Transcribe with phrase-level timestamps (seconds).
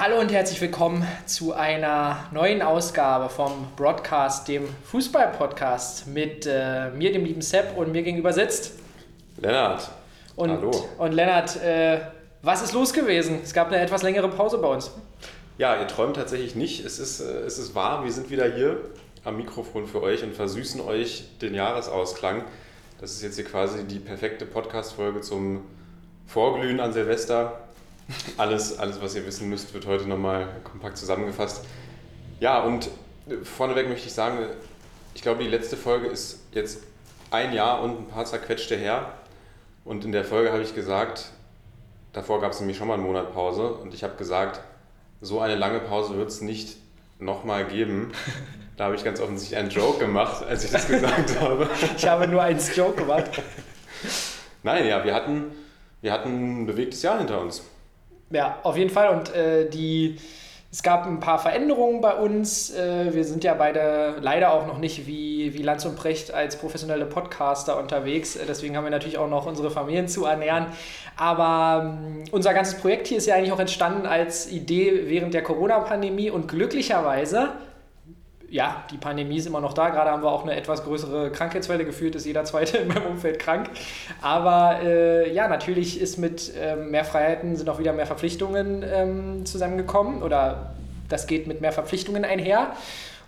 [0.00, 7.10] Hallo und herzlich willkommen zu einer neuen Ausgabe vom Broadcast, dem Fußball-Podcast mit äh, mir,
[7.10, 8.74] dem lieben Sepp, und mir gegenüber sitzt
[9.38, 9.90] Lennart.
[10.36, 10.70] Und, Hallo.
[10.98, 11.98] Und Lennart, äh,
[12.42, 13.40] was ist los gewesen?
[13.42, 14.92] Es gab eine etwas längere Pause bei uns.
[15.58, 16.84] Ja, ihr träumt tatsächlich nicht.
[16.84, 18.04] Es ist, äh, es ist warm.
[18.04, 18.80] Wir sind wieder hier
[19.24, 22.44] am Mikrofon für euch und versüßen euch den Jahresausklang.
[23.00, 25.62] Das ist jetzt hier quasi die perfekte Podcast-Folge zum
[26.28, 27.67] Vorglühen an Silvester.
[28.36, 31.64] Alles, alles, was ihr wissen müsst, wird heute nochmal kompakt zusammengefasst.
[32.40, 32.88] Ja, und
[33.42, 34.38] vorneweg möchte ich sagen,
[35.14, 36.82] ich glaube, die letzte Folge ist jetzt
[37.30, 39.12] ein Jahr und ein paar zerquetschte her.
[39.84, 41.32] Und in der Folge habe ich gesagt,
[42.12, 44.60] davor gab es nämlich schon mal einen Monat Pause und ich habe gesagt,
[45.20, 46.76] so eine lange Pause wird es nicht
[47.18, 48.12] nochmal geben.
[48.76, 51.68] Da habe ich ganz offensichtlich einen Joke gemacht, als ich das gesagt habe.
[51.96, 53.28] Ich habe nur einen Joke gemacht.
[54.62, 55.46] Nein, ja, wir hatten,
[56.00, 57.64] wir hatten ein bewegtes Jahr hinter uns.
[58.30, 59.08] Ja, auf jeden Fall.
[59.08, 60.18] Und äh, die,
[60.70, 62.74] es gab ein paar Veränderungen bei uns.
[62.74, 66.56] Äh, wir sind ja beide leider auch noch nicht wie, wie Lanz und Precht als
[66.56, 68.36] professionelle Podcaster unterwegs.
[68.36, 70.66] Äh, deswegen haben wir natürlich auch noch unsere Familien zu ernähren.
[71.16, 75.42] Aber ähm, unser ganzes Projekt hier ist ja eigentlich auch entstanden als Idee während der
[75.42, 77.48] Corona-Pandemie und glücklicherweise
[78.50, 79.90] ja, die Pandemie ist immer noch da.
[79.90, 83.38] Gerade haben wir auch eine etwas größere Krankheitswelle gefühlt, ist jeder Zweite in meinem Umfeld
[83.38, 83.70] krank.
[84.22, 89.46] Aber äh, ja, natürlich ist mit ähm, mehr Freiheiten sind auch wieder mehr Verpflichtungen ähm,
[89.46, 90.74] zusammengekommen oder
[91.08, 92.72] das geht mit mehr Verpflichtungen einher.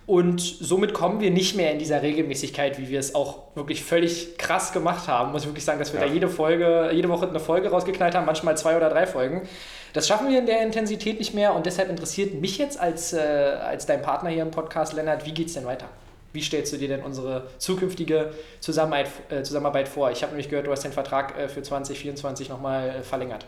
[0.07, 4.37] Und somit kommen wir nicht mehr in dieser Regelmäßigkeit, wie wir es auch wirklich völlig
[4.37, 5.31] krass gemacht haben.
[5.31, 6.07] Muss ich wirklich sagen, dass wir ja.
[6.07, 9.47] da jede Folge, jede Woche eine Folge rausgeknallt haben, manchmal zwei oder drei Folgen.
[9.93, 13.19] Das schaffen wir in der Intensität nicht mehr und deshalb interessiert mich jetzt als, äh,
[13.19, 15.87] als dein Partner hier im Podcast, Lennart, wie geht es denn weiter?
[16.33, 20.11] Wie stellst du dir denn unsere zukünftige Zusammenarbeit, äh, Zusammenarbeit vor?
[20.11, 23.45] Ich habe nämlich gehört, du hast den Vertrag äh, für 2024 nochmal äh, verlängert.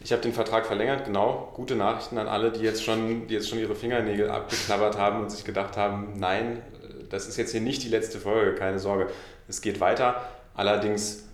[0.00, 1.50] Ich habe den Vertrag verlängert, genau.
[1.54, 5.30] Gute Nachrichten an alle, die jetzt, schon, die jetzt schon ihre Fingernägel abgeknabbert haben und
[5.30, 6.62] sich gedacht haben, nein,
[7.08, 9.08] das ist jetzt hier nicht die letzte Folge, keine Sorge.
[9.48, 10.22] Es geht weiter.
[10.54, 11.27] Allerdings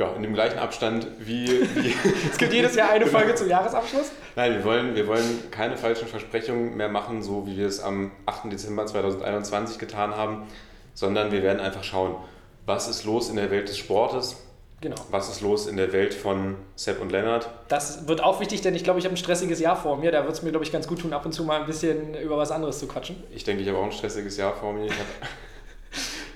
[0.00, 1.46] ja, in dem gleichen Abstand wie.
[1.46, 1.94] wie
[2.30, 4.10] es gibt jedes Jahr eine Folge zum Jahresabschluss.
[4.34, 8.10] Nein, wir wollen, wir wollen keine falschen Versprechungen mehr machen, so wie wir es am
[8.24, 8.50] 8.
[8.50, 10.46] Dezember 2021 getan haben,
[10.94, 12.16] sondern wir werden einfach schauen,
[12.64, 14.42] was ist los in der Welt des Sportes.
[14.80, 14.96] Genau.
[15.10, 17.50] Was ist los in der Welt von Sepp und Lennart?
[17.68, 20.10] Das wird auch wichtig, denn ich glaube, ich habe ein stressiges Jahr vor mir.
[20.10, 22.14] Da wird es mir, glaube ich, ganz gut tun, ab und zu mal ein bisschen
[22.14, 23.22] über was anderes zu quatschen.
[23.30, 24.88] Ich denke, ich habe auch ein stressiges Jahr vor mir.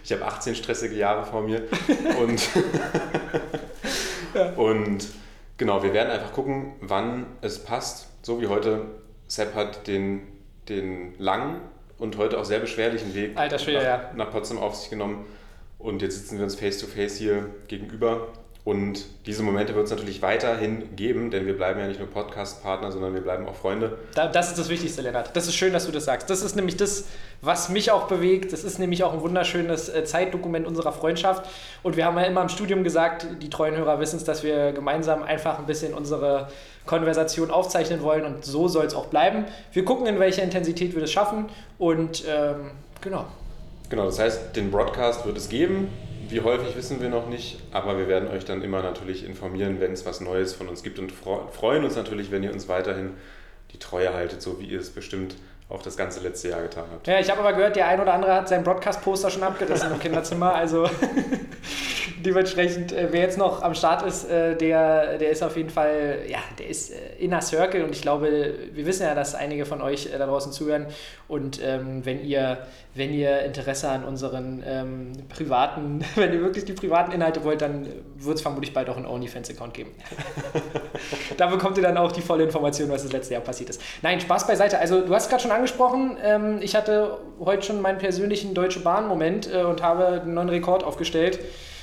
[0.04, 1.62] Ich habe ich habe 18 stressige Jahre vor mir.
[2.20, 2.48] Und,
[4.34, 4.52] ja.
[4.52, 5.06] und
[5.56, 8.08] genau, wir werden einfach gucken, wann es passt.
[8.22, 8.82] So wie heute.
[9.26, 10.20] Sepp hat den,
[10.68, 11.60] den langen
[11.98, 14.10] und heute auch sehr beschwerlichen Weg Alter Schwede, nach, ja.
[14.14, 15.24] nach Potsdam auf sich genommen.
[15.78, 18.28] Und jetzt sitzen wir uns face to face hier gegenüber
[18.64, 22.90] und diese Momente wird es natürlich weiterhin geben, denn wir bleiben ja nicht nur Podcast-Partner,
[22.92, 23.98] sondern wir bleiben auch Freunde.
[24.14, 25.36] das ist das Wichtigste, Lennart.
[25.36, 26.30] Das ist schön, dass du das sagst.
[26.30, 27.04] Das ist nämlich das,
[27.42, 28.54] was mich auch bewegt.
[28.54, 31.46] Das ist nämlich auch ein wunderschönes äh, Zeitdokument unserer Freundschaft.
[31.82, 34.72] Und wir haben ja immer im Studium gesagt, die treuen Hörer wissen es, dass wir
[34.72, 36.48] gemeinsam einfach ein bisschen unsere
[36.86, 38.24] Konversation aufzeichnen wollen.
[38.24, 39.44] Und so soll es auch bleiben.
[39.74, 41.50] Wir gucken, in welcher Intensität wir das schaffen.
[41.78, 42.70] Und ähm,
[43.02, 43.26] genau.
[43.90, 45.88] Genau, das heißt, den Broadcast wird es geben
[46.28, 49.92] wie häufig wissen wir noch nicht, aber wir werden euch dann immer natürlich informieren, wenn
[49.92, 53.14] es was Neues von uns gibt und freuen uns natürlich, wenn ihr uns weiterhin
[53.72, 55.36] die Treue haltet, so wie ihr es bestimmt
[55.68, 57.06] auch das ganze letzte Jahr getan habt.
[57.06, 59.98] Ja, ich habe aber gehört, der ein oder andere hat sein Broadcast-Poster schon abgerissen im
[59.98, 60.54] Kinderzimmer.
[60.54, 60.88] Also
[62.24, 66.20] dementsprechend, äh, wer jetzt noch am Start ist, äh, der, der ist auf jeden Fall,
[66.28, 69.80] ja, der ist äh, Inner Circle und ich glaube, wir wissen ja, dass einige von
[69.80, 70.86] euch da draußen zuhören
[71.28, 76.72] und ähm, wenn ihr wenn ihr Interesse an unseren ähm, privaten, wenn ihr wirklich die
[76.72, 79.90] privaten Inhalte wollt, dann wird es vermutlich bald auch einen OnlyFans-Account geben.
[81.36, 83.80] da bekommt ihr dann auch die volle Information, was das letzte Jahr passiert ist.
[84.02, 84.78] Nein, Spaß beiseite.
[84.78, 89.52] Also du hast gerade schon angesprochen, ähm, ich hatte heute schon meinen persönlichen Deutsche Bahn-Moment
[89.52, 91.38] äh, und habe einen neuen Rekord aufgestellt.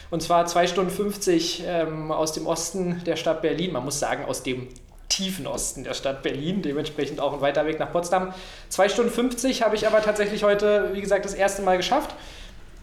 [0.09, 3.71] Und zwar 2 Stunden 50 ähm, aus dem Osten der Stadt Berlin.
[3.71, 4.67] Man muss sagen, aus dem
[5.07, 8.33] tiefen Osten der Stadt Berlin, dementsprechend auch ein weiter Weg nach Potsdam.
[8.69, 12.15] 2 Stunden 50 habe ich aber tatsächlich heute, wie gesagt, das erste Mal geschafft.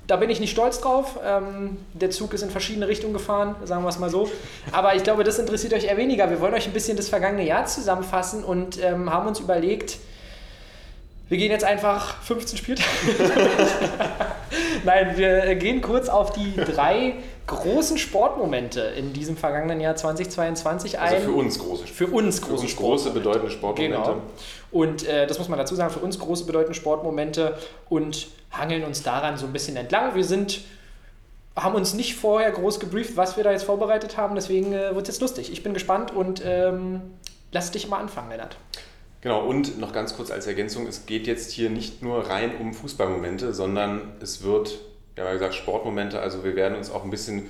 [0.07, 1.19] Da bin ich nicht stolz drauf.
[1.23, 4.31] Ähm, der Zug ist in verschiedene Richtungen gefahren, sagen wir es mal so.
[4.73, 6.31] Aber ich glaube, das interessiert euch eher weniger.
[6.31, 9.99] Wir wollen euch ein bisschen das vergangene Jahr zusammenfassen und ähm, haben uns überlegt,
[11.29, 12.89] wir gehen jetzt einfach 15 Spieltage.
[14.85, 17.15] Nein, wir gehen kurz auf die drei
[17.47, 21.15] großen Sportmomente in diesem vergangenen Jahr 2022 ein.
[21.15, 24.11] Also für uns große Für uns große, für uns große bedeutende Sportmomente.
[24.11, 24.23] Genau.
[24.71, 27.59] Und äh, das muss man dazu sagen, für uns große bedeutende Sportmomente
[27.89, 30.15] und hangeln uns daran so ein bisschen entlang.
[30.15, 30.61] Wir sind
[31.63, 35.09] haben uns nicht vorher groß gebrieft, was wir da jetzt vorbereitet haben, deswegen äh, wird
[35.09, 35.51] es jetzt lustig.
[35.53, 37.03] Ich bin gespannt und ähm,
[37.51, 38.57] lass dich mal anfangen, Lennart.
[39.21, 42.73] Genau, und noch ganz kurz als Ergänzung, es geht jetzt hier nicht nur rein um
[42.73, 44.79] Fußballmomente, sondern es wird,
[45.17, 47.49] ja wie gesagt, Sportmomente, also wir werden uns auch ein bisschen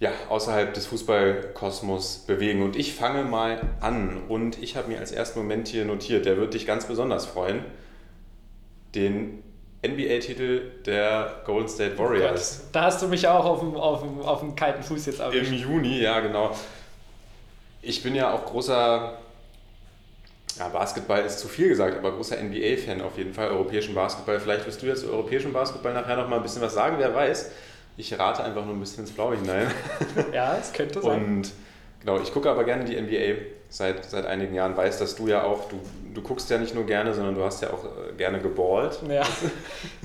[0.00, 2.62] ja, außerhalb des Fußballkosmos bewegen.
[2.62, 6.36] Und ich fange mal an und ich habe mir als ersten Moment hier notiert, der
[6.36, 7.64] wird dich ganz besonders freuen,
[8.94, 9.42] den
[9.86, 12.62] NBA-Titel der Golden State Warriors.
[12.64, 15.20] Oh da hast du mich auch auf dem, auf dem, auf dem kalten Fuß jetzt
[15.20, 15.52] erwischt.
[15.52, 16.50] Im Juni, ja genau.
[17.82, 19.18] Ich bin ja auch großer,
[20.58, 24.40] ja, Basketball ist zu viel gesagt, aber großer NBA-Fan auf jeden Fall, europäischen Basketball.
[24.40, 27.14] Vielleicht wirst du jetzt zu europäischen Basketball nachher noch mal ein bisschen was sagen, wer
[27.14, 27.50] weiß.
[27.96, 29.66] Ich rate einfach nur ein bisschen ins Blaue hinein.
[30.32, 31.24] Ja, es könnte sein.
[31.24, 31.52] Und
[32.00, 34.76] genau, ich gucke aber gerne die NBA seit, seit einigen Jahren.
[34.76, 35.80] Weiß, dass du ja auch, du,
[36.14, 39.00] du guckst ja nicht nur gerne, sondern du hast ja auch äh, gerne geballt.
[39.08, 39.22] Ja,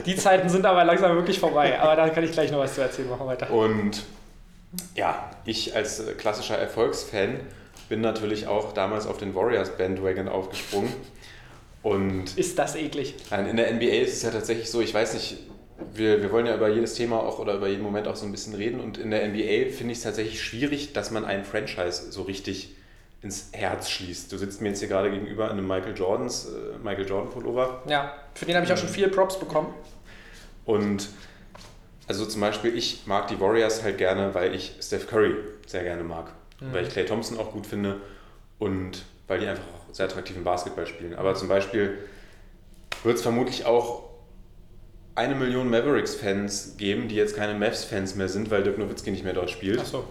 [0.05, 1.79] die Zeiten sind aber langsam wirklich vorbei.
[1.79, 3.09] Aber da kann ich gleich noch was zu erzählen.
[3.09, 3.51] Machen wir weiter.
[3.51, 4.03] Und
[4.95, 7.39] ja, ich als äh, klassischer Erfolgsfan
[7.93, 10.91] bin natürlich auch damals auf den Warriors Bandwagon aufgesprungen.
[11.83, 13.13] Und ist das eklig?
[13.29, 15.37] In der NBA ist es ja tatsächlich so, ich weiß nicht,
[15.93, 18.31] wir, wir wollen ja über jedes Thema auch oder über jeden Moment auch so ein
[18.31, 18.79] bisschen reden.
[18.79, 22.75] Und in der NBA finde ich es tatsächlich schwierig, dass man einen Franchise so richtig
[23.21, 24.31] ins Herz schließt.
[24.31, 27.83] Du sitzt mir jetzt hier gerade gegenüber in einem Michael Jordans, äh, Michael Jordan Pullover.
[27.87, 29.71] Ja, für den habe ich auch schon viele Props bekommen.
[30.65, 31.09] Und
[32.07, 35.35] also zum Beispiel, ich mag die Warriors halt gerne, weil ich Steph Curry
[35.67, 36.31] sehr gerne mag.
[36.63, 36.73] Mhm.
[36.73, 37.97] Weil ich Clay Thompson auch gut finde
[38.59, 41.15] und weil die einfach auch sehr attraktiven Basketball spielen.
[41.15, 41.97] Aber zum Beispiel
[43.03, 44.09] wird es vermutlich auch
[45.15, 49.33] eine Million Mavericks-Fans geben, die jetzt keine Mavs-Fans mehr sind, weil Dirk Nowitzki nicht mehr
[49.33, 49.79] dort spielt.
[49.81, 50.05] Ach so.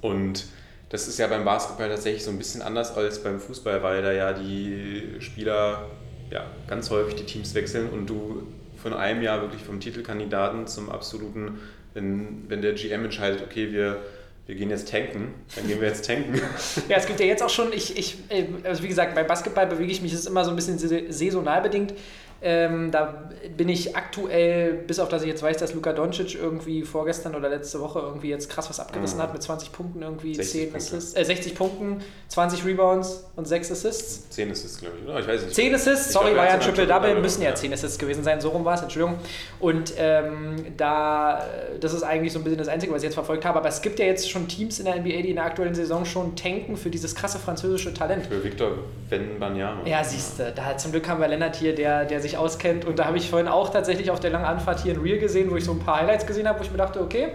[0.00, 0.44] Und
[0.90, 4.12] das ist ja beim Basketball tatsächlich so ein bisschen anders als beim Fußball, weil da
[4.12, 5.90] ja die Spieler
[6.30, 8.46] ja, ganz häufig die Teams wechseln und du
[8.76, 11.60] von einem Jahr wirklich vom Titelkandidaten zum absoluten,
[11.94, 13.98] wenn, wenn der GM entscheidet, okay, wir,
[14.46, 16.40] wir gehen jetzt tanken, dann gehen wir jetzt tanken.
[16.88, 19.66] Ja, es gibt ja jetzt auch schon, ich, ich, äh, also wie gesagt, beim Basketball
[19.66, 20.78] bewege ich mich, ist immer so ein bisschen
[21.12, 21.94] saisonal bedingt.
[22.44, 26.82] Ähm, da bin ich aktuell, bis auf dass ich jetzt weiß, dass Luka Doncic irgendwie
[26.82, 29.22] vorgestern oder letzte Woche irgendwie jetzt krass was abgerissen mhm.
[29.22, 34.28] hat mit 20 Punkten, irgendwie 10 Assists, äh, 60 Punkten, 20 Rebounds und 6 Assists.
[34.30, 35.20] 10 Assists, glaube ich, oder?
[35.20, 35.54] Ich weiß nicht.
[35.54, 38.64] 10 Assists, sorry, war ja ein Triple-Double, müssen ja 10 Assists gewesen sein, so rum
[38.64, 39.18] war es, Entschuldigung.
[39.60, 41.46] Und ähm, da,
[41.80, 43.82] das ist eigentlich so ein bisschen das Einzige, was ich jetzt verfolgt habe, aber es
[43.82, 46.76] gibt ja jetzt schon Teams in der NBA, die in der aktuellen Saison schon tanken
[46.76, 48.26] für dieses krasse französische Talent.
[48.26, 48.72] Für Victor
[49.08, 49.86] Wenbanyama.
[49.86, 52.84] Ja, siehst du, da zum Glück haben wir Lennart hier, der, der sich sich auskennt.
[52.84, 55.50] Und da habe ich vorhin auch tatsächlich auf der langen Anfahrt hier ein Reel gesehen,
[55.50, 57.28] wo ich so ein paar Highlights gesehen habe, wo ich mir dachte, okay,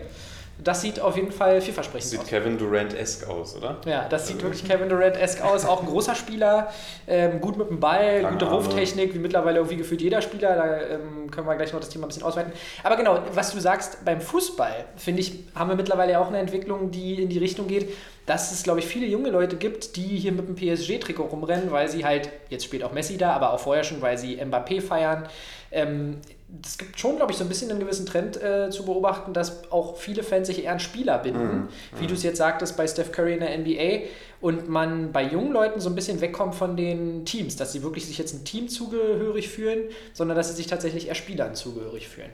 [0.63, 2.25] das sieht auf jeden Fall vielversprechend sieht aus.
[2.25, 3.77] Sieht Kevin Durant-esque aus, oder?
[3.85, 5.65] Ja, das sieht wirklich Kevin Durant-esque aus.
[5.65, 6.73] Auch ein großer Spieler,
[7.07, 10.55] ähm, gut mit dem Ball, Lange gute Wurftechnik, wie mittlerweile irgendwie gefühlt jeder Spieler.
[10.55, 12.51] Da ähm, können wir gleich noch das Thema ein bisschen ausweiten.
[12.83, 16.89] Aber genau, was du sagst, beim Fußball, finde ich, haben wir mittlerweile auch eine Entwicklung,
[16.89, 17.93] die in die Richtung geht,
[18.25, 21.87] dass es, glaube ich, viele junge Leute gibt, die hier mit dem PSG-Trikot rumrennen, weil
[21.87, 25.29] sie halt, jetzt spielt auch Messi da, aber auch vorher schon, weil sie Mbappé feiern.
[25.71, 26.17] Ähm,
[26.63, 29.69] es gibt schon, glaube ich, so ein bisschen einen gewissen Trend äh, zu beobachten, dass
[29.71, 31.67] auch viele Fans sich eher an Spieler binden, mhm.
[31.97, 32.07] wie mhm.
[32.07, 34.07] du es jetzt sagtest bei Steph Curry in der NBA
[34.39, 38.05] und man bei jungen Leuten so ein bisschen wegkommt von den Teams, dass sie wirklich
[38.05, 42.31] sich jetzt ein Team zugehörig fühlen, sondern dass sie sich tatsächlich eher Spielern zugehörig fühlen.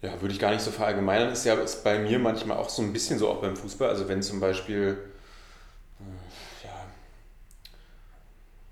[0.00, 1.30] Ja, würde ich gar nicht so verallgemeinern.
[1.30, 3.88] Ist ja ist bei mir manchmal auch so ein bisschen so, auch beim Fußball.
[3.88, 4.98] Also wenn zum Beispiel,
[6.00, 6.72] äh, ja,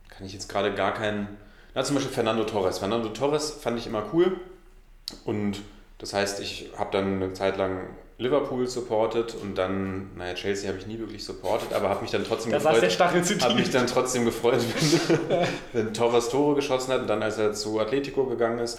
[0.08, 1.28] kann ich jetzt gerade gar keinen
[1.74, 2.78] na, zum Beispiel Fernando Torres.
[2.78, 4.36] Fernando Torres fand ich immer cool
[5.24, 5.60] und
[5.98, 7.80] das heißt, ich habe dann eine Zeit lang
[8.18, 12.24] Liverpool supportet und dann, naja, Chelsea habe ich nie wirklich supportet, aber habe mich dann
[12.24, 13.00] trotzdem da gefreut.
[13.42, 14.60] Habe mich dann trotzdem gefreut,
[15.28, 18.78] wenn, wenn Torres Tore geschossen hat und dann, als er zu Atletico gegangen ist,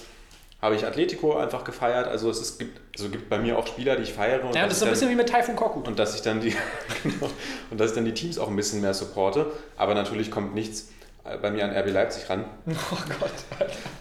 [0.63, 2.07] habe ich Atletico einfach gefeiert.
[2.07, 4.45] Also es ist, gibt, also gibt bei mir auch Spieler, die ich feiere.
[4.45, 5.89] Und ja, das ist so ein bisschen wie mit Taifun Korkut.
[5.89, 6.55] Und dass ich dann die
[7.03, 7.29] genau,
[7.69, 9.47] und dass ich dann die Teams auch ein bisschen mehr supporte.
[9.75, 10.88] Aber natürlich kommt nichts
[11.24, 12.46] bei mir an RB Leipzig ran.
[12.68, 13.32] Oh Gott.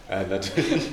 [0.09, 0.91] Äh, natürlich.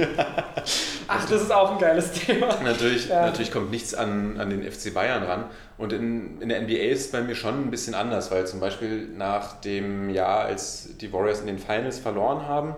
[1.09, 2.47] Ach, das ist auch ein geiles Thema.
[2.63, 3.27] Natürlich, ja.
[3.27, 5.45] natürlich kommt nichts an, an den FC Bayern ran.
[5.77, 8.61] Und in, in der NBA ist es bei mir schon ein bisschen anders, weil zum
[8.61, 12.77] Beispiel nach dem Jahr, als die Warriors in den Finals verloren haben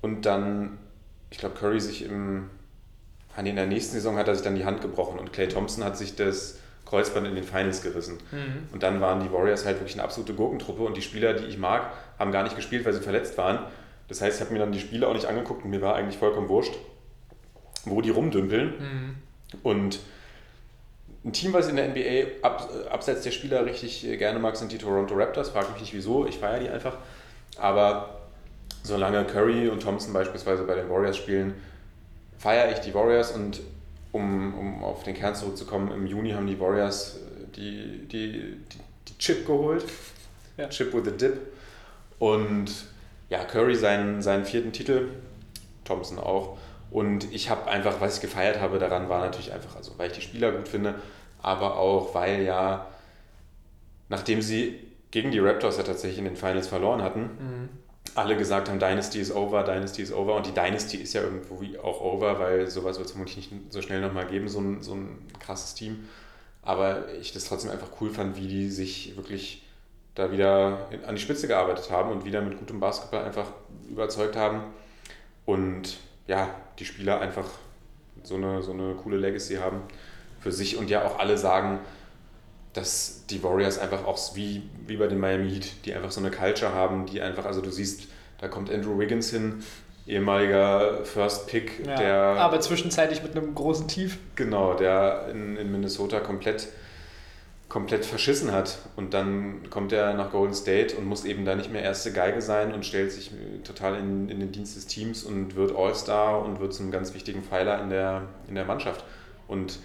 [0.00, 0.78] und dann,
[1.30, 2.48] ich glaube, Curry sich im,
[3.36, 5.98] in der nächsten Saison hat er sich dann die Hand gebrochen und Clay Thompson hat
[5.98, 8.18] sich das Kreuzband in den Finals gerissen.
[8.30, 8.68] Mhm.
[8.72, 11.58] Und dann waren die Warriors halt wirklich eine absolute Gurkentruppe und die Spieler, die ich
[11.58, 13.58] mag, haben gar nicht gespielt, weil sie verletzt waren.
[14.08, 16.16] Das heißt, ich habe mir dann die Spiele auch nicht angeguckt und mir war eigentlich
[16.16, 16.74] vollkommen wurscht,
[17.84, 18.68] wo die rumdümpeln.
[18.78, 19.16] Mhm.
[19.62, 19.98] Und
[21.24, 24.78] ein Team, was in der NBA ab, abseits der Spieler richtig gerne mag, sind die
[24.78, 25.50] Toronto Raptors.
[25.50, 26.98] Frag mich nicht wieso, ich feiere die einfach.
[27.58, 28.20] Aber
[28.84, 31.54] solange Curry und Thompson beispielsweise bei den Warriors spielen,
[32.38, 33.60] feiere ich die Warriors und
[34.16, 38.80] um, um auf den Kern zurückzukommen, im Juni haben die Warriors äh, die, die, die,
[39.08, 39.84] die Chip geholt.
[40.56, 40.68] Ja.
[40.68, 41.38] Chip with a Dip.
[42.18, 42.70] Und
[43.28, 45.08] ja, Curry seinen, seinen vierten Titel,
[45.84, 46.56] Thompson auch.
[46.90, 50.16] Und ich habe einfach, was ich gefeiert habe daran, war natürlich einfach, also weil ich
[50.16, 50.94] die Spieler gut finde,
[51.42, 52.86] aber auch weil ja,
[54.08, 54.80] nachdem sie
[55.10, 57.68] gegen die Raptors ja tatsächlich in den Finals verloren hatten, mhm.
[58.16, 60.34] Alle gesagt haben, Dynasty is over, Dynasty is over.
[60.34, 63.82] Und die Dynasty ist ja irgendwo auch over, weil sowas wird es vermutlich nicht so
[63.82, 66.08] schnell nochmal geben, so ein, so ein krasses Team.
[66.62, 69.62] Aber ich das trotzdem einfach cool fand, wie die sich wirklich
[70.14, 73.48] da wieder an die Spitze gearbeitet haben und wieder mit gutem Basketball einfach
[73.88, 74.62] überzeugt haben.
[75.44, 77.46] Und ja, die Spieler einfach
[78.22, 79.82] so eine, so eine coole Legacy haben
[80.40, 81.78] für sich und ja auch alle sagen,
[82.76, 86.30] dass die Warriors einfach auch wie, wie bei den Miami Heat, die einfach so eine
[86.30, 89.62] Culture haben, die einfach, also du siehst, da kommt Andrew Wiggins hin,
[90.06, 92.16] ehemaliger First Pick, ja, der.
[92.38, 94.18] Aber zwischenzeitlich mit einem großen Tief.
[94.34, 96.68] Genau, der in, in Minnesota komplett
[97.68, 98.78] komplett verschissen hat.
[98.94, 102.40] Und dann kommt er nach Golden State und muss eben da nicht mehr erste Geige
[102.40, 103.32] sein und stellt sich
[103.64, 107.42] total in, in den Dienst des Teams und wird All-Star und wird zum ganz wichtigen
[107.42, 109.04] Pfeiler in der, in der Mannschaft.
[109.48, 109.80] Und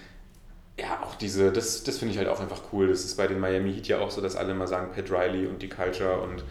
[0.79, 2.87] ja, auch diese, das, das finde ich halt auch einfach cool.
[2.87, 5.47] Das ist bei den Miami Heat ja auch so, dass alle immer sagen, Pat Riley
[5.47, 6.43] und die Culture und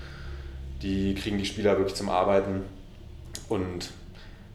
[0.82, 2.64] die kriegen die Spieler wirklich zum Arbeiten.
[3.48, 3.90] Und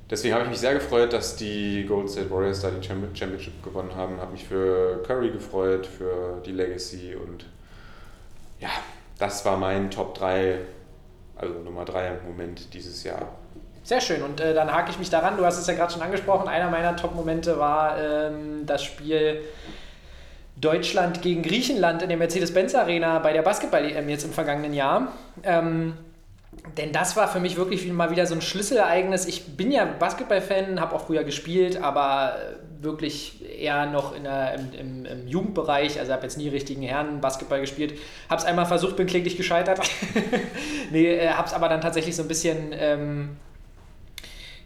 [0.10, 3.96] deswegen habe ich mich sehr gefreut, dass die Golden State Warriors da die Championship gewonnen
[3.96, 4.20] haben.
[4.20, 7.46] Habe mich für Curry gefreut, für die Legacy und
[8.60, 8.70] ja,
[9.20, 10.60] das war mein Top 3,
[11.36, 13.36] also Nummer 3 Moment dieses Jahr.
[13.86, 14.24] Sehr schön.
[14.24, 15.38] Und äh, dann hake ich mich daran.
[15.38, 16.48] Du hast es ja gerade schon angesprochen.
[16.48, 19.42] Einer meiner Top-Momente war ähm, das Spiel
[20.58, 25.10] Deutschland gegen Griechenland in der Mercedes-Benz Arena bei der Basketball-EM jetzt im vergangenen Jahr.
[25.44, 25.94] Ähm,
[26.78, 29.28] denn das war für mich wirklich mal wieder so ein Schlüsselereignis.
[29.28, 32.38] Ich bin ja Basketball-Fan, habe auch früher gespielt, aber
[32.82, 36.00] wirklich eher noch in der, im, im, im Jugendbereich.
[36.00, 38.00] Also habe jetzt nie richtigen Herren Basketball gespielt.
[38.30, 39.80] Habe es einmal versucht, bin kläglich gescheitert.
[40.92, 43.38] nee, äh, habe es aber dann tatsächlich so ein bisschen ähm,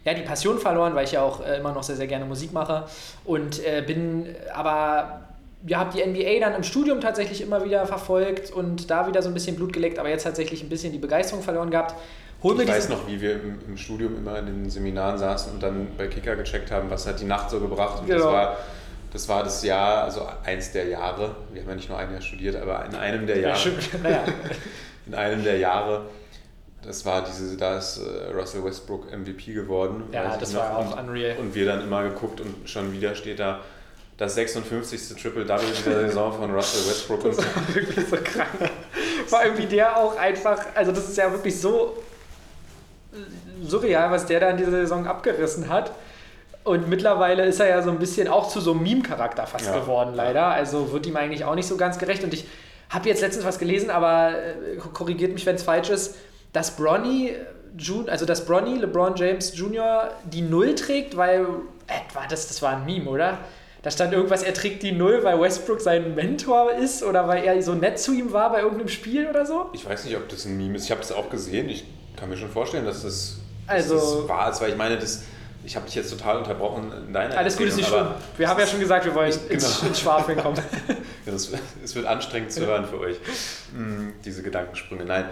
[0.04, 2.52] ja, die Passion verloren, weil ich ja auch äh, immer noch sehr, sehr gerne Musik
[2.52, 2.84] mache.
[3.24, 5.20] Und äh, bin aber
[5.66, 9.28] ja, habe die NBA dann im Studium tatsächlich immer wieder verfolgt und da wieder so
[9.28, 11.94] ein bisschen Blut geleckt, aber jetzt tatsächlich ein bisschen die Begeisterung verloren gehabt.
[12.42, 15.62] Hol ich weiß noch, wie wir im, im, Studium immer in den Seminaren saßen und
[15.62, 18.00] dann bei Kicker gecheckt haben, was hat die Nacht so gebracht.
[18.00, 18.24] Und genau.
[18.24, 18.56] das, war,
[19.12, 22.22] das war das Jahr, also eins der Jahre, wir haben ja nicht nur ein Jahr
[22.22, 23.58] studiert, aber in einem der Jahre.
[24.02, 24.24] Ja,
[25.06, 26.06] in einem der Jahre
[26.82, 30.04] das war diese, da ist äh, Russell Westbrook MVP geworden.
[30.12, 31.36] Ja, das war auch unreal.
[31.38, 33.60] Und wir dann immer geguckt und schon wieder steht da
[34.16, 35.16] das 56.
[35.20, 37.24] Triple-Double dieser Saison von Russell Westbrook.
[37.24, 37.44] Das war
[37.74, 38.48] wirklich so krank.
[39.26, 41.96] Vor allem wie der auch einfach, also das ist ja wirklich so
[43.62, 45.92] surreal, was der da in dieser Saison abgerissen hat.
[46.64, 49.78] Und mittlerweile ist er ja so ein bisschen auch zu so einem Meme-Charakter fast ja.
[49.78, 50.46] geworden, leider.
[50.46, 52.22] Also wird ihm eigentlich auch nicht so ganz gerecht.
[52.22, 52.46] Und ich
[52.90, 56.16] habe jetzt letztens was gelesen, aber äh, korrigiert mich, wenn es falsch ist
[56.52, 57.34] dass Bronny,
[58.08, 60.10] also dass Bronny, LeBron James Jr.
[60.24, 61.46] die Null trägt, weil,
[61.86, 63.38] etwa, das, das war ein Meme, oder?
[63.82, 67.62] Da stand irgendwas, er trägt die Null, weil Westbrook sein Mentor ist oder weil er
[67.62, 69.70] so nett zu ihm war bei irgendeinem Spiel oder so?
[69.72, 70.84] Ich weiß nicht, ob das ein Meme ist.
[70.84, 71.68] Ich habe das auch gesehen.
[71.70, 71.84] Ich
[72.16, 75.22] kann mir schon vorstellen, dass das, also, dass das wahr ist, weil ich meine, das,
[75.64, 78.08] ich habe dich jetzt total unterbrochen in deiner Alles gut ist nicht schlimm.
[78.36, 79.52] Wir haben ja schon gesagt, wir wollen genau.
[79.54, 80.58] ins, ins Schwafeln kommen.
[81.26, 83.16] ja, es wird anstrengend zu hören für euch,
[83.74, 85.06] hm, diese Gedankensprünge.
[85.06, 85.24] Nein,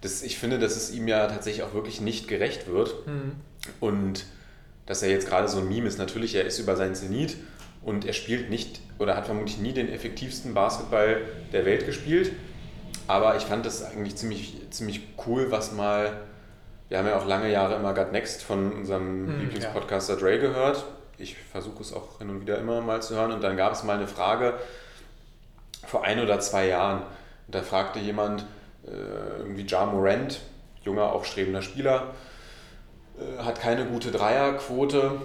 [0.00, 3.06] das, ich finde, dass es ihm ja tatsächlich auch wirklich nicht gerecht wird.
[3.06, 3.32] Mhm.
[3.80, 4.26] Und
[4.86, 7.36] dass er jetzt gerade so ein Meme ist, natürlich, er ist über seinen Zenit
[7.82, 11.20] und er spielt nicht oder hat vermutlich nie den effektivsten Basketball
[11.52, 12.32] der Welt gespielt.
[13.08, 16.12] Aber ich fand das eigentlich ziemlich, ziemlich cool, was mal.
[16.88, 20.20] Wir haben ja auch lange Jahre immer Got Next von unserem hm, Lieblingspodcaster ja.
[20.20, 20.84] Dre gehört.
[21.18, 23.32] Ich versuche es auch hin und wieder immer mal zu hören.
[23.32, 24.54] Und dann gab es mal eine Frage
[25.84, 27.02] vor ein oder zwei Jahren.
[27.46, 28.44] Und da fragte jemand,
[28.90, 30.40] irgendwie Ja Morant,
[30.82, 32.14] junger, aufstrebender Spieler,
[33.18, 35.20] äh, hat keine gute Dreierquote.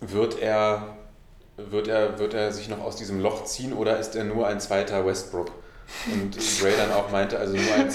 [0.00, 0.96] Wird er,
[1.56, 4.60] wird, er, wird er sich noch aus diesem Loch ziehen oder ist er nur ein
[4.60, 5.50] zweiter Westbrook?
[6.12, 7.88] Und Gray dann auch meinte, also nur ein,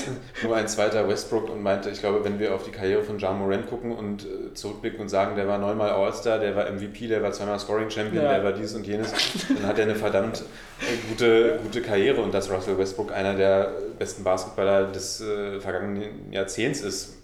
[0.44, 3.38] nur ein zweiter Westbrook und meinte, ich glaube, wenn wir auf die Karriere von John
[3.38, 7.22] Morant gucken und äh, zurückblicken und sagen, der war neunmal All-Star, der war MVP, der
[7.22, 8.34] war zweimal Scoring Champion, ja.
[8.34, 9.14] der war dies und jenes,
[9.48, 10.44] dann hat er eine verdammt
[10.82, 16.32] äh, gute, gute Karriere und dass Russell Westbrook einer der besten Basketballer des äh, vergangenen
[16.32, 17.18] Jahrzehnts ist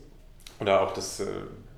[0.59, 1.25] oder auch des äh,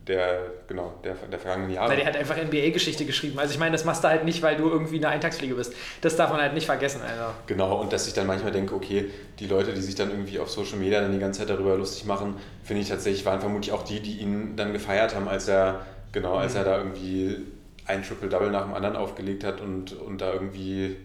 [0.08, 1.90] der, genau, der, der vergangenen Jahre.
[1.90, 3.38] Weil der hat einfach NBA-Geschichte geschrieben.
[3.38, 5.74] Also ich meine, das machst du halt nicht, weil du irgendwie eine Eintagsfliege bist.
[6.02, 7.02] Das darf man halt nicht vergessen.
[7.02, 7.34] Also.
[7.46, 10.50] Genau, und dass ich dann manchmal denke, okay, die Leute, die sich dann irgendwie auf
[10.50, 13.84] Social Media dann die ganze Zeit darüber lustig machen, finde ich tatsächlich, waren vermutlich auch
[13.84, 16.60] die, die ihn dann gefeiert haben, als er, genau, als mhm.
[16.60, 17.38] er da irgendwie
[17.86, 20.96] ein Triple-Double nach dem anderen aufgelegt hat und, und da irgendwie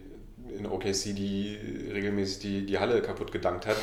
[0.57, 1.57] in OKC die
[1.93, 3.75] regelmäßig die, die Halle kaputt gedankt hat.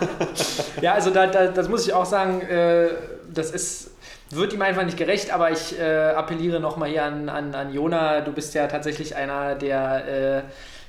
[0.80, 2.88] ja, also da, da, das muss ich auch sagen, äh,
[3.32, 3.91] das ist
[4.34, 8.20] wird ihm einfach nicht gerecht, aber ich äh, appelliere nochmal hier an, an, an Jona.
[8.22, 10.08] Du bist ja tatsächlich einer, der
[10.38, 10.42] äh,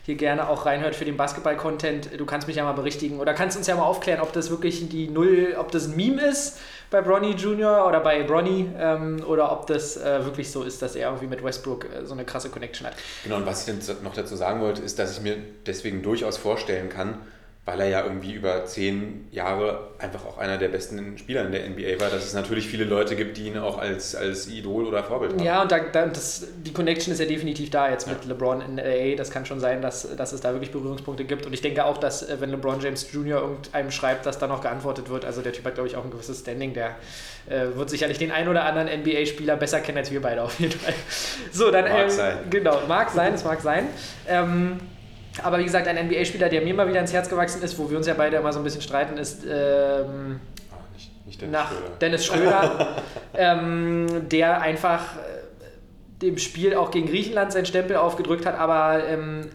[0.06, 2.20] hier gerne auch reinhört für den Basketball-Content.
[2.20, 4.90] Du kannst mich ja mal berichtigen oder kannst uns ja mal aufklären, ob das wirklich
[4.90, 6.60] die Null, ob das ein Meme ist
[6.90, 7.88] bei Bronny Jr.
[7.88, 11.44] oder bei Bronny ähm, oder ob das äh, wirklich so ist, dass er irgendwie mit
[11.44, 12.94] Westbrook äh, so eine krasse Connection hat.
[13.24, 13.74] Genau, und was ich
[14.04, 17.20] noch dazu sagen wollte, ist, dass ich mir deswegen durchaus vorstellen kann,
[17.66, 21.70] weil er ja irgendwie über zehn Jahre einfach auch einer der besten Spieler in der
[21.70, 25.02] NBA war, dass es natürlich viele Leute gibt, die ihn auch als, als Idol oder
[25.02, 25.44] Vorbild haben.
[25.44, 28.14] Ja, und da, da, das, die Connection ist ja definitiv da jetzt ja.
[28.14, 29.16] mit LeBron in LA.
[29.16, 31.46] Das kann schon sein, dass, dass es da wirklich Berührungspunkte gibt.
[31.46, 33.40] Und ich denke auch, dass äh, wenn LeBron James Jr.
[33.40, 35.24] irgendeinem schreibt, dass da noch geantwortet wird.
[35.24, 36.74] Also der Typ hat, glaube ich, auch ein gewisses Standing.
[36.74, 36.98] Der
[37.50, 40.78] äh, wird sicherlich den ein oder anderen NBA-Spieler besser kennen als wir beide auf jeden
[40.78, 40.94] Fall.
[41.54, 41.86] So, dann.
[41.86, 42.38] Mag ähm, sein.
[42.50, 43.88] Genau, mag sein, es mag sein.
[44.28, 44.82] Ähm,
[45.42, 47.98] aber wie gesagt, ein NBA-Spieler, der mir mal wieder ins Herz gewachsen ist, wo wir
[47.98, 50.40] uns ja beide immer so ein bisschen streiten, ist ähm,
[50.94, 51.90] nicht, nicht Dennis nach Schröder.
[52.02, 52.96] Dennis Schröder,
[53.34, 59.50] ähm, der einfach äh, dem Spiel auch gegen Griechenland seinen Stempel aufgedrückt hat, aber ähm,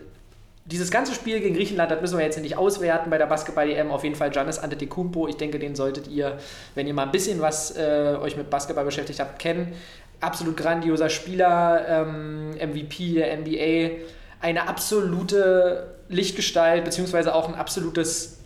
[0.64, 3.90] dieses ganze Spiel gegen Griechenland, das müssen wir jetzt nicht auswerten bei der Basketball-EM.
[3.90, 5.26] Auf jeden Fall Giannis Antetokounmpo.
[5.26, 6.37] Ich denke, den solltet ihr,
[6.75, 9.73] wenn ihr mal ein bisschen was äh, euch mit Basketball beschäftigt habt, kennen.
[10.20, 14.02] Absolut grandioser Spieler, ähm, MVP der NBA
[14.40, 18.38] eine absolute Lichtgestalt, beziehungsweise auch ein absolutes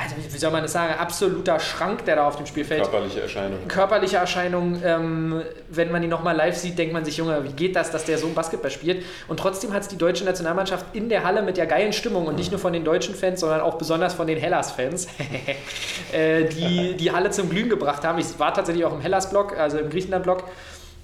[0.00, 2.82] also wie soll man das sagen, absoluter Schrank, der da auf dem Spielfeld.
[2.82, 3.68] Körperliche Erscheinung.
[3.68, 4.80] Körperliche Erscheinung.
[4.82, 8.04] Ähm, wenn man ihn nochmal live sieht, denkt man sich, Junge, wie geht das, dass
[8.04, 9.04] der so ein Basketball spielt?
[9.28, 12.36] Und trotzdem hat es die deutsche Nationalmannschaft in der Halle mit der geilen Stimmung und
[12.36, 15.06] nicht nur von den deutschen Fans, sondern auch besonders von den Hellas-Fans,
[16.12, 18.18] äh, die die Halle zum Glühen gebracht haben.
[18.18, 20.44] Ich war tatsächlich auch im Hellas-Block, also im Griechenland-Block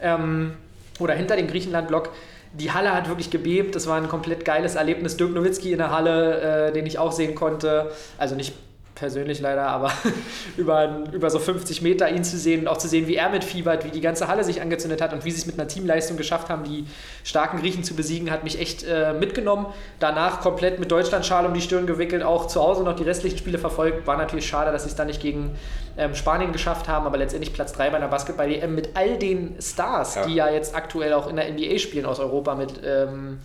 [0.01, 0.55] ähm,
[1.01, 2.13] oder hinter dem Griechenland-Block
[2.53, 3.75] die Halle hat wirklich gebebt.
[3.75, 5.17] Das war ein komplett geiles Erlebnis.
[5.17, 7.91] Dirk Nowitzki in der Halle, äh, den ich auch sehen konnte.
[8.19, 8.55] Also nicht
[8.97, 9.93] persönlich leider, aber
[10.57, 13.85] über, über so 50 Meter ihn zu sehen und auch zu sehen, wie er mitfiebert,
[13.85, 16.49] wie die ganze Halle sich angezündet hat und wie sie es mit einer Teamleistung geschafft
[16.49, 16.87] haben, die
[17.23, 19.67] starken Griechen zu besiegen, hat mich echt äh, mitgenommen.
[20.00, 23.59] Danach komplett mit Deutschlandschal um die Stirn gewickelt, auch zu Hause noch die restlichen Spiele
[23.59, 24.06] verfolgt.
[24.06, 25.56] War natürlich schade, dass sie es dann nicht gegen
[25.99, 30.17] ähm, Spanien geschafft haben, aber letztendlich Platz 3 bei einer Basketball-EM mit all den Stars,
[30.17, 30.26] ja.
[30.26, 32.80] die ja jetzt aktuell auch in der NBA spielen aus Europa mit.
[32.85, 33.39] Ähm,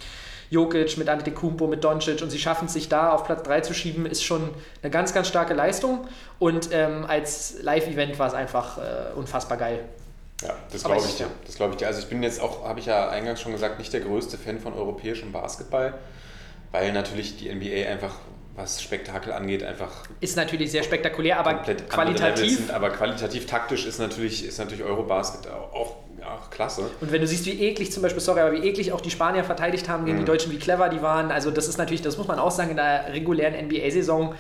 [0.52, 3.74] Jokic, mit Antetokounmpo, mit Doncic und sie schaffen es sich da auf Platz 3 zu
[3.74, 4.50] schieben, ist schon
[4.84, 6.08] eine ganz, ganz starke Leistung
[6.40, 9.80] und ähm, als Live-Event war es einfach äh, unfassbar geil.
[10.42, 11.28] Ja, das glaube ich dir.
[11.46, 11.88] Das glaube ich dir.
[11.88, 14.60] Also ich bin jetzt auch, habe ich ja eingangs schon gesagt, nicht der größte Fan
[14.60, 15.94] von europäischem Basketball,
[16.72, 18.16] weil natürlich die NBA einfach
[18.56, 20.04] was Spektakel angeht, einfach.
[20.20, 21.56] Ist natürlich sehr spektakulär, aber
[21.90, 22.58] qualitativ.
[22.58, 26.90] Sind, aber qualitativ taktisch ist natürlich, ist natürlich Eurobasket auch Ach, klasse.
[27.02, 29.44] Und wenn du siehst, wie eklig zum Beispiel, sorry, aber wie eklig auch die Spanier
[29.44, 30.22] verteidigt haben gegen mhm.
[30.22, 32.72] die Deutschen, wie clever die waren, also das ist natürlich, das muss man auch sagen,
[32.72, 34.36] in der regulären NBA-Saison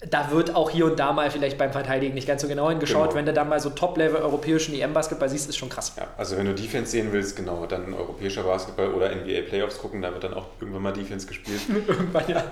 [0.00, 3.08] da wird auch hier und da mal vielleicht beim Verteidigen nicht ganz so genau hingeschaut.
[3.08, 3.14] Genau.
[3.16, 5.92] Wenn du dann mal so Top-Level europäischen EM-Basketball siehst, ist schon krass.
[5.96, 10.00] Ja, also wenn du Defense sehen willst, genau, dann europäischer Basketball oder NBA Playoffs gucken,
[10.00, 11.60] da wird dann auch irgendwann mal Defense gespielt.
[11.88, 12.44] irgendwann, ja,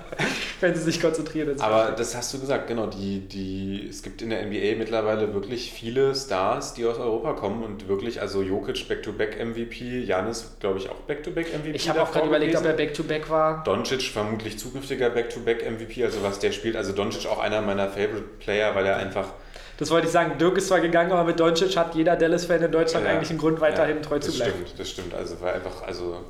[0.59, 1.55] wenn sie sich konzentrieren.
[1.61, 5.71] Aber das hast du gesagt, genau, die, die, es gibt in der NBA mittlerweile wirklich
[5.71, 10.95] viele Stars, die aus Europa kommen und wirklich, also Jokic Back-to-Back-MVP, Janis, glaube ich, auch
[11.07, 11.71] Back-to-Back-MVP.
[11.77, 13.63] Ich habe auch gerade überlegt, ob er Back-to-Back -back war.
[13.63, 18.73] Doncic vermutlich zukünftiger Back-to-Back-MVP, also was der spielt, also Doncic auch einer meiner Favorite Player,
[18.75, 19.27] weil er einfach.
[19.77, 20.37] Das wollte ich sagen.
[20.37, 23.39] Dirk ist zwar gegangen, aber mit Doncic hat jeder Dallas-Fan in Deutschland ja, eigentlich einen
[23.39, 24.53] Grund, weiterhin ja, treu zu bleiben.
[24.53, 25.13] Das Stimmt, das stimmt.
[25.13, 26.25] Also, weil einfach, also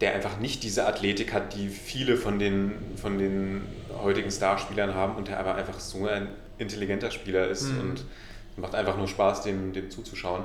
[0.00, 3.62] der einfach nicht diese Athletik hat, die viele von den, von den
[4.02, 7.80] heutigen Starspielern haben und der aber einfach so ein intelligenter Spieler ist mhm.
[7.80, 8.04] und
[8.56, 10.44] macht einfach nur Spaß, dem, dem zuzuschauen.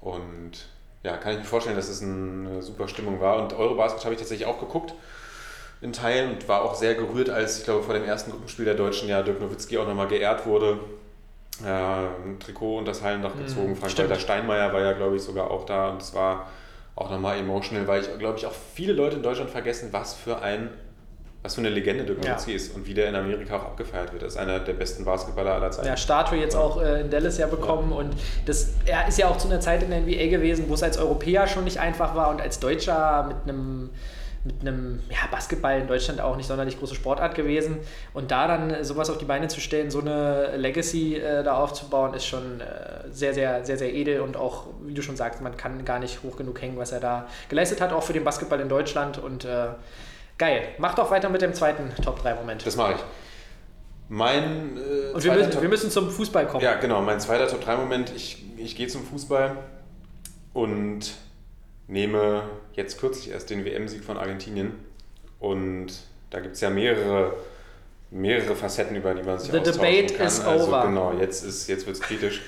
[0.00, 0.68] Und
[1.02, 3.42] ja, kann ich mir vorstellen, dass es eine super Stimmung war.
[3.42, 4.94] Und Eurobasket habe ich tatsächlich auch geguckt
[5.80, 8.74] in Teilen und war auch sehr gerührt, als ich glaube vor dem ersten Gruppenspiel der
[8.74, 10.78] Deutschen ja Dirk Nowitzki auch nochmal geehrt wurde.
[11.64, 13.76] Äh, ein Trikot und das Hallendach mhm, gezogen.
[13.76, 16.48] Frank-Walter Steinmeier war ja, glaube ich, sogar auch da und es war
[16.94, 20.40] auch nochmal emotional, weil ich, glaube ich, auch viele Leute in Deutschland vergessen, was für
[20.40, 20.70] ein
[21.46, 22.56] was für eine Legende Dirk Nowitzki ja.
[22.56, 24.22] ist und wie der in Amerika auch abgefeiert wird.
[24.22, 25.86] Er ist einer der besten Basketballer aller Zeiten.
[25.86, 27.98] Ja, Statue jetzt auch äh, in Dallas ja bekommen ja.
[27.98, 30.82] und das, er ist ja auch zu einer Zeit in der NBA gewesen, wo es
[30.82, 33.90] als Europäer schon nicht einfach war und als Deutscher mit einem
[34.46, 37.78] mit einem ja, Basketball in Deutschland auch nicht sonderlich große Sportart gewesen.
[38.14, 42.14] Und da dann sowas auf die Beine zu stellen, so eine Legacy äh, da aufzubauen,
[42.14, 45.56] ist schon äh, sehr, sehr, sehr, sehr edel und auch, wie du schon sagst, man
[45.56, 48.60] kann gar nicht hoch genug hängen, was er da geleistet hat, auch für den Basketball
[48.60, 49.18] in Deutschland.
[49.18, 49.68] Und äh,
[50.38, 50.68] geil.
[50.78, 52.64] Mach doch weiter mit dem zweiten Top-3-Moment.
[52.64, 53.00] Das mache ich.
[54.08, 54.76] Mein.
[54.76, 56.62] Äh, und wir müssen, wir müssen zum Fußball kommen.
[56.62, 57.02] Ja, genau.
[57.02, 58.12] Mein zweiter Top-3-Moment.
[58.14, 59.56] Ich, ich gehe zum Fußball
[60.52, 61.12] und
[61.88, 64.72] nehme jetzt kürzlich erst den WM-Sieg von Argentinien
[65.38, 65.92] und
[66.30, 67.34] da gibt es ja mehrere,
[68.10, 70.26] mehrere Facetten, über die man sich The debate kann.
[70.26, 70.86] is also, over.
[70.86, 72.42] Genau, jetzt, ist, jetzt wird es kritisch.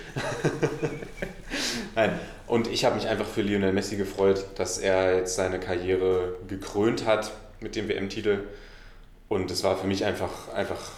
[1.94, 6.36] Nein, und ich habe mich einfach für Lionel Messi gefreut, dass er jetzt seine Karriere
[6.48, 8.40] gekrönt hat mit dem WM-Titel.
[9.28, 10.90] Und es war für mich einfach, einfach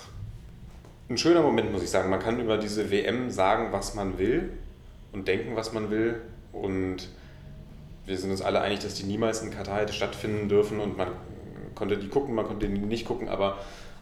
[1.09, 2.09] ein schöner Moment, muss ich sagen.
[2.11, 4.50] Man kann über diese WM sagen, was man will
[5.12, 6.20] und denken, was man will.
[6.53, 7.09] Und
[8.07, 11.09] wir sind uns alle einig, dass die niemals in Katar hätte stattfinden dürfen und man
[11.75, 13.59] konnte die gucken, man konnte die nicht gucken, aber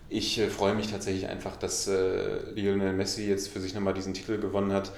[0.08, 4.14] ich äh, freue mich tatsächlich einfach, dass äh, Lionel Messi jetzt für sich nochmal diesen
[4.14, 4.92] Titel gewonnen hat,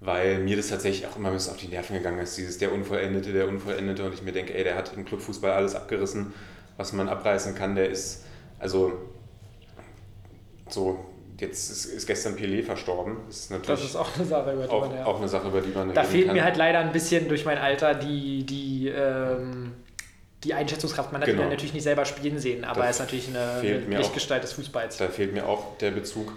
[0.00, 2.72] weil mir das tatsächlich auch immer ein bisschen auf die Nerven gegangen ist, dieses der
[2.72, 6.32] Unvollendete, der Unvollendete und ich mir denke, ey, der hat im Clubfußball alles abgerissen,
[6.76, 8.24] was man abreißen kann, der ist,
[8.58, 8.92] also
[10.68, 11.04] so,
[11.40, 13.16] jetzt ist, ist gestern Pelé verstorben.
[13.26, 15.04] Das ist, natürlich das ist auch eine Sache, über die auch, man ja.
[15.04, 16.36] Auch eine Sache, über die man Da fehlt kann.
[16.36, 19.72] mir halt leider ein bisschen durch mein Alter die, die, ähm,
[20.44, 21.12] die Einschätzungskraft.
[21.12, 21.42] Man hat genau.
[21.42, 24.96] ihn natürlich nicht selber spielen sehen, aber er ist natürlich eine, eine Lichtgestalt des Fußballs.
[24.96, 26.32] Da fehlt mir auch der Bezug.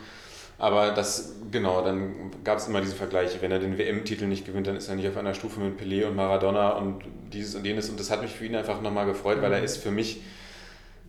[0.63, 3.41] Aber das, genau, dann gab es immer diese Vergleiche.
[3.41, 6.05] Wenn er den WM-Titel nicht gewinnt, dann ist er nicht auf einer Stufe mit Pelé
[6.05, 7.89] und Maradona und dieses und jenes.
[7.89, 9.41] Und das hat mich für ihn einfach nochmal gefreut, mhm.
[9.41, 9.65] weil er mhm.
[9.65, 10.21] ist für mich,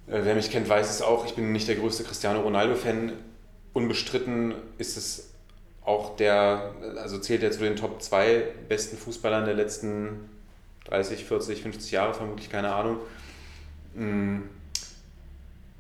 [0.09, 3.12] äh, wer mich kennt, weiß es auch, ich bin nicht der größte Cristiano Ronaldo-Fan.
[3.74, 5.30] Unbestritten ist es
[5.84, 10.30] auch der, also zählt er zu den Top 2 besten Fußballern der letzten
[10.87, 12.98] 30, 40, 50 Jahre, vermutlich, keine Ahnung.
[13.94, 14.42] Mm.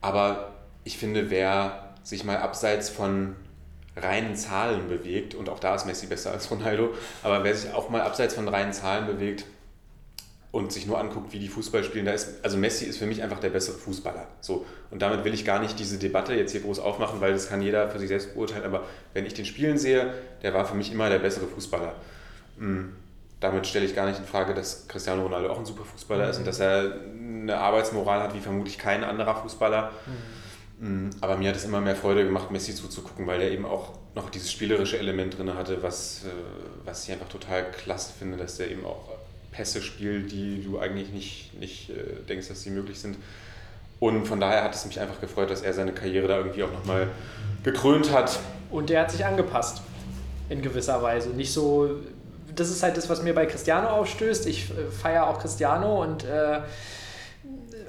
[0.00, 0.52] Aber
[0.84, 3.36] ich finde, wer sich mal abseits von
[3.96, 7.88] reinen Zahlen bewegt, und auch da ist Messi besser als Ronaldo, aber wer sich auch
[7.88, 9.46] mal abseits von reinen Zahlen bewegt
[10.54, 13.24] und sich nur anguckt, wie die Fußball spielen, da ist, also Messi ist für mich
[13.24, 14.28] einfach der bessere Fußballer.
[14.40, 14.64] So.
[14.92, 17.60] Und damit will ich gar nicht diese Debatte jetzt hier groß aufmachen, weil das kann
[17.60, 20.14] jeder für sich selbst beurteilen, aber wenn ich den Spielen sehe,
[20.44, 21.96] der war für mich immer der bessere Fußballer.
[22.58, 22.82] Mm.
[23.40, 26.30] Damit stelle ich gar nicht in Frage, dass Cristiano Ronaldo auch ein super Fußballer mhm.
[26.30, 29.90] ist und dass er eine Arbeitsmoral hat wie vermutlich kein anderer Fußballer.
[30.78, 31.06] Mhm.
[31.08, 33.90] Mm, aber mir hat es immer mehr Freude gemacht, Messi zuzugucken, weil er eben auch
[34.14, 36.28] noch dieses spielerische Element drin hatte, was, äh,
[36.84, 39.13] was ich einfach total klasse finde, dass er eben auch
[39.54, 43.16] Pässe spielt, die du eigentlich nicht, nicht äh, denkst, dass sie möglich sind.
[44.00, 46.72] Und von daher hat es mich einfach gefreut, dass er seine Karriere da irgendwie auch
[46.72, 47.08] nochmal
[47.62, 48.38] gekrönt hat.
[48.70, 49.82] Und er hat sich angepasst,
[50.48, 51.30] in gewisser Weise.
[51.30, 52.00] Nicht so,
[52.54, 54.46] das ist halt das, was mir bei Cristiano aufstößt.
[54.46, 56.60] Ich äh, feiere auch Cristiano und äh,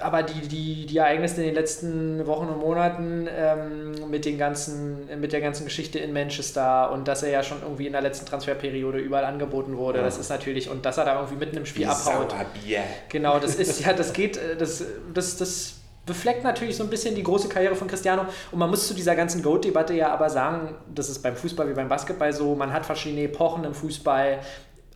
[0.00, 5.08] aber die, die, die Ereignisse in den letzten Wochen und Monaten ähm, mit, den ganzen,
[5.20, 8.26] mit der ganzen Geschichte in Manchester und dass er ja schon irgendwie in der letzten
[8.26, 10.04] Transferperiode überall angeboten wurde, ja.
[10.04, 12.30] das ist natürlich, und dass er da irgendwie mitten im Spiel Wie abhaut.
[12.30, 12.80] Sauerbier.
[13.08, 15.74] Genau, das ist, ja, das geht, äh, das, das, das
[16.06, 18.26] befleckt natürlich so ein bisschen die große Karriere von Cristiano.
[18.52, 21.74] Und man muss zu dieser ganzen Goat-Debatte ja aber sagen, das ist beim Fußball wie
[21.74, 24.38] beim Basketball so, man hat verschiedene Epochen im Fußball.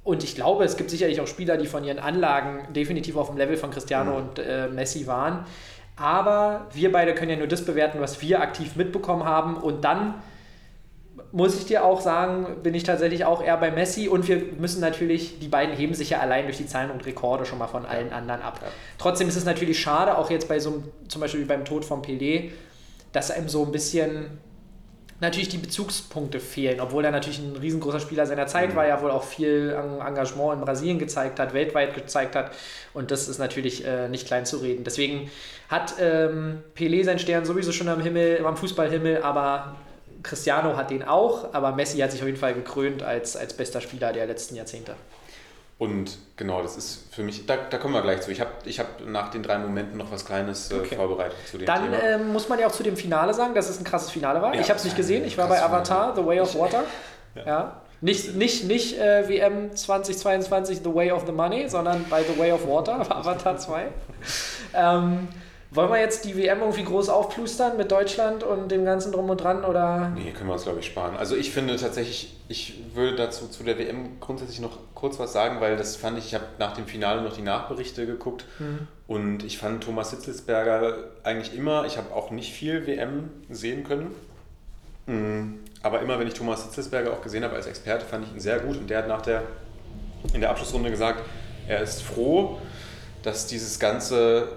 [0.03, 3.37] Und ich glaube, es gibt sicherlich auch Spieler, die von ihren Anlagen definitiv auf dem
[3.37, 4.17] Level von Cristiano mhm.
[4.17, 5.45] und äh, Messi waren.
[5.97, 9.57] Aber wir beide können ja nur das bewerten, was wir aktiv mitbekommen haben.
[9.57, 10.15] Und dann
[11.33, 14.09] muss ich dir auch sagen, bin ich tatsächlich auch eher bei Messi.
[14.09, 17.45] Und wir müssen natürlich, die beiden heben sich ja allein durch die Zahlen und Rekorde
[17.45, 18.61] schon mal von allen anderen ab.
[18.63, 18.69] Ja.
[18.97, 22.01] Trotzdem ist es natürlich schade, auch jetzt bei so einem, zum Beispiel beim Tod von
[22.01, 22.51] Pelé,
[23.13, 24.39] dass einem so ein bisschen
[25.21, 28.77] natürlich die Bezugspunkte fehlen, obwohl er natürlich ein riesengroßer Spieler seiner Zeit mhm.
[28.77, 32.53] war, ja wohl auch viel Engagement in Brasilien gezeigt hat, weltweit gezeigt hat
[32.95, 34.85] und das ist natürlich äh, nicht klein zu reden.
[34.85, 35.31] Deswegen
[35.69, 39.77] hat ähm, Pelé seinen Stern sowieso schon am Himmel, am Fußballhimmel, aber
[40.23, 43.81] Cristiano hat den auch, aber Messi hat sich auf jeden Fall gekrönt als, als bester
[43.81, 44.95] Spieler der letzten Jahrzehnte.
[45.81, 48.31] Und genau, das ist für mich, da, da kommen wir gleich zu.
[48.31, 50.95] Ich habe ich hab nach den drei Momenten noch was Kleines äh, okay.
[50.95, 51.97] vorbereitet zu dem Dann, Thema.
[51.97, 54.43] Dann äh, muss man ja auch zu dem Finale sagen, dass es ein krasses Finale
[54.43, 54.55] war.
[54.55, 56.85] Ja, ich habe es nicht gesehen, ich war bei Avatar, The Way of Water.
[57.35, 57.47] ja.
[57.47, 57.81] ja.
[58.03, 62.53] Nicht, nicht, nicht äh, WM 2022 The Way of the Money, sondern bei The Way
[62.53, 63.89] of Water, Avatar 2.
[64.75, 65.29] ähm,
[65.73, 69.41] wollen wir jetzt die WM irgendwie groß aufplustern mit Deutschland und dem ganzen Drum und
[69.41, 69.65] Dran?
[69.65, 70.11] Oder?
[70.17, 71.17] Nee, können wir uns, glaube ich, sparen.
[71.17, 75.61] Also ich finde tatsächlich, ich würde dazu zu der WM grundsätzlich noch kurz was sagen,
[75.61, 78.89] weil das fand ich, ich habe nach dem Finale noch die Nachberichte geguckt mhm.
[79.07, 84.11] und ich fand Thomas Hitzelsberger eigentlich immer, ich habe auch nicht viel WM sehen können,
[85.07, 85.61] mhm.
[85.83, 88.59] aber immer wenn ich Thomas Hitzelsberger auch gesehen habe als Experte, fand ich ihn sehr
[88.59, 89.45] gut und der hat nach der,
[90.35, 91.23] in der Abschlussrunde gesagt,
[91.69, 92.59] er ist froh,
[93.23, 94.49] dass dieses ganze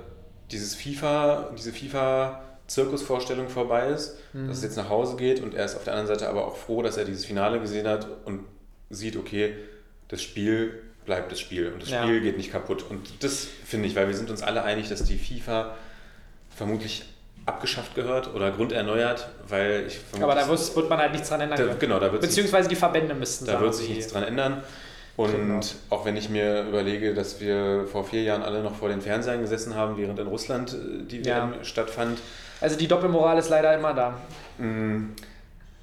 [0.53, 4.47] dieses FIFA, diese FIFA-Zirkusvorstellung vorbei ist, mhm.
[4.47, 6.55] dass es jetzt nach Hause geht und er ist auf der anderen Seite aber auch
[6.55, 8.45] froh, dass er dieses Finale gesehen hat und
[8.89, 9.55] sieht, okay,
[10.07, 12.03] das Spiel bleibt das Spiel und das ja.
[12.03, 12.85] Spiel geht nicht kaputt.
[12.89, 15.75] Und das finde ich, weil wir sind uns alle einig, dass die FIFA
[16.55, 17.03] vermutlich
[17.45, 21.67] abgeschafft gehört oder grunderneuert, weil ich Aber da wird, man halt nichts dran ändern.
[21.67, 24.63] Da, genau, da wird Beziehungsweise sich, die Verbände müssten Da wird sich nichts dran ändern.
[25.15, 25.59] Und genau.
[25.91, 29.41] auch wenn ich mir überlege, dass wir vor vier Jahren alle noch vor den Fernsehern
[29.41, 31.63] gesessen haben, während in Russland äh, die WM ja.
[31.63, 32.19] stattfand.
[32.61, 34.17] Also die Doppelmoral ist leider immer da.
[34.57, 35.11] Mm,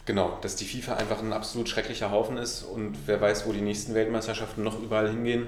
[0.05, 3.61] genau, dass die FIFA einfach ein absolut schrecklicher Haufen ist und wer weiß, wo die
[3.61, 5.47] nächsten Weltmeisterschaften noch überall hingehen.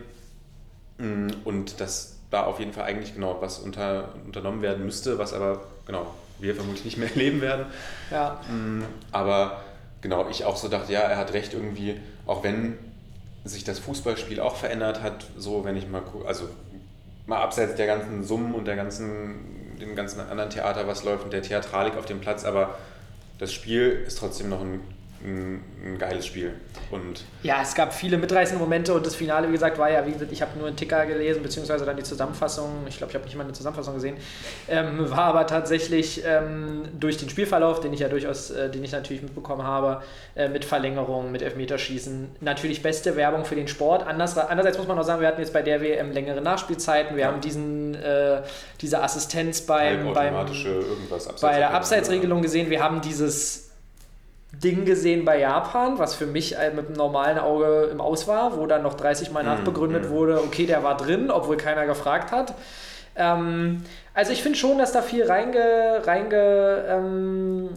[0.99, 5.33] Mm, und dass da auf jeden Fall eigentlich genau was unter, unternommen werden müsste, was
[5.33, 6.07] aber genau
[6.39, 7.67] wir vermutlich nicht mehr erleben werden.
[8.13, 8.41] Ja.
[8.49, 9.63] Mm, aber
[10.03, 12.79] genau, ich auch so dachte, ja, er hat recht irgendwie, auch wenn
[13.45, 16.49] sich das Fußballspiel auch verändert hat, so wenn ich mal also
[17.27, 21.33] mal abseits der ganzen Summen und der ganzen, dem ganzen anderen Theater, was läuft und
[21.33, 22.79] der Theatralik auf dem Platz, aber
[23.39, 24.81] das Spiel ist trotzdem noch ein
[25.25, 26.53] ein, ein, geiles Spiel.
[26.91, 30.13] Und ja, es gab viele mitreißende Momente und das Finale, wie gesagt, war ja, wie
[30.13, 33.25] gesagt, ich habe nur einen Ticker gelesen, beziehungsweise dann die Zusammenfassung, ich glaube, ich habe
[33.25, 34.17] nicht mal eine Zusammenfassung gesehen,
[34.69, 38.93] ähm, war aber tatsächlich ähm, durch den Spielverlauf, den ich ja durchaus, äh, den ich
[38.93, 40.03] natürlich mitbekommen habe,
[40.35, 44.07] äh, mit Verlängerung, mit Elfmeterschießen, natürlich beste Werbung für den Sport.
[44.07, 47.23] Anders, andererseits muss man auch sagen, wir hatten jetzt bei der WM längere Nachspielzeiten, wir
[47.23, 47.29] ja.
[47.31, 48.43] haben diesen, äh,
[48.81, 50.35] diese Assistenz beim, beim
[51.41, 53.72] bei der Abseitsregelung gesehen, wir haben dieses
[54.53, 58.59] Ding gesehen bei Japan, was für mich äh, mit einem normalen Auge im Aus war,
[58.59, 60.11] wo dann noch 30 Mal mm, nachbegründet mm.
[60.11, 62.55] wurde, okay, der war drin, obwohl keiner gefragt hat.
[63.17, 63.83] Ähm,
[64.15, 67.71] also ich finde schon, dass da viel reinge, reinge ähm,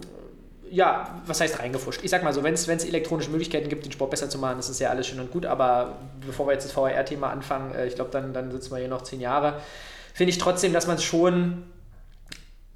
[0.70, 2.02] ja, was heißt reingefuscht?
[2.04, 4.70] Ich sag mal so, wenn es elektronische Möglichkeiten gibt, den Sport besser zu machen, das
[4.70, 7.96] ist ja alles schön und gut, aber bevor wir jetzt das VR-Thema anfangen, äh, ich
[7.96, 9.62] glaube, dann, dann sitzen wir hier noch zehn Jahre,
[10.14, 11.64] finde ich trotzdem, dass man es schon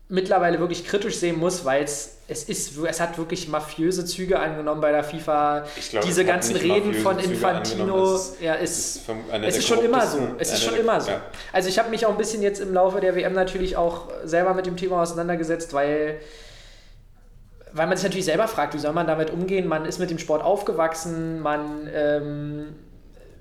[0.09, 4.81] mittlerweile wirklich kritisch sehen muss, weil es es ist, es hat wirklich mafiöse Züge angenommen
[4.81, 5.65] bei der FIFA.
[5.89, 9.09] Glaub, Diese ganzen Reden von Infantino, es ist, ja, ist, ist
[9.41, 10.19] es ist schon immer so.
[10.37, 11.09] Es ist schon immer so.
[11.09, 11.21] Ja.
[11.51, 14.53] Also ich habe mich auch ein bisschen jetzt im Laufe der WM natürlich auch selber
[14.53, 16.19] mit dem Thema auseinandergesetzt, weil
[17.71, 19.67] weil man sich natürlich selber fragt, wie soll man damit umgehen?
[19.67, 22.75] Man ist mit dem Sport aufgewachsen, man ähm,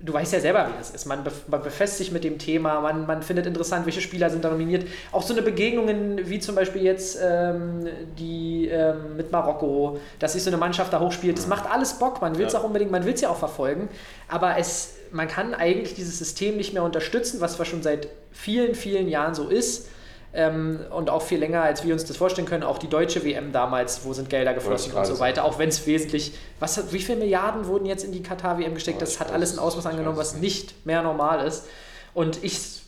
[0.00, 1.06] du weißt ja selber, wie das ist.
[1.06, 4.50] Man, man befasst sich mit dem Thema, man, man findet interessant, welche Spieler sind da
[4.50, 4.86] nominiert.
[5.10, 7.86] Auch so eine Begegnungen wie zum Beispiel jetzt ähm,
[8.18, 12.20] die ähm, mit Marokko, dass sich so eine Mannschaft da hochspielt, das macht alles Bock.
[12.20, 12.60] Man will es ja.
[12.60, 13.88] auch unbedingt, man will es ja auch verfolgen.
[14.28, 18.74] Aber es, man kann eigentlich dieses System nicht mehr unterstützen, was zwar schon seit vielen,
[18.74, 19.88] vielen Jahren so ist
[20.38, 22.62] ähm, und auch viel länger, als wir uns das vorstellen können.
[22.62, 25.44] Auch die deutsche WM damals, wo sind Gelder geflossen und so weiter.
[25.44, 29.02] Auch wenn es wesentlich, was, wie viele Milliarden wurden jetzt in die Katar-WM gesteckt?
[29.02, 31.64] Das hat alles ein Ausmaß angenommen, was nicht mehr normal ist.
[32.14, 32.82] Und ich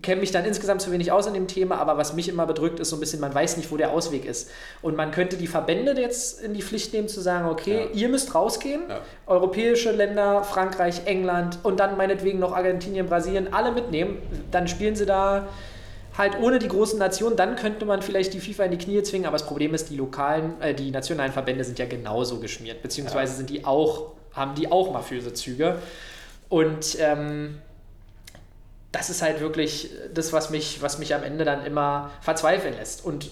[0.00, 2.80] kenne mich dann insgesamt zu wenig aus in dem Thema, aber was mich immer bedrückt,
[2.80, 4.50] ist so ein bisschen, man weiß nicht, wo der Ausweg ist.
[4.80, 8.00] Und man könnte die Verbände jetzt in die Pflicht nehmen, zu sagen, okay, ja.
[8.00, 9.00] ihr müsst rausgehen, ja.
[9.26, 14.16] europäische Länder, Frankreich, England und dann meinetwegen noch Argentinien, Brasilien, alle mitnehmen.
[14.50, 15.48] Dann spielen sie da
[16.20, 19.26] halt ohne die großen Nationen, dann könnte man vielleicht die FIFA in die Knie zwingen,
[19.26, 23.34] aber das Problem ist, die lokalen, äh, die nationalen Verbände sind ja genauso geschmiert, beziehungsweise
[23.34, 25.78] sind die auch, haben die auch mafiöse Züge.
[26.48, 27.58] Und ähm,
[28.92, 33.04] das ist halt wirklich das, was mich, was mich am Ende dann immer verzweifeln lässt.
[33.04, 33.30] Und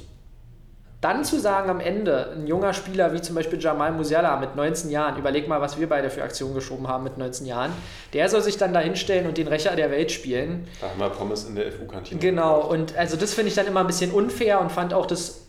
[1.00, 4.90] dann zu sagen am Ende, ein junger Spieler wie zum Beispiel Jamal Musiala mit 19
[4.90, 7.70] Jahren, überleg mal, was wir beide für Aktionen geschoben haben mit 19 Jahren,
[8.12, 10.66] der soll sich dann da hinstellen und den Rächer der Welt spielen.
[10.80, 12.20] Da haben wir Pommes in der FU-Kantine.
[12.20, 15.42] Genau, und also das finde ich dann immer ein bisschen unfair und fand auch das,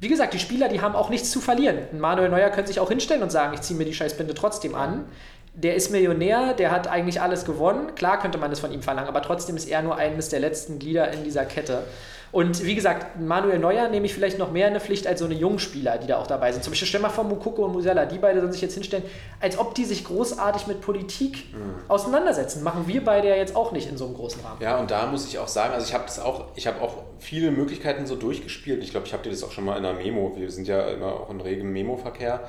[0.00, 1.78] wie gesagt, die Spieler, die haben auch nichts zu verlieren.
[1.98, 5.06] Manuel Neuer könnte sich auch hinstellen und sagen, ich ziehe mir die Scheißbinde trotzdem an.
[5.54, 7.94] Der ist Millionär, der hat eigentlich alles gewonnen.
[7.94, 10.78] Klar könnte man das von ihm verlangen, aber trotzdem ist er nur eines der letzten
[10.78, 11.84] Glieder in dieser Kette.
[12.32, 15.24] Und wie gesagt, Manuel Neuer nehme ich vielleicht noch mehr in eine Pflicht als so
[15.24, 16.62] eine Jungspieler, die da auch dabei sind.
[16.62, 19.04] Zum Beispiel stell mal vor, Mukoko und Musiala, die beide sollen sich jetzt hinstellen,
[19.40, 21.74] als ob die sich großartig mit Politik mhm.
[21.88, 22.62] auseinandersetzen.
[22.62, 24.62] Machen wir beide ja jetzt auch nicht in so einem großen Rahmen.
[24.62, 26.98] Ja, und da muss ich auch sagen, also ich habe das auch, ich habe auch
[27.18, 28.84] viele Möglichkeiten so durchgespielt.
[28.84, 30.88] Ich glaube, ich habe dir das auch schon mal in einer Memo, wir sind ja
[30.88, 32.48] immer auch in regem Memo-Verkehr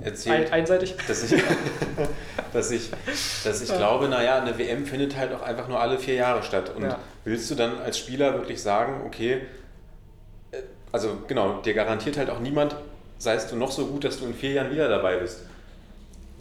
[0.00, 0.48] erzählt.
[0.48, 0.94] Ein, einseitig?
[1.06, 1.42] Dass ich,
[2.52, 2.90] dass ich,
[3.44, 3.76] dass ich ja.
[3.76, 6.72] glaube, naja, eine WM findet halt auch einfach nur alle vier Jahre statt.
[6.74, 6.98] Und ja.
[7.24, 9.42] Willst du dann als Spieler wirklich sagen, okay,
[10.50, 10.58] äh,
[10.90, 12.76] also genau, dir garantiert halt auch niemand,
[13.18, 15.42] seist du noch so gut, dass du in vier Jahren wieder dabei bist.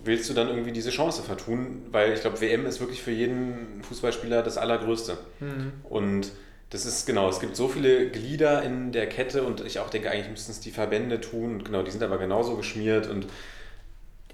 [0.03, 1.83] Willst du dann irgendwie diese Chance vertun?
[1.91, 5.17] Weil ich glaube, WM ist wirklich für jeden Fußballspieler das Allergrößte.
[5.39, 5.73] Mhm.
[5.83, 6.31] Und
[6.71, 10.09] das ist genau, es gibt so viele Glieder in der Kette und ich auch denke,
[10.09, 11.57] eigentlich müssten es die Verbände tun.
[11.57, 13.27] Und genau, die sind aber genauso geschmiert und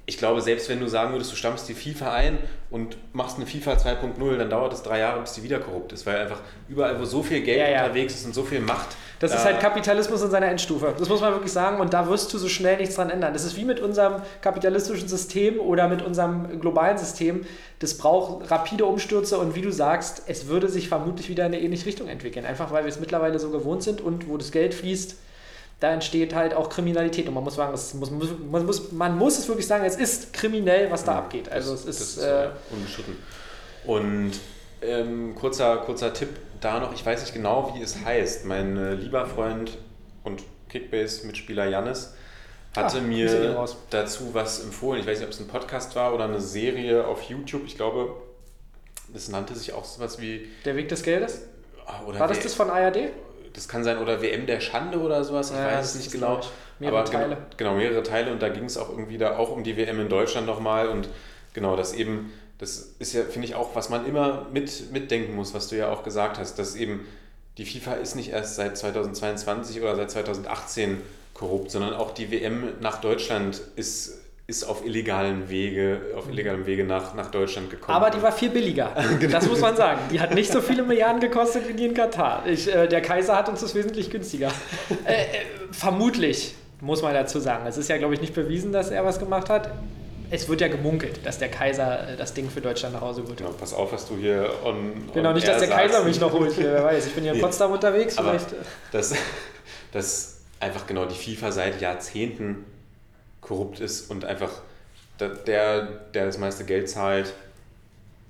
[0.10, 2.38] ich glaube, selbst wenn du sagen würdest, du stammst die FIFA ein
[2.70, 6.06] und machst eine FIFA 2.0, dann dauert es drei Jahre, bis die wieder korrupt ist,
[6.06, 6.40] weil einfach
[6.70, 7.84] überall, wo so viel Geld ja, ja.
[7.84, 8.88] unterwegs ist und so viel Macht.
[9.20, 10.94] Das ist halt Kapitalismus in seiner Endstufe.
[10.98, 13.34] Das muss man wirklich sagen und da wirst du so schnell nichts dran ändern.
[13.34, 17.46] Das ist wie mit unserem kapitalistischen System oder mit unserem globalen System.
[17.80, 21.62] Das braucht rapide Umstürze und wie du sagst, es würde sich vermutlich wieder in eine
[21.62, 22.46] ähnliche Richtung entwickeln.
[22.46, 25.18] Einfach weil wir es mittlerweile so gewohnt sind und wo das Geld fließt,
[25.80, 27.28] da entsteht halt auch Kriminalität.
[27.28, 30.34] Und man muss sagen, es muss, man, muss, man muss es wirklich sagen, es ist
[30.34, 31.50] kriminell, was da ja, abgeht.
[31.50, 33.18] Also das, es ist, ist äh, unbestritten.
[33.86, 34.32] Und
[34.82, 36.30] ähm, kurzer, kurzer Tipp
[36.62, 38.46] da noch, ich weiß nicht genau, wie es heißt.
[38.46, 39.78] Mein äh, lieber Freund
[40.24, 42.14] und Kickbase-Mitspieler Jannis
[42.76, 45.02] hatte ah, mir dazu was empfohlen.
[45.02, 47.64] Ich weiß nicht, ob es ein Podcast war oder eine Serie auf YouTube.
[47.66, 48.16] Ich glaube,
[49.14, 50.48] das nannte sich auch sowas wie.
[50.66, 51.44] Der Weg des Geldes?
[51.86, 53.10] Ah, oder war das das von ARD?
[53.58, 56.40] Das kann sein, oder WM der Schande oder sowas, ich ja, weiß es nicht genau.
[56.78, 57.38] Mehrere Aber Teile.
[57.58, 60.10] Genau, mehrere Teile und da ging es auch irgendwie da auch um die WM in
[60.10, 61.10] Deutschland nochmal und
[61.54, 65.56] genau, das eben, das ist ja, finde ich, auch, was man immer mit, mitdenken muss,
[65.56, 67.08] was du ja auch gesagt hast, dass eben
[67.58, 71.02] die FIFA ist nicht erst seit 2022 oder seit 2018
[71.34, 76.86] korrupt, sondern auch die WM nach Deutschland ist, ist auf illegalen Wege, auf illegalem Wege
[76.86, 77.94] nach, nach Deutschland gekommen.
[77.94, 78.94] Aber die war viel billiger.
[79.20, 79.34] genau.
[79.34, 80.00] Das muss man sagen.
[80.10, 82.48] Die hat nicht so viele Milliarden gekostet wie die in Katar.
[82.48, 84.50] Ich, äh, der Kaiser hat uns das wesentlich günstiger.
[85.06, 85.26] äh, äh,
[85.72, 87.68] vermutlich, muss man dazu sagen.
[87.68, 89.70] Es ist ja, glaube ich, nicht bewiesen, dass er was gemacht hat.
[90.30, 93.36] Es wird ja gemunkelt, dass der Kaiser äh, das Ding für Deutschland nach Hause holt.
[93.36, 96.32] Genau, pass auf, was du hier on, on Genau, nicht, dass der Kaiser mich noch
[96.32, 96.54] holt.
[96.58, 98.16] Wer weiß, ich bin hier in Potsdam unterwegs.
[98.16, 98.56] Vielleicht.
[98.94, 99.14] das,
[99.92, 102.64] das einfach genau die FIFA seit Jahrzehnten
[103.48, 104.52] korrupt ist und einfach
[105.20, 105.82] der,
[106.14, 107.34] der das meiste Geld zahlt,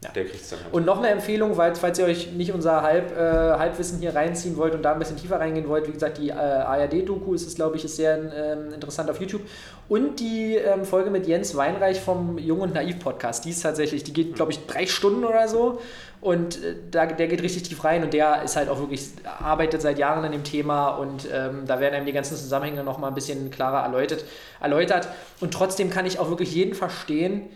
[0.04, 0.12] ja.
[0.12, 0.74] der kriegt es dann halt.
[0.74, 4.58] Und noch eine Empfehlung, weil, falls ihr euch nicht unser Halb, äh, Halbwissen hier reinziehen
[4.58, 7.56] wollt und da ein bisschen tiefer reingehen wollt, wie gesagt, die äh, ARD-Doku ist es,
[7.56, 9.42] glaube ich, ist sehr äh, interessant auf YouTube.
[9.90, 14.04] Und die ähm, Folge mit Jens Weinreich vom Jung und Naiv Podcast, die ist tatsächlich,
[14.04, 15.80] die geht, glaube ich, drei Stunden oder so.
[16.20, 19.82] Und äh, da, der geht richtig tief rein und der ist halt auch wirklich, arbeitet
[19.82, 23.16] seit Jahren an dem Thema und ähm, da werden einem die ganzen Zusammenhänge nochmal ein
[23.16, 24.26] bisschen klarer erläutert,
[24.60, 25.10] erläutert.
[25.40, 27.50] Und trotzdem kann ich auch wirklich jeden verstehen,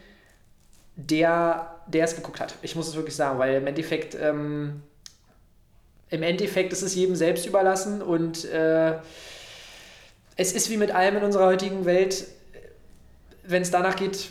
[0.96, 2.56] der, der es geguckt hat.
[2.62, 4.84] Ich muss es wirklich sagen, weil im Endeffekt, ähm,
[6.10, 8.96] im Endeffekt ist es jedem selbst überlassen und äh,
[10.36, 12.26] es ist wie mit allem in unserer heutigen Welt,
[13.44, 14.30] wenn es danach geht,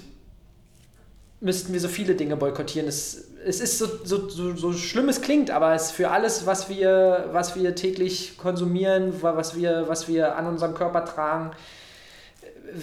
[1.41, 2.89] müssten wir so viele Dinge boykottieren.
[2.89, 6.69] Es, es ist so, so, so, so schlimm es klingt, aber es für alles, was
[6.69, 11.53] wir, was wir täglich konsumieren, was wir, was wir an unserem Körper tragen,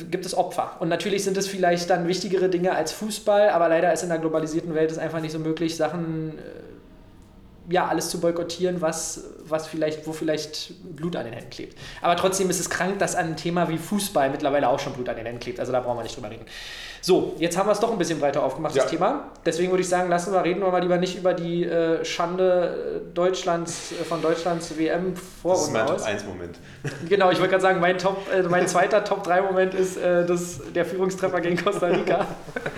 [0.10, 0.78] gibt es Opfer.
[0.80, 4.18] Und natürlich sind es vielleicht dann wichtigere Dinge als Fußball, aber leider ist in der
[4.18, 9.68] globalisierten Welt es einfach nicht so möglich, Sachen, äh, ja, alles zu boykottieren, was, was
[9.68, 11.78] vielleicht, wo vielleicht Blut an den Händen klebt.
[12.02, 15.10] Aber trotzdem ist es krank, dass an einem Thema wie Fußball mittlerweile auch schon Blut
[15.10, 15.60] an den Händen klebt.
[15.60, 16.46] Also da brauchen wir nicht drüber reden.
[17.08, 18.82] So, jetzt haben wir es doch ein bisschen weiter aufgemacht, ja.
[18.82, 19.32] das Thema.
[19.46, 23.00] Deswegen würde ich sagen, lassen wir reden wir mal lieber nicht über die äh, Schande
[23.02, 26.60] äh, Deutschlands, äh, von Deutschlands WM vor Das ist mein Top 1 Moment.
[27.08, 30.26] Genau, ich wollte gerade sagen, mein, Top, äh, mein zweiter Top 3 Moment ist äh,
[30.26, 32.28] das, der Führungstreffer gegen Costa Rica.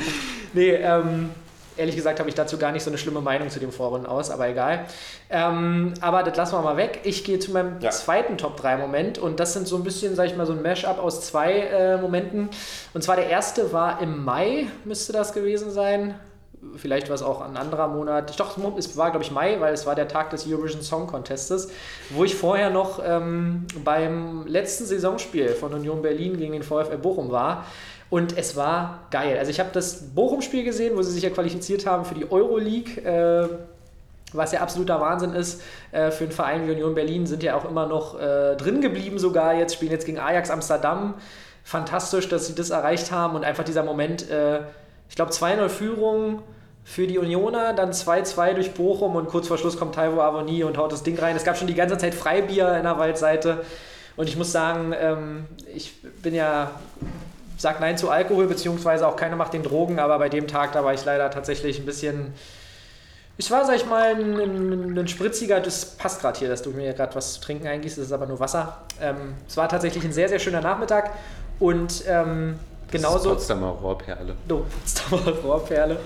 [0.54, 1.32] nee, ähm,
[1.80, 4.30] ehrlich gesagt habe ich dazu gar nicht so eine schlimme Meinung zu dem Vorrunden aus,
[4.30, 4.86] aber egal.
[5.30, 7.00] Ähm, aber das lassen wir mal weg.
[7.04, 7.89] Ich gehe zu meinem ja.
[7.89, 11.22] zweiten Top-3-Moment und das sind so ein bisschen, sag ich mal, so ein Mash-up aus
[11.26, 12.50] zwei äh, Momenten.
[12.94, 16.15] Und zwar der erste war im Mai, müsste das gewesen sein.
[16.76, 18.38] Vielleicht war es auch ein anderer Monat.
[18.38, 21.70] Doch, es war, glaube ich, Mai, weil es war der Tag des Eurovision Song Contestes,
[22.10, 27.32] wo ich vorher noch ähm, beim letzten Saisonspiel von Union Berlin gegen den VfL Bochum
[27.32, 27.65] war.
[28.10, 29.38] Und es war geil.
[29.38, 33.04] Also ich habe das Bochum-Spiel gesehen, wo sie sich ja qualifiziert haben für die Euroleague.
[33.04, 33.48] Äh,
[34.34, 37.65] was ja absoluter Wahnsinn ist äh, für einen Verein wie Union Berlin, sind ja auch
[37.65, 39.54] immer noch äh, drin geblieben sogar.
[39.56, 41.15] Jetzt spielen jetzt gegen Ajax Amsterdam.
[41.63, 44.60] Fantastisch, dass sie das erreicht haben und einfach dieser Moment, äh,
[45.10, 46.41] ich glaube 2-0 Führung
[46.84, 50.78] für die Unioner, dann 2-2 durch Bochum und kurz vor Schluss kommt Taiwo Avoni und
[50.78, 51.36] haut das Ding rein.
[51.36, 53.63] Es gab schon die ganze Zeit Freibier in der Waldseite
[54.15, 56.72] und ich muss sagen, ähm, ich bin ja
[57.60, 60.84] sag Nein zu Alkohol, beziehungsweise auch keine macht den Drogen, aber bei dem Tag, da
[60.84, 62.34] war ich leider tatsächlich ein bisschen.
[63.38, 66.72] Ich war, sag ich mal, ein, ein, ein spritziger, das passt gerade hier, dass du
[66.72, 68.80] mir gerade was zu trinken eingießt, das ist aber nur Wasser.
[69.00, 71.12] Ähm, es war tatsächlich ein sehr, sehr schöner Nachmittag
[71.58, 72.60] und ähm,
[72.91, 73.30] genauso.
[73.30, 74.36] Potsdamer Rohrperle.
[74.50, 76.00] Oh, Potsdamer Rohrperle.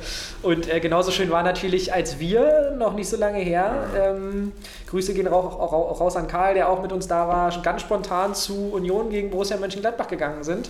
[0.44, 4.52] Und äh, genauso schön war natürlich, als wir, noch nicht so lange her, ähm,
[4.88, 7.82] Grüße gehen auch, auch, auch, raus an Karl, der auch mit uns da war, ganz
[7.82, 10.70] spontan zu Union gegen Borussia Mönchengladbach gegangen sind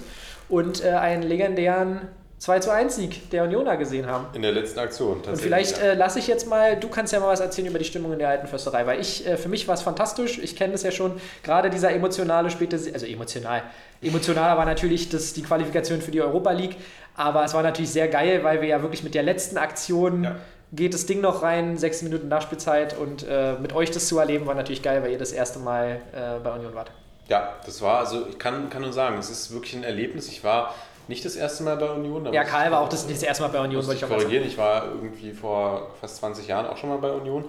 [0.49, 2.01] und äh, einen legendären
[2.43, 4.25] 2 zu 1 Sieg der Unioner gesehen haben.
[4.33, 5.31] In der letzten Aktion, tatsächlich.
[5.31, 7.85] Und vielleicht äh, lasse ich jetzt mal, du kannst ja mal was erzählen über die
[7.85, 10.73] Stimmung in der alten Försterei, weil ich, äh, für mich war es fantastisch, ich kenne
[10.73, 13.63] das ja schon, gerade dieser emotionale späte, also emotional,
[14.01, 16.75] emotionaler war natürlich das, die Qualifikation für die Europa League,
[17.15, 20.35] aber es war natürlich sehr geil, weil wir ja wirklich mit der letzten Aktion ja.
[20.73, 24.47] geht das Ding noch rein, sechs Minuten Nachspielzeit und äh, mit euch das zu erleben
[24.47, 26.91] war natürlich geil, weil ihr das erste Mal äh, bei Union wart.
[27.29, 30.27] Ja, das war, also ich kann, kann nur sagen, es ist wirklich ein Erlebnis.
[30.27, 30.73] Ich war
[31.07, 32.31] nicht das erste Mal bei Union.
[32.33, 34.45] Ja, Karl war auch das, das erste Mal bei Union, wollte ich korrigieren.
[34.45, 37.45] Ich war irgendwie vor fast 20 Jahren auch schon mal bei Union.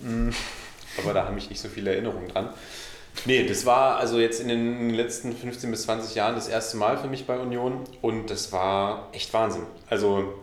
[0.00, 0.30] Mm,
[1.02, 2.50] aber da habe ich nicht so viele Erinnerungen dran.
[3.24, 6.98] Nee, das war also jetzt in den letzten 15 bis 20 Jahren das erste Mal
[6.98, 9.62] für mich bei Union und das war echt Wahnsinn.
[9.88, 10.34] Also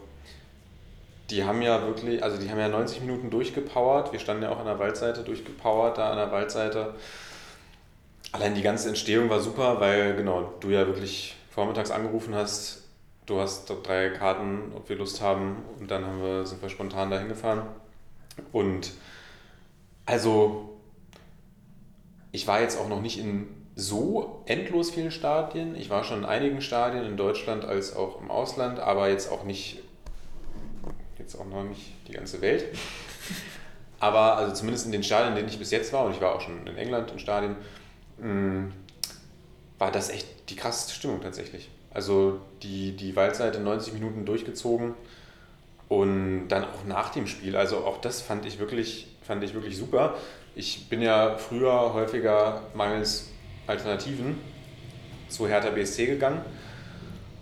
[1.29, 4.11] die haben ja wirklich, also die haben ja 90 Minuten durchgepowert.
[4.11, 6.95] Wir standen ja auch an der Waldseite durchgepowert, da an der Waldseite.
[8.33, 12.83] Allein die ganze Entstehung war super, weil genau, du ja wirklich vormittags angerufen hast,
[13.27, 16.69] du hast dort drei Karten, ob wir Lust haben und dann haben wir, sind wir
[16.69, 17.61] spontan dahin gefahren.
[18.51, 18.91] Und
[20.07, 20.79] also
[22.31, 25.75] ich war jetzt auch noch nicht in so endlos vielen Stadien.
[25.75, 29.43] Ich war schon in einigen Stadien in Deutschland als auch im Ausland, aber jetzt auch
[29.43, 29.79] nicht
[31.19, 32.65] jetzt auch noch nicht die ganze Welt.
[33.99, 36.35] Aber also zumindest in den Stadien, in denen ich bis jetzt war, und ich war
[36.35, 37.55] auch schon in England in Stadien,
[38.17, 38.71] mm,
[39.79, 41.69] war das echt die krasseste Stimmung tatsächlich.
[41.93, 44.93] Also die, die Waldseite 90 Minuten durchgezogen
[45.89, 47.55] und dann auch nach dem Spiel.
[47.55, 50.15] Also auch das fand ich wirklich, fand ich wirklich super.
[50.55, 53.29] Ich bin ja früher häufiger mangels
[53.67, 54.37] Alternativen
[55.29, 56.41] zu Hertha BSC gegangen.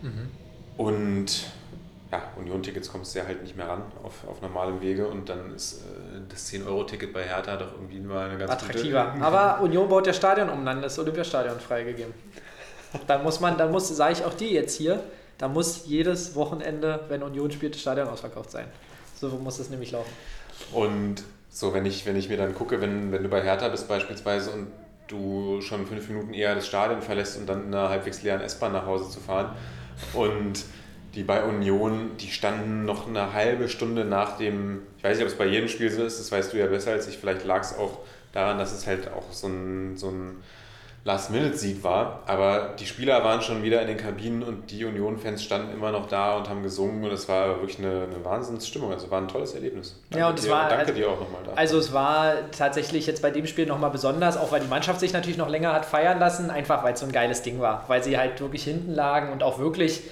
[0.02, 0.30] Mhm.
[0.78, 1.46] Und
[2.12, 5.54] ja, Union-Tickets kommst du ja halt nicht mehr ran auf, auf normalem Wege und dann
[5.56, 9.12] ist äh, das 10-Euro-Ticket bei Hertha doch irgendwie mal eine ganz attraktiver.
[9.14, 12.14] Gute Aber Union baut ja Stadion um, dann ist das Olympiastadion freigegeben.
[13.08, 15.02] Dann muss man, dann muss, sage ich auch dir jetzt hier,
[15.38, 18.68] da muss jedes Wochenende, wenn Union spielt, das Stadion ausverkauft sein.
[19.16, 20.12] So muss es nämlich laufen.
[20.74, 23.88] Und so, wenn ich, wenn ich mir dann gucke, wenn, wenn du bei Hertha bist
[23.88, 24.68] beispielsweise und
[25.08, 28.74] du schon fünf Minuten eher das Stadion verlässt und dann in einer halbwegs leeren S-Bahn
[28.74, 29.56] nach Hause zu fahren
[30.14, 30.64] und
[31.16, 35.32] die bei Union, die standen noch eine halbe Stunde nach dem, ich weiß nicht, ob
[35.32, 37.62] es bei jedem Spiel so ist, das weißt du ja besser als ich, vielleicht lag
[37.62, 38.00] es auch
[38.32, 40.42] daran, dass es halt auch so ein, so ein
[41.04, 45.74] Last-Minute-Sieg war, aber die Spieler waren schon wieder in den Kabinen und die Union-Fans standen
[45.74, 49.20] immer noch da und haben gesungen und es war wirklich eine, eine Wahnsinnsstimmung, also war
[49.20, 50.00] ein tolles Erlebnis.
[50.12, 51.54] Danke ja, und es dir, war, danke also, dir auch nochmal da.
[51.54, 55.12] Also es war tatsächlich jetzt bei dem Spiel nochmal besonders, auch weil die Mannschaft sich
[55.12, 58.04] natürlich noch länger hat feiern lassen, einfach weil es so ein geiles Ding war, weil
[58.04, 60.04] sie halt wirklich hinten lagen und auch wirklich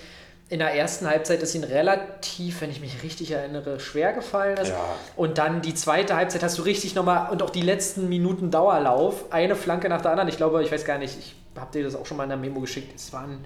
[0.50, 4.70] in der ersten Halbzeit ist ihnen relativ, wenn ich mich richtig erinnere, schwer gefallen ist.
[4.70, 4.96] Ja.
[5.16, 9.32] Und dann die zweite Halbzeit hast du richtig nochmal und auch die letzten Minuten Dauerlauf,
[9.32, 10.28] eine Flanke nach der anderen.
[10.28, 12.38] Ich glaube, ich weiß gar nicht, ich habe dir das auch schon mal in der
[12.38, 12.94] Memo geschickt.
[12.96, 13.46] Es waren,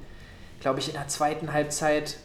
[0.62, 2.16] glaube ich, in der zweiten Halbzeit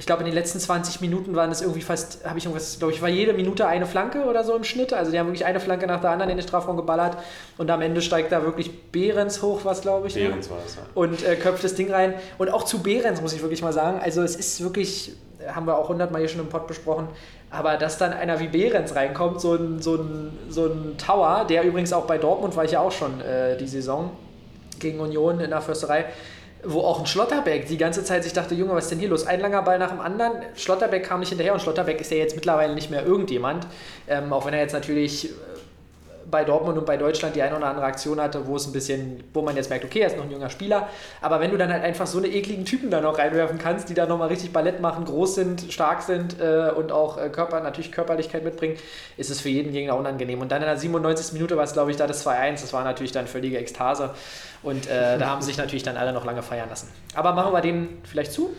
[0.00, 2.94] ich glaube, in den letzten 20 Minuten waren es irgendwie fast, habe ich irgendwas, glaube
[2.94, 4.94] ich, war jede Minute eine Flanke oder so im Schnitt.
[4.94, 7.18] Also die haben wirklich eine Flanke nach der anderen in den Strafraum geballert
[7.58, 10.16] und am Ende steigt da wirklich Behrens hoch, was glaube ich.
[10.16, 10.28] Ne?
[10.28, 10.82] Behrens war es, ja.
[10.94, 12.14] Und äh, köpft das Ding rein.
[12.38, 15.12] Und auch zu Behrens muss ich wirklich mal sagen, also es ist wirklich,
[15.46, 17.08] haben wir auch hundertmal hier schon im Pod besprochen,
[17.50, 21.62] aber dass dann einer wie Behrens reinkommt, so ein, so ein, so ein Tower, der
[21.64, 24.12] übrigens auch bei Dortmund war ich ja auch schon äh, die Saison
[24.78, 26.06] gegen Union in der Försterei,
[26.64, 29.26] wo auch ein Schlotterbeck die ganze Zeit sich dachte, Junge, was ist denn hier los?
[29.26, 30.42] Ein langer Ball nach dem anderen.
[30.54, 33.66] Schlotterbeck kam nicht hinterher und Schlotterbeck ist ja jetzt mittlerweile nicht mehr irgendjemand.
[34.08, 35.30] Ähm, auch wenn er jetzt natürlich
[36.30, 39.24] bei Dortmund und bei Deutschland die eine oder andere Aktion hatte, wo es ein bisschen,
[39.32, 40.88] wo man jetzt merkt, okay, er ist noch ein junger Spieler,
[41.20, 43.94] aber wenn du dann halt einfach so eine ekligen Typen da noch reinwerfen kannst, die
[43.94, 47.92] da nochmal richtig Ballett machen, groß sind, stark sind äh, und auch äh, Körper, natürlich
[47.92, 48.76] Körperlichkeit mitbringen,
[49.16, 50.40] ist es für jeden Gegner unangenehm.
[50.40, 51.32] Und dann in der 97.
[51.32, 54.10] Minute war es, glaube ich, da das 2-1, das war natürlich dann völlige Ekstase
[54.62, 56.88] und äh, da haben sich natürlich dann alle noch lange feiern lassen.
[57.14, 58.50] Aber machen wir den vielleicht zu?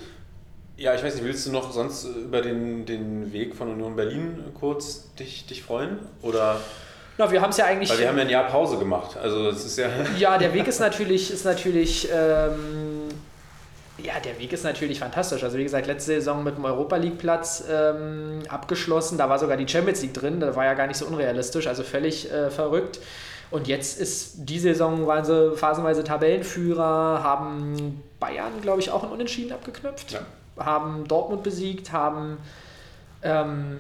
[0.82, 4.44] Ja, ich weiß nicht, willst du noch sonst über den, den Weg von Union Berlin
[4.60, 6.00] kurz dich, dich freuen?
[6.24, 6.60] Oder
[7.22, 7.90] na, wir haben es ja eigentlich.
[7.90, 9.16] Weil wir haben ja ein Jahr Pause gemacht.
[9.16, 9.88] Also es ist ja.
[10.18, 12.10] Ja, der Weg ist natürlich, ist natürlich.
[12.12, 13.10] Ähm,
[14.00, 15.44] ja, der Weg ist natürlich fantastisch.
[15.44, 19.18] Also wie gesagt, letzte Saison mit dem Europa League Platz ähm, abgeschlossen.
[19.20, 20.40] Da war sogar die Champions League drin.
[20.40, 23.00] Das war ja gar nicht so unrealistisch, also völlig äh, verrückt.
[23.52, 29.12] Und jetzt ist die Saison waren sie phasenweise Tabellenführer, haben Bayern, glaube ich, auch ein
[29.12, 30.22] Unentschieden abgeknüpft, ja.
[30.58, 32.38] haben Dortmund besiegt, haben
[33.22, 33.80] ähm,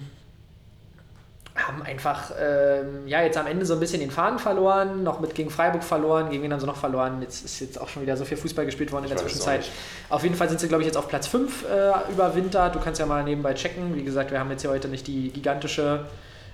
[1.55, 5.35] haben einfach ähm, ja jetzt am Ende so ein bisschen den Faden verloren, noch mit
[5.35, 7.21] gegen Freiburg verloren, gegen wen haben sie noch verloren.
[7.21, 9.69] Jetzt ist jetzt auch schon wieder so viel Fußball gespielt worden in der Zwischenzeit.
[10.09, 12.75] Auf jeden Fall sind sie, glaube ich, jetzt auf Platz 5 äh, überwintert.
[12.75, 13.95] Du kannst ja mal nebenbei checken.
[13.95, 16.05] Wie gesagt, wir haben jetzt hier heute nicht die gigantische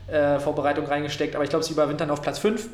[0.07, 2.67] äh, Vorbereitung reingesteckt, aber ich glaube, sie überwintern auf Platz 5.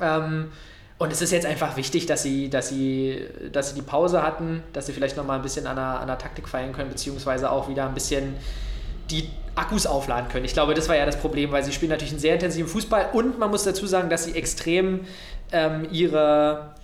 [0.00, 0.50] Ähm,
[0.98, 4.62] und es ist jetzt einfach wichtig, dass sie, dass sie, dass sie die Pause hatten,
[4.72, 7.68] dass sie vielleicht nochmal ein bisschen an der, an der Taktik feiern können, beziehungsweise auch
[7.68, 8.34] wieder ein bisschen
[9.10, 10.44] die Akkus aufladen können.
[10.44, 13.10] Ich glaube, das war ja das Problem, weil sie spielen natürlich einen sehr intensiven Fußball
[13.12, 15.00] und man muss dazu sagen, dass sie extrem
[15.52, 16.74] ähm, ihre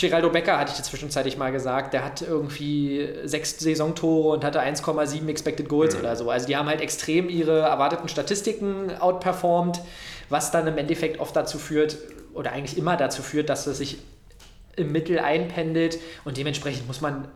[0.00, 5.28] Geraldo Becker hatte ich zwischenzeitlich mal gesagt, der hat irgendwie sechs Saisontore und hatte 1,7
[5.28, 6.00] Expected Goals mhm.
[6.00, 6.30] oder so.
[6.30, 9.80] Also die haben halt extrem ihre erwarteten Statistiken outperformed,
[10.28, 11.96] was dann im Endeffekt oft dazu führt,
[12.32, 13.98] oder eigentlich immer dazu führt, dass es sich
[14.76, 17.28] im Mittel einpendelt und dementsprechend muss man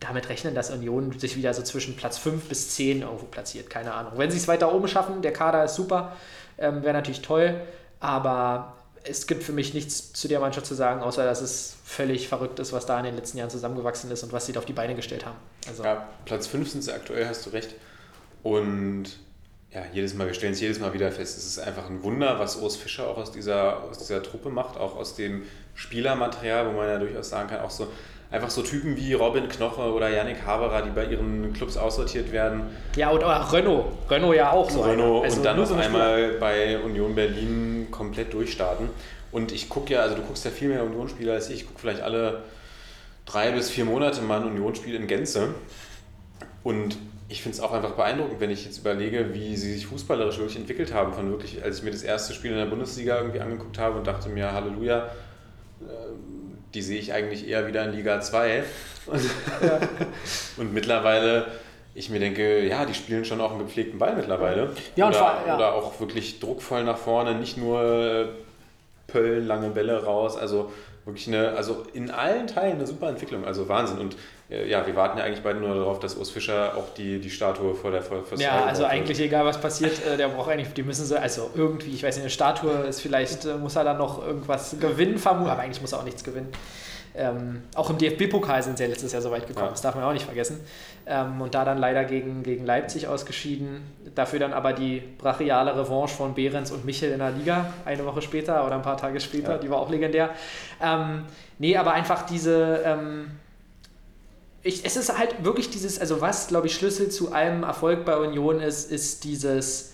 [0.00, 3.68] damit rechnen, dass Union sich wieder so zwischen Platz 5 bis 10 irgendwo platziert.
[3.68, 4.12] Keine Ahnung.
[4.16, 6.16] Wenn sie es weiter oben schaffen, der Kader ist super,
[6.58, 7.60] ähm, wäre natürlich toll.
[8.00, 8.74] Aber
[9.04, 12.58] es gibt für mich nichts zu der Mannschaft zu sagen, außer dass es völlig verrückt
[12.58, 14.72] ist, was da in den letzten Jahren zusammengewachsen ist und was sie da auf die
[14.72, 15.36] Beine gestellt haben.
[15.68, 17.74] Also ja, Platz 5 sind sie aktuell, hast du recht.
[18.42, 19.04] Und
[19.70, 22.38] ja, jedes Mal, wir stellen es jedes Mal wieder fest, es ist einfach ein Wunder,
[22.38, 25.42] was Urs Fischer auch aus dieser, aus dieser Truppe macht, auch aus dem
[25.74, 27.86] Spielermaterial, wo man ja durchaus sagen kann, auch so
[28.30, 32.62] einfach so Typen wie Robin Knoche oder Yannick Haberer, die bei ihren Clubs aussortiert werden.
[32.96, 33.86] Ja, und auch Renault.
[34.08, 34.82] Renault ja auch so.
[34.82, 38.88] Renault also und dann auf einmal bei Union Berlin komplett durchstarten.
[39.32, 41.62] Und ich gucke ja, also du guckst ja viel mehr Unionsspiele als ich.
[41.62, 42.42] Ich gucke vielleicht alle
[43.26, 45.54] drei bis vier Monate mal ein Unionsspiel in Gänze.
[46.62, 50.38] Und ich finde es auch einfach beeindruckend, wenn ich jetzt überlege, wie sie sich fußballerisch
[50.38, 51.12] wirklich entwickelt haben.
[51.12, 54.06] Von wirklich, als ich mir das erste Spiel in der Bundesliga irgendwie angeguckt habe und
[54.06, 55.10] dachte mir, Halleluja,
[56.74, 58.64] die sehe ich eigentlich eher wieder in Liga 2.
[59.06, 59.22] Und,
[59.62, 59.78] ja.
[60.56, 61.46] und mittlerweile
[61.94, 64.74] ich mir denke, ja, die spielen schon auch einen gepflegten Ball mittlerweile.
[64.96, 65.56] Ja, oder, vor, ja.
[65.56, 68.28] oder auch wirklich druckvoll nach vorne, nicht nur
[69.06, 70.36] Pöllen, lange Bälle raus.
[70.36, 70.72] Also
[71.04, 73.98] wirklich eine, also in allen Teilen eine super Entwicklung, also Wahnsinn.
[73.98, 74.16] Und äh,
[74.50, 77.74] ja, wir warten ja eigentlich beide nur darauf, dass Urs Fischer auch die, die Statue
[77.74, 79.28] vor der vor, Ja, also eigentlich wird.
[79.28, 82.24] egal was passiert, äh, der braucht eigentlich, die müssen sie, also irgendwie, ich weiß nicht,
[82.24, 85.92] eine Statue ist vielleicht, äh, muss er dann noch irgendwas gewinnen vermuten, aber eigentlich muss
[85.92, 86.48] er auch nichts gewinnen.
[87.14, 89.72] Ähm, auch im DFB-Pokal sind sie ja letztes Jahr so weit gekommen, ja.
[89.72, 90.60] das darf man auch nicht vergessen.
[91.06, 93.82] Ähm, und da dann leider gegen, gegen Leipzig ausgeschieden.
[94.14, 98.22] Dafür dann aber die brachiale Revanche von Behrens und Michel in der Liga, eine Woche
[98.22, 99.58] später oder ein paar Tage später, ja.
[99.58, 100.30] die war auch legendär.
[100.80, 101.24] Ähm,
[101.58, 102.82] nee, aber einfach diese.
[104.62, 108.16] Ich, es ist halt wirklich dieses, also was, glaube ich, Schlüssel zu allem Erfolg bei
[108.16, 109.92] Union ist, ist dieses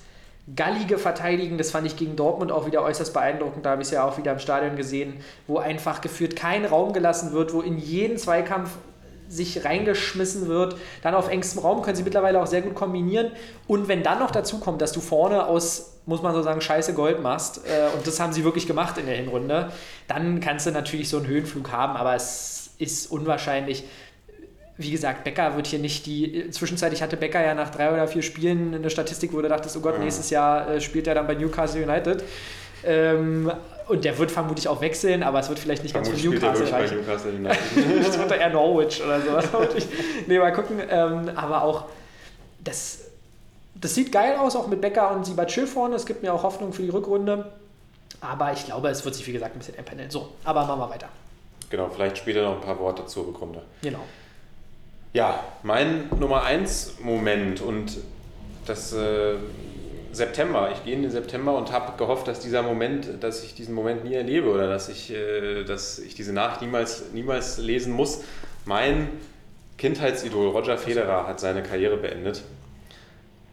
[0.55, 3.93] gallige Verteidigen, das fand ich gegen Dortmund auch wieder äußerst beeindruckend, da habe ich es
[3.93, 7.79] ja auch wieder im Stadion gesehen, wo einfach geführt kein Raum gelassen wird, wo in
[7.79, 8.71] jeden Zweikampf
[9.29, 10.77] sich reingeschmissen wird.
[11.03, 13.33] Dann auf engstem Raum können sie mittlerweile auch sehr gut kombinieren.
[13.67, 16.95] Und wenn dann noch dazu kommt, dass du vorne aus, muss man so sagen, scheiße
[16.95, 19.73] Gold machst, äh, und das haben sie wirklich gemacht in der Hinrunde,
[20.07, 23.85] dann kannst du natürlich so einen Höhenflug haben, aber es ist unwahrscheinlich
[24.79, 26.51] wie gesagt, Becker wird hier nicht die.
[26.51, 29.81] Zwischenzeitlich hatte Becker ja nach drei oder vier Spielen eine Statistik, wo du dachtest, oh
[29.81, 32.23] Gott, nächstes Jahr äh, spielt er dann bei Newcastle United.
[32.85, 33.51] Ähm,
[33.89, 36.73] und der wird vermutlich auch wechseln, aber es wird vielleicht nicht Vermutlich ganz für Newcastle
[36.73, 36.99] reichen.
[36.99, 37.33] Newcastle
[38.03, 39.47] das wird eher Norwich oder sowas.
[40.27, 40.81] nee, mal gucken.
[40.91, 41.85] Ähm, aber auch,
[42.63, 43.05] das,
[43.75, 45.95] das sieht geil aus, auch mit Becker und Sibachil vorne.
[45.95, 47.51] Es gibt mir auch Hoffnung für die Rückrunde.
[48.21, 50.11] Aber ich glaube, es wird sich, wie gesagt, ein bisschen empendeln.
[50.11, 51.09] So, aber machen wir weiter.
[51.71, 53.63] Genau, vielleicht später noch ein paar Worte zur Rückrunde.
[53.83, 54.01] Genau.
[55.17, 57.97] Ja, mein Nummer 1 Moment und
[58.67, 59.37] das äh,
[60.13, 60.71] September.
[60.75, 64.05] Ich gehe in den September und habe gehofft, dass dieser Moment, dass ich diesen Moment
[64.05, 68.25] nie erlebe oder dass ich, äh, dass ich diese Nachricht niemals, niemals lesen muss.
[68.67, 69.09] Mein
[69.79, 72.43] Kindheitsidol Roger Federer hat seine Karriere beendet.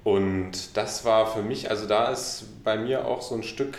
[0.04, 3.78] Und das war für mich, also da ist bei mir auch so ein Stück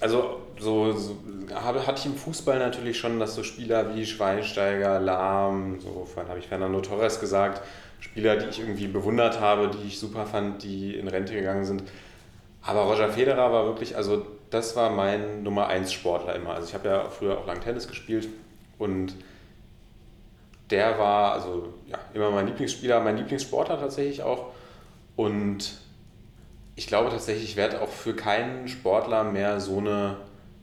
[0.00, 1.16] also so, so
[1.54, 6.38] hatte ich im Fußball natürlich schon, dass so Spieler wie Schweinsteiger, Lahm, so vorhin habe
[6.38, 7.62] ich Fernando Torres gesagt,
[8.00, 11.82] Spieler, die ich irgendwie bewundert habe, die ich super fand, die in Rente gegangen sind.
[12.62, 16.54] Aber Roger Federer war wirklich, also das war mein Nummer 1 Sportler immer.
[16.54, 18.28] Also ich habe ja früher auch lang Tennis gespielt
[18.78, 19.14] und
[20.70, 24.52] der war also ja, immer mein Lieblingsspieler, mein Lieblingssportler tatsächlich auch.
[25.16, 25.81] Und
[26.74, 30.16] ich glaube tatsächlich, ich werde auch für keinen Sportler mehr so eine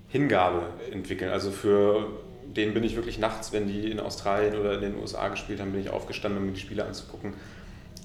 [0.07, 1.31] Hingabe entwickeln.
[1.31, 2.07] Also für
[2.45, 5.71] den bin ich wirklich nachts, wenn die in Australien oder in den USA gespielt haben,
[5.71, 7.33] bin ich aufgestanden, um mir die Spiele anzugucken.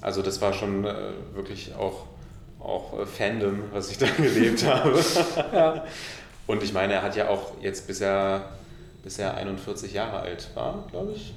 [0.01, 0.93] Also das war schon äh,
[1.33, 2.05] wirklich auch,
[2.59, 4.99] auch äh, Fandom, was ich da gelebt habe.
[5.51, 5.85] ja.
[6.45, 8.51] Und ich meine, er hat ja auch jetzt, bis er,
[9.03, 11.33] bis er 41 Jahre alt war, glaube ich,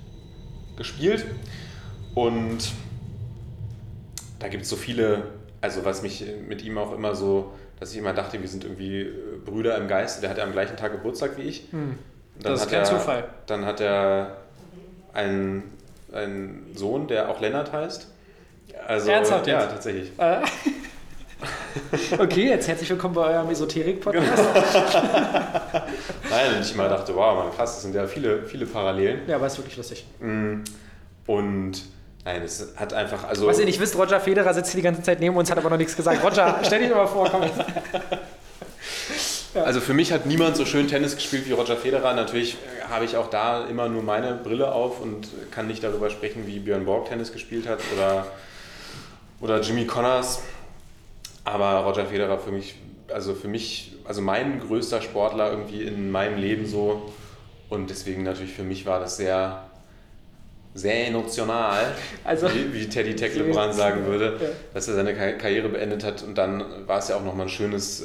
[0.76, 1.24] gespielt.
[2.14, 2.72] Und
[4.38, 7.98] da gibt es so viele also was mich mit ihm auch immer so, dass ich
[7.98, 9.12] immer dachte, wir sind irgendwie äh,
[9.44, 10.20] Brüder im Geiste.
[10.20, 11.68] Der hatte am gleichen Tag Geburtstag wie ich.
[11.70, 11.98] Hm.
[12.40, 13.24] das ist kein er, Zufall.
[13.46, 14.38] Dann hat er
[15.12, 15.64] einen,
[16.12, 18.08] einen Sohn, der auch Lennart heißt.
[18.86, 19.72] Also, Ernsthaft ja, jetzt?
[19.72, 20.12] tatsächlich.
[20.18, 20.42] Äh.
[22.18, 24.44] okay, jetzt herzlich willkommen bei eurem Esoterik-Podcast.
[26.30, 29.20] Nein, und ich mal dachte, wow, man, krass, das sind ja viele, viele Parallelen.
[29.28, 30.06] Ja, aber ist wirklich lustig.
[30.20, 30.62] Mm.
[31.26, 31.82] Und
[32.24, 33.24] Nein, es hat einfach.
[33.24, 35.58] Also Was ihr nicht wisst, Roger Federer sitzt hier die ganze Zeit neben uns, hat
[35.58, 36.22] aber noch nichts gesagt.
[36.22, 37.42] Roger, stell dich doch mal vor, komm.
[39.54, 39.62] Ja.
[39.62, 42.14] Also für mich hat niemand so schön Tennis gespielt wie Roger Federer.
[42.14, 42.58] Natürlich
[42.90, 46.58] habe ich auch da immer nur meine Brille auf und kann nicht darüber sprechen, wie
[46.58, 48.26] Björn Borg Tennis gespielt hat oder,
[49.40, 50.42] oder Jimmy Connors.
[51.44, 52.74] Aber Roger Federer für mich,
[53.12, 57.10] also für mich, also mein größter Sportler irgendwie in meinem Leben so.
[57.70, 59.67] Und deswegen natürlich für mich war das sehr
[60.78, 61.92] sehr emotional,
[62.24, 64.48] also, wie, wie Teddy Tecklebrand sagen würde, ja.
[64.72, 66.22] dass er seine Karriere beendet hat.
[66.22, 68.04] Und dann war es ja auch nochmal ein schönes,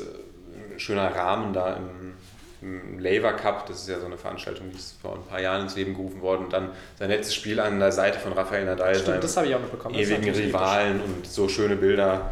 [0.78, 2.14] schöner Rahmen da im,
[2.62, 3.68] im Laver Cup.
[3.68, 6.22] Das ist ja so eine Veranstaltung, die ist vor ein paar Jahren ins Leben gerufen
[6.22, 6.46] worden.
[6.46, 9.56] Und dann sein letztes Spiel an der Seite von Rafael Nadal, Stimmt, das habe ich
[9.56, 9.96] auch mitbekommen.
[9.96, 12.32] ewigen Rivalen und so schöne Bilder.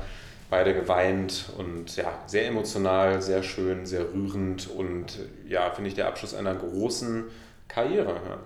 [0.49, 5.17] Beide geweint und ja, sehr emotional, sehr schön, sehr rührend und
[5.47, 7.23] ja, finde ich der Abschluss einer großen
[7.69, 8.09] Karriere.
[8.09, 8.37] Ja.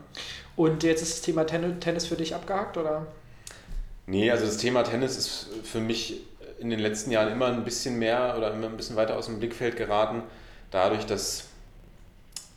[0.55, 3.07] Und jetzt ist das Thema Tennis für dich abgehakt, oder?
[4.07, 6.21] Nee, also das Thema Tennis ist für mich
[6.59, 9.39] in den letzten Jahren immer ein bisschen mehr oder immer ein bisschen weiter aus dem
[9.39, 10.23] Blickfeld geraten,
[10.71, 11.47] dadurch, dass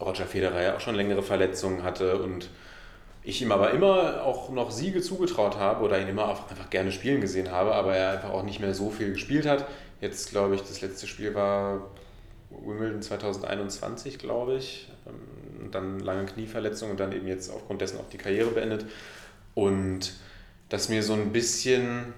[0.00, 2.48] Roger Federer ja auch schon längere Verletzungen hatte und
[3.24, 7.20] ich ihm aber immer auch noch Siege zugetraut habe oder ihn immer einfach gerne spielen
[7.20, 9.66] gesehen habe, aber er einfach auch nicht mehr so viel gespielt hat.
[10.00, 11.90] Jetzt glaube ich, das letzte Spiel war
[12.50, 14.88] Wimbledon 2021, glaube ich.
[15.60, 18.86] Und dann lange Knieverletzung und dann eben jetzt aufgrund dessen auch die Karriere beendet.
[19.54, 20.12] Und
[20.68, 22.12] dass mir so ein bisschen,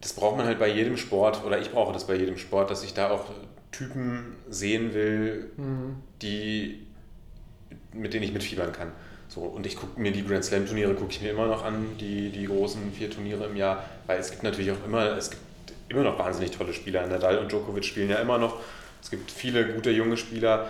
[0.00, 2.84] das braucht man halt bei jedem Sport, oder ich brauche das bei jedem Sport, dass
[2.84, 3.26] ich da auch
[3.72, 5.96] Typen sehen will, mhm.
[6.22, 6.86] die,
[7.92, 8.92] mit denen ich mitfiebern kann.
[9.28, 11.86] So, und ich gucke mir die Grand Slam Turniere, gucke ich mir immer noch an,
[12.00, 15.42] die, die großen vier Turniere im Jahr, weil es gibt natürlich auch immer, es gibt
[15.88, 17.06] immer noch wahnsinnig tolle Spieler.
[17.06, 18.60] Nadal und Djokovic spielen ja immer noch.
[19.02, 20.68] Es gibt viele gute junge Spieler,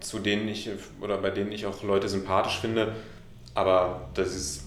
[0.00, 0.70] zu denen ich
[1.00, 2.94] oder bei denen ich auch Leute sympathisch finde.
[3.54, 4.64] Aber das ist,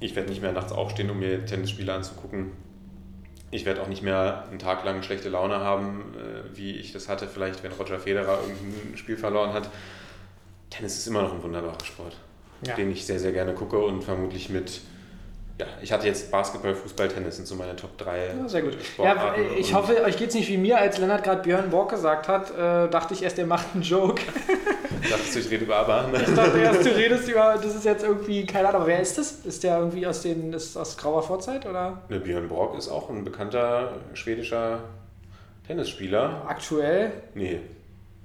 [0.00, 2.52] ich werde nicht mehr nachts aufstehen, um mir Tennisspiele anzugucken.
[3.50, 7.08] Ich werde auch nicht mehr einen Tag lang schlechte Laune haben, äh, wie ich das
[7.08, 9.68] hatte, vielleicht wenn Roger Federer irgendein Spiel verloren hat.
[10.70, 12.16] Tennis ist immer noch ein wunderbarer Sport,
[12.66, 12.74] ja.
[12.74, 14.80] den ich sehr, sehr gerne gucke und vermutlich mit
[15.58, 18.76] ja, ich hatte jetzt Basketball, Fußball, Tennis sind so meine Top 3 ja, sehr gut.
[18.82, 19.42] Sportarten.
[19.42, 22.28] Ja, ich hoffe, euch geht es nicht wie mir, als Lennart gerade Björn Borg gesagt
[22.28, 24.22] hat, äh, dachte ich erst, der macht einen Joke.
[25.10, 26.10] Dachtest du, ich rede über ABBA?
[26.14, 29.18] ich dachte erst, du redest über, das ist jetzt irgendwie, keine Ahnung, aber wer ist
[29.18, 29.32] das?
[29.44, 32.02] Ist der irgendwie aus den, ist aus grauer Vorzeit, oder?
[32.08, 34.80] Ne, Björn Borg ist auch ein bekannter schwedischer
[35.66, 36.42] Tennisspieler.
[36.46, 37.12] Aktuell?
[37.34, 37.60] Nee,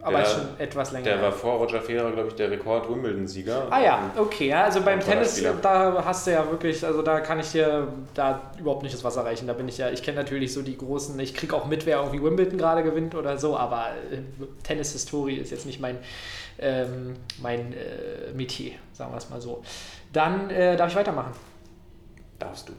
[0.08, 1.06] aber der, schon etwas länger.
[1.06, 3.68] Der war vor Roger Federer, glaube ich, der Rekord-Wimbledon-Sieger.
[3.70, 4.48] Ah ja, okay.
[4.48, 8.52] Ja, also beim Tennis, da hast du ja wirklich, also da kann ich dir da
[8.60, 9.48] überhaupt nicht das Wasser reichen.
[9.48, 12.00] Da bin ich ja, ich kenne natürlich so die großen, ich kriege auch mit, wer
[12.00, 14.20] irgendwie Wimbledon gerade gewinnt oder so, aber äh,
[14.64, 15.98] Tennis-Historie ist jetzt nicht mein,
[16.60, 19.64] ähm, mein äh, Metier, sagen wir es mal so.
[20.14, 21.34] Dann äh, darf ich weitermachen.
[22.40, 22.74] Darfst du.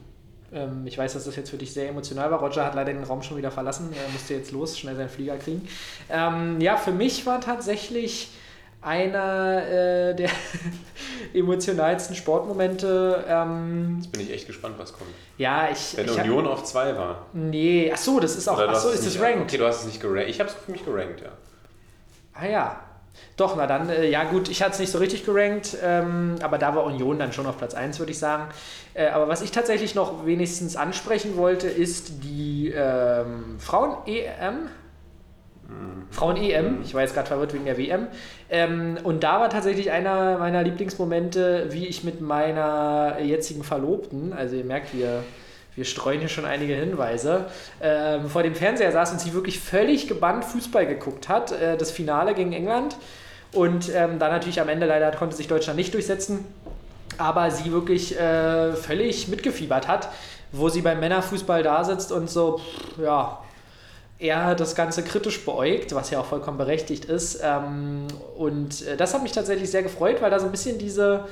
[0.53, 2.41] Ähm, ich weiß, dass das jetzt für dich sehr emotional war.
[2.41, 3.93] Roger hat leider den Raum schon wieder verlassen.
[3.93, 5.69] Er musste jetzt los, schnell seinen Flieger kriegen.
[6.11, 8.31] Ähm, ja, für mich war tatsächlich
[8.81, 10.31] einer äh, der
[11.35, 13.25] emotionalsten Sportmomente.
[13.29, 15.11] Ähm, Jetzt bin ich echt gespannt, was kommt.
[15.37, 15.97] Ja, ich.
[15.97, 17.27] Wenn ich Union hab, auf zwei war.
[17.33, 18.59] Nee, ach so, das ist auch.
[18.59, 19.43] Ach so, ist das ranked?
[19.43, 20.29] Okay, du hast es nicht gerankt.
[20.29, 21.31] Ich habe es für mich gerankt, ja.
[22.35, 22.81] Ah ja,
[23.37, 26.59] doch, na dann, äh, ja gut, ich hatte es nicht so richtig gerankt, ähm, aber
[26.59, 28.45] da war Union dann schon auf Platz 1, würde ich sagen.
[28.95, 34.55] Äh, aber was ich tatsächlich noch wenigstens ansprechen wollte, ist die ähm, Frauen-EM.
[35.69, 36.07] Mhm.
[36.11, 38.09] Frauen-EM, ich war jetzt gerade verwirrt wegen der WM.
[38.51, 44.57] Ähm, und da war tatsächlich einer meiner Lieblingsmomente, wie ich mit meiner jetzigen Verlobten, also
[44.57, 45.23] ihr merkt, wir
[45.79, 47.47] wir streuen hier schon einige Hinweise,
[47.81, 51.53] ähm, vor dem Fernseher saß und sie wirklich völlig gebannt Fußball geguckt hat.
[51.53, 52.97] Äh, das Finale gegen England.
[53.53, 56.45] Und ähm, dann natürlich am Ende leider konnte sich Deutschland nicht durchsetzen.
[57.17, 60.09] Aber sie wirklich äh, völlig mitgefiebert hat,
[60.53, 63.39] wo sie beim Männerfußball da sitzt und so, pff, ja,
[64.19, 67.41] er das Ganze kritisch beäugt, was ja auch vollkommen berechtigt ist.
[67.43, 71.25] Ähm, und äh, das hat mich tatsächlich sehr gefreut, weil da so ein bisschen diese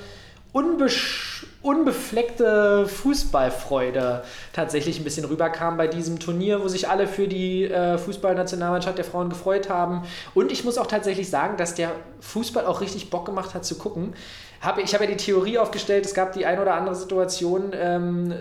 [1.62, 7.98] unbefleckte Fußballfreude tatsächlich ein bisschen rüberkam bei diesem Turnier, wo sich alle für die äh,
[7.98, 10.02] Fußballnationalmannschaft der Frauen gefreut haben.
[10.34, 13.76] Und ich muss auch tatsächlich sagen, dass der Fußball auch richtig Bock gemacht hat zu
[13.76, 14.14] gucken.
[14.60, 18.32] Hab, ich habe ja die Theorie aufgestellt, es gab die ein oder andere Situation ähm,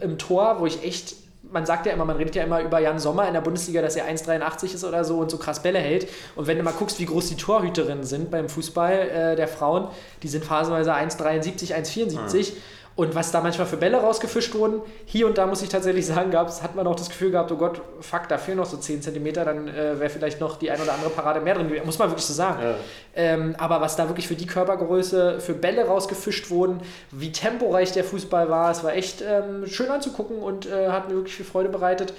[0.00, 1.16] im Tor, wo ich echt
[1.52, 3.96] man sagt ja immer, man redet ja immer über Jan Sommer in der Bundesliga, dass
[3.96, 6.08] er 1,83 ist oder so und so krass Bälle hält.
[6.36, 9.88] Und wenn du mal guckst, wie groß die Torhüterinnen sind beim Fußball äh, der Frauen,
[10.22, 12.52] die sind phasenweise 1,73, 1,74.
[12.52, 12.56] Mhm.
[12.96, 16.30] Und was da manchmal für Bälle rausgefischt wurden, hier und da muss ich tatsächlich sagen,
[16.30, 19.00] gab's, hat man auch das Gefühl gehabt, oh Gott, fuck, da fehlen noch so 10
[19.00, 21.86] cm, dann äh, wäre vielleicht noch die ein oder andere Parade mehr drin gewesen.
[21.86, 22.62] Muss man wirklich so sagen.
[22.62, 22.74] Ja.
[23.14, 26.80] Ähm, aber was da wirklich für die Körpergröße, für Bälle rausgefischt wurden,
[27.10, 31.14] wie temporeich der Fußball war, es war echt ähm, schön anzugucken und äh, hat mir
[31.14, 32.12] wirklich viel Freude bereitet.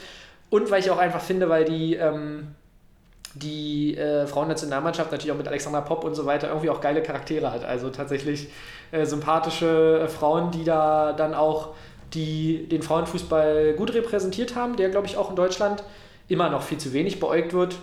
[0.49, 1.95] Und weil ich auch einfach finde, weil die.
[1.95, 2.55] Ähm,
[3.33, 7.51] die äh, Frauennationalmannschaft natürlich auch mit Alexander Popp und so weiter irgendwie auch geile Charaktere
[7.51, 7.63] hat.
[7.63, 8.49] Also tatsächlich
[8.91, 11.69] äh, sympathische äh, Frauen, die da dann auch
[12.13, 15.83] die, den Frauenfußball gut repräsentiert haben, der glaube ich auch in Deutschland
[16.27, 17.75] immer noch viel zu wenig beäugt wird.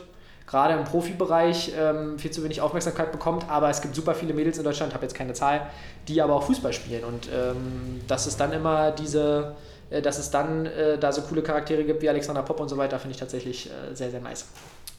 [0.46, 3.48] gerade im Profibereich ähm, viel zu wenig Aufmerksamkeit bekommt.
[3.48, 5.68] Aber es gibt super viele Mädels in Deutschland, habe jetzt keine Zahl,
[6.08, 7.04] die aber auch Fußball spielen.
[7.04, 9.54] Und ähm, dass es dann immer diese,
[9.90, 12.76] äh, dass es dann äh, da so coole Charaktere gibt wie Alexander Popp und so
[12.76, 14.46] weiter, finde ich tatsächlich äh, sehr, sehr nice.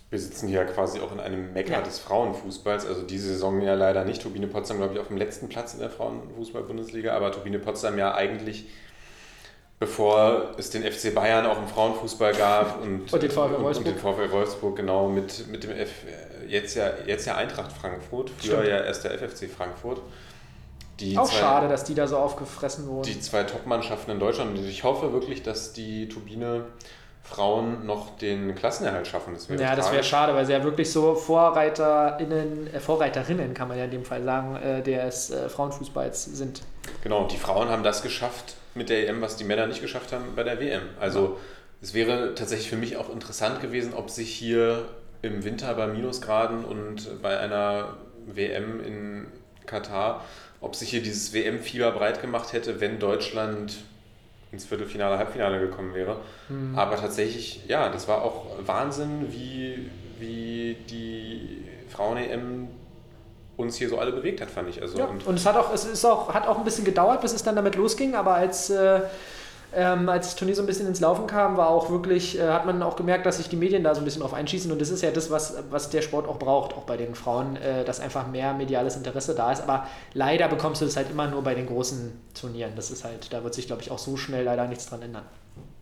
[0.09, 1.81] Wir sitzen hier quasi auch in einem Mecker ja.
[1.81, 2.87] des Frauenfußballs.
[2.87, 4.21] Also diese Saison ja leider nicht.
[4.23, 7.13] Turbine Potsdam, glaube ich, auf dem letzten Platz in der Frauenfußball-Bundesliga.
[7.13, 8.65] Aber Turbine Potsdam ja eigentlich,
[9.77, 13.85] bevor es den FC Bayern auch im Frauenfußball gab und, und den VfL Wolfsburg, und,
[13.85, 15.91] den VfL Wolfsburg genau, mit, mit dem F,
[16.47, 20.01] jetzt, ja, jetzt ja Eintracht Frankfurt, früher ja erst der FFC Frankfurt.
[20.99, 23.03] Die auch zwei, schade, dass die da so aufgefressen wurden.
[23.03, 24.57] Die zwei Top-Mannschaften in Deutschland.
[24.57, 26.65] Und ich hoffe wirklich, dass die Turbine
[27.23, 29.33] Frauen noch den Klassenerhalt schaffen.
[29.33, 33.77] Das ja, das wäre schade, weil sie ja wirklich so VorreiterInnen, äh, Vorreiterinnen, kann man
[33.77, 36.63] ja in dem Fall sagen, äh, des äh, Frauenfußballs sind.
[37.03, 40.11] Genau, und die Frauen haben das geschafft mit der EM, was die Männer nicht geschafft
[40.11, 40.81] haben bei der WM.
[40.99, 41.37] Also
[41.81, 44.85] es wäre tatsächlich für mich auch interessant gewesen, ob sich hier
[45.21, 49.27] im Winter bei Minusgraden und bei einer WM in
[49.65, 50.25] Katar,
[50.61, 53.77] ob sich hier dieses WM-Fieber breit gemacht hätte, wenn Deutschland
[54.51, 56.17] ins Viertelfinale, Halbfinale gekommen wäre.
[56.47, 56.77] Mhm.
[56.77, 59.89] Aber tatsächlich, ja, das war auch Wahnsinn, wie,
[60.19, 62.67] wie die Frauen-EM
[63.57, 64.81] uns hier so alle bewegt hat, fand ich.
[64.81, 67.21] Also, ja, und, und, es hat auch, es ist auch, hat auch ein bisschen gedauert,
[67.21, 69.01] bis es dann damit losging, aber als äh,
[69.75, 72.65] ähm, als das Turnier so ein bisschen ins Laufen kam, war auch wirklich, äh, hat
[72.65, 74.89] man auch gemerkt, dass sich die Medien da so ein bisschen drauf einschießen und das
[74.89, 77.99] ist ja das, was, was der Sport auch braucht, auch bei den Frauen, äh, dass
[77.99, 79.61] einfach mehr mediales Interesse da ist.
[79.61, 82.73] Aber leider bekommst du das halt immer nur bei den großen Turnieren.
[82.75, 85.23] Das ist halt, da wird sich, glaube ich, auch so schnell leider nichts dran ändern.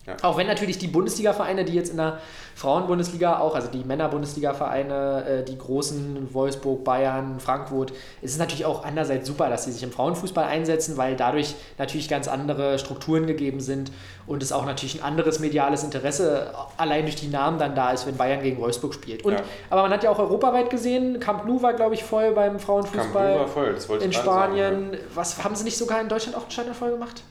[0.07, 0.15] Ja.
[0.21, 2.19] Auch wenn natürlich die Bundesliga-Vereine, die jetzt in der
[2.55, 7.91] Frauen-Bundesliga auch, also die Männer-Bundesliga-Vereine, äh, die großen Wolfsburg, Bayern, Frankfurt,
[8.21, 12.07] ist es natürlich auch andererseits super, dass sie sich im Frauenfußball einsetzen, weil dadurch natürlich
[12.07, 13.91] ganz andere Strukturen gegeben sind
[14.27, 18.07] und es auch natürlich ein anderes mediales Interesse allein durch die Namen dann da ist,
[18.07, 19.25] wenn Bayern gegen Wolfsburg spielt.
[19.25, 19.43] Und, ja.
[19.69, 23.03] Aber man hat ja auch europaweit gesehen, Camp Nou war, glaube ich, voll beim Frauenfußball.
[23.03, 24.73] Camp Nou war voll, das wollte in Spanien.
[24.73, 24.99] Sagen, ja.
[25.15, 27.23] Was haben sie nicht sogar in Deutschland auch einen Stadion voll gemacht?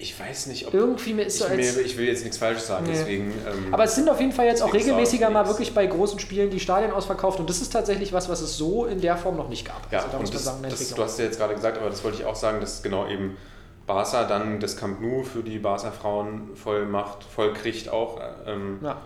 [0.00, 0.74] Ich weiß nicht, ob.
[0.74, 2.92] Irgendwie mir ist so als, mir, ich will jetzt nichts Falsches sagen, nee.
[2.92, 3.32] deswegen.
[3.32, 6.50] Ähm, Aber es sind auf jeden Fall jetzt auch regelmäßiger mal wirklich bei großen Spielen
[6.50, 9.48] die Stadien ausverkauft und das ist tatsächlich was, was es so in der Form noch
[9.48, 9.90] nicht gab.
[9.90, 12.04] Ja, also, da und das, sagen, das, du hast ja jetzt gerade gesagt, aber das
[12.04, 13.36] wollte ich auch sagen, dass genau eben
[13.88, 18.20] Barca dann das Camp Nou für die Barca-Frauen voll macht, voll kriegt auch.
[18.46, 19.02] Ähm, ja.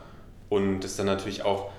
[0.51, 1.71] Und das dann natürlich auch,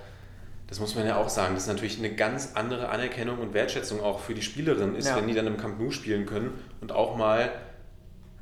[0.65, 4.01] das muss man ja auch sagen, das ist natürlich eine ganz andere Anerkennung und Wertschätzung
[4.01, 5.17] auch für die Spielerin ist, ja.
[5.17, 7.51] wenn die dann im Camp Nou spielen können und auch mal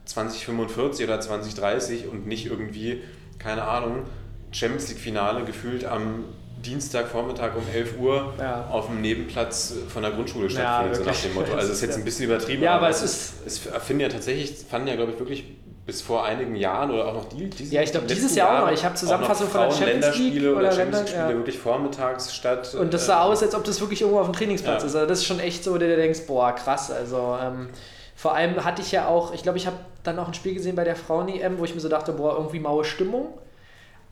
[0.05, 3.01] 2045 oder 2030 und nicht irgendwie,
[3.39, 4.03] keine Ahnung,
[4.51, 6.25] Champions League-Finale gefühlt am
[6.61, 8.67] Dienstagvormittag um 11 Uhr ja.
[8.69, 11.53] auf dem Nebenplatz von der Grundschule stattfindet, ja, so nach dem Motto.
[11.53, 13.33] Also es ist jetzt ein bisschen übertrieben, ja, aber, aber es ist.
[13.45, 15.45] Es finden ja tatsächlich, fanden ja, glaube ich, wirklich
[15.85, 18.65] bis vor einigen Jahren oder auch noch die, diese Ja, ich glaube dieses Jahr auch
[18.67, 18.71] noch.
[18.71, 21.35] Ich habe Zusammenfassung von der Champions League oder, oder Champions League Spiele ja.
[21.35, 22.75] wirklich vormittags statt.
[22.75, 24.95] Und das sah äh, aus, als ob das wirklich irgendwo auf dem Trainingsplatz ist.
[24.95, 26.91] Also das ist schon echt so, der, der denkst, boah, krass.
[26.91, 27.69] Also ähm,
[28.15, 30.75] vor allem hatte ich ja auch, ich glaube, ich habe dann auch ein Spiel gesehen
[30.75, 33.37] bei der Frauen-EM, wo ich mir so dachte, boah, irgendwie maue Stimmung.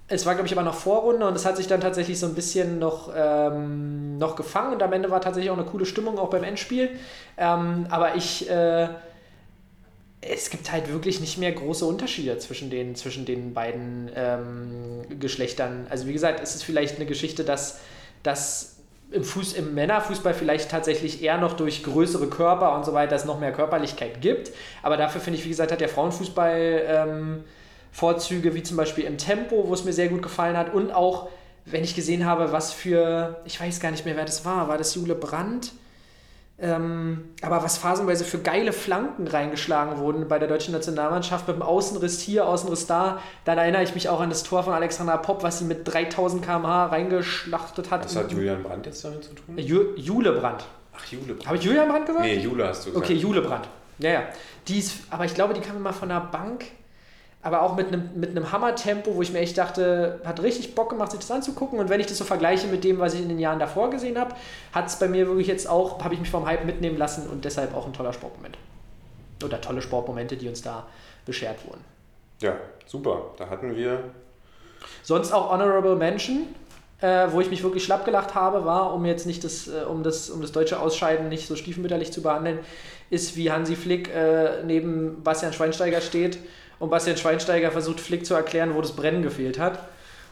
[0.07, 2.33] Es war, glaube ich, aber noch Vorrunde und es hat sich dann tatsächlich so ein
[2.33, 6.31] bisschen noch, ähm, noch gefangen und am Ende war tatsächlich auch eine coole Stimmung, auch
[6.31, 6.89] beim Endspiel.
[7.37, 8.89] Ähm, aber ich, äh,
[10.21, 15.85] es gibt halt wirklich nicht mehr große Unterschiede zwischen den, zwischen den beiden ähm, Geschlechtern.
[15.89, 17.79] Also wie gesagt, es ist vielleicht eine Geschichte, dass,
[18.23, 18.78] dass
[19.11, 23.25] im, Fuß, im Männerfußball vielleicht tatsächlich eher noch durch größere Körper und so weiter es
[23.25, 24.51] noch mehr Körperlichkeit gibt.
[24.83, 27.43] Aber dafür finde ich, wie gesagt, hat der Frauenfußball ähm,
[27.91, 30.73] Vorzüge, wie zum Beispiel im Tempo, wo es mir sehr gut gefallen hat.
[30.73, 31.29] Und auch,
[31.65, 34.77] wenn ich gesehen habe, was für, ich weiß gar nicht mehr, wer das war, war
[34.77, 35.71] das Jule Brandt?
[36.61, 41.61] Ähm, aber was phasenweise für geile Flanken reingeschlagen wurden bei der deutschen Nationalmannschaft mit dem
[41.61, 45.41] Außenriss hier, Außenriss da, dann erinnere ich mich auch an das Tor von Alexander Popp,
[45.41, 48.03] was sie mit 3000 km/h reingeschlachtet hat.
[48.03, 49.57] Was hat Julian Brandt jetzt damit zu tun?
[49.57, 50.65] Ju Jule Brandt.
[50.97, 51.47] Ach, Jule Brandt.
[51.47, 52.25] Habe ich Julian Brandt gesagt?
[52.25, 53.05] Nee, Jule hast du gesagt.
[53.05, 53.69] Okay, Jule Brandt.
[53.99, 54.23] Ja, ja.
[54.67, 56.65] Die ist, aber ich glaube, die kam immer von der Bank
[57.41, 60.89] aber auch mit einem, mit einem Hammer-Tempo, wo ich mir echt dachte, hat richtig Bock
[60.89, 61.79] gemacht, sich das anzugucken.
[61.79, 64.19] Und wenn ich das so vergleiche mit dem, was ich in den Jahren davor gesehen
[64.19, 64.35] habe,
[64.73, 67.45] hat es bei mir wirklich jetzt auch, habe ich mich vom Hype mitnehmen lassen und
[67.45, 68.57] deshalb auch ein toller Sportmoment.
[69.41, 70.87] Oder tolle Sportmomente, die uns da
[71.25, 71.79] beschert wurden.
[72.41, 73.31] Ja, super.
[73.37, 74.03] Da hatten wir.
[75.01, 76.47] Sonst auch Honorable Mention,
[76.99, 80.03] äh, wo ich mich wirklich schlapp gelacht habe, war, um jetzt nicht das, äh, um
[80.03, 82.59] das, um das deutsche Ausscheiden nicht so stiefmütterlich zu behandeln,
[83.09, 86.37] ist, wie Hansi Flick äh, neben Bastian Schweinsteiger steht
[86.79, 89.79] und Bastian Schweinsteiger versucht Flick zu erklären, wo das Brennen gefehlt hat.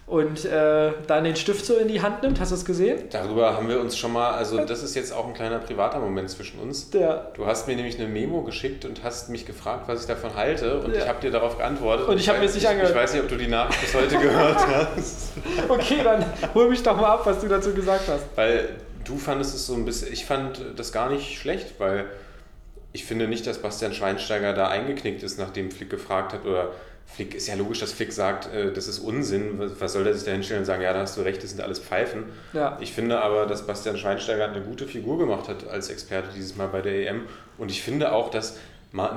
[0.07, 2.39] und äh, dann den Stift so in die Hand nimmt.
[2.39, 2.97] Hast du es gesehen?
[3.11, 6.29] Darüber haben wir uns schon mal, also das ist jetzt auch ein kleiner privater Moment
[6.29, 6.87] zwischen uns.
[6.93, 7.27] Ja.
[7.35, 10.79] Du hast mir nämlich eine Memo geschickt und hast mich gefragt, was ich davon halte
[10.79, 11.01] und Ja.
[11.01, 12.07] ich habe dir darauf geantwortet.
[12.07, 12.91] Und ich habe mir es nicht ich, angehört.
[12.91, 15.31] Ich weiß nicht, ob du die Nachricht bis heute gehört hast.
[15.67, 16.23] Okay, dann
[16.53, 18.23] hol mich doch mal ab, was du dazu gesagt hast.
[18.35, 18.69] Weil
[19.03, 22.05] du fandest es so ein bisschen, ich fand das gar nicht schlecht, weil
[22.93, 26.71] ich finde nicht, dass Bastian Schweinsteiger da eingeknickt ist, nachdem Flick gefragt hat oder
[27.05, 29.59] Flick ist ja logisch, dass Flick sagt, äh, das ist Unsinn.
[29.79, 31.61] Was- soll der sich da hinstellen und sagen, ja, da hast du recht, das sind
[31.61, 32.25] alles Pfeifen.
[32.53, 32.77] Ja.
[32.81, 36.67] Ich finde aber, dass Bastian Schweinsteiger eine gute Figur gemacht hat als Experte dieses Mal
[36.67, 37.21] bei der EM.
[37.57, 38.57] Und ich finde auch, dass,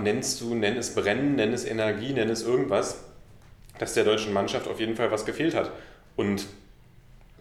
[0.01, 2.99] nennst du, nenn es Brennen, nenn es Energie, nenn es irgendwas,
[3.79, 5.71] dass der deutschen Mannschaft auf jeden Fall was gefehlt hat.
[6.15, 6.47] Und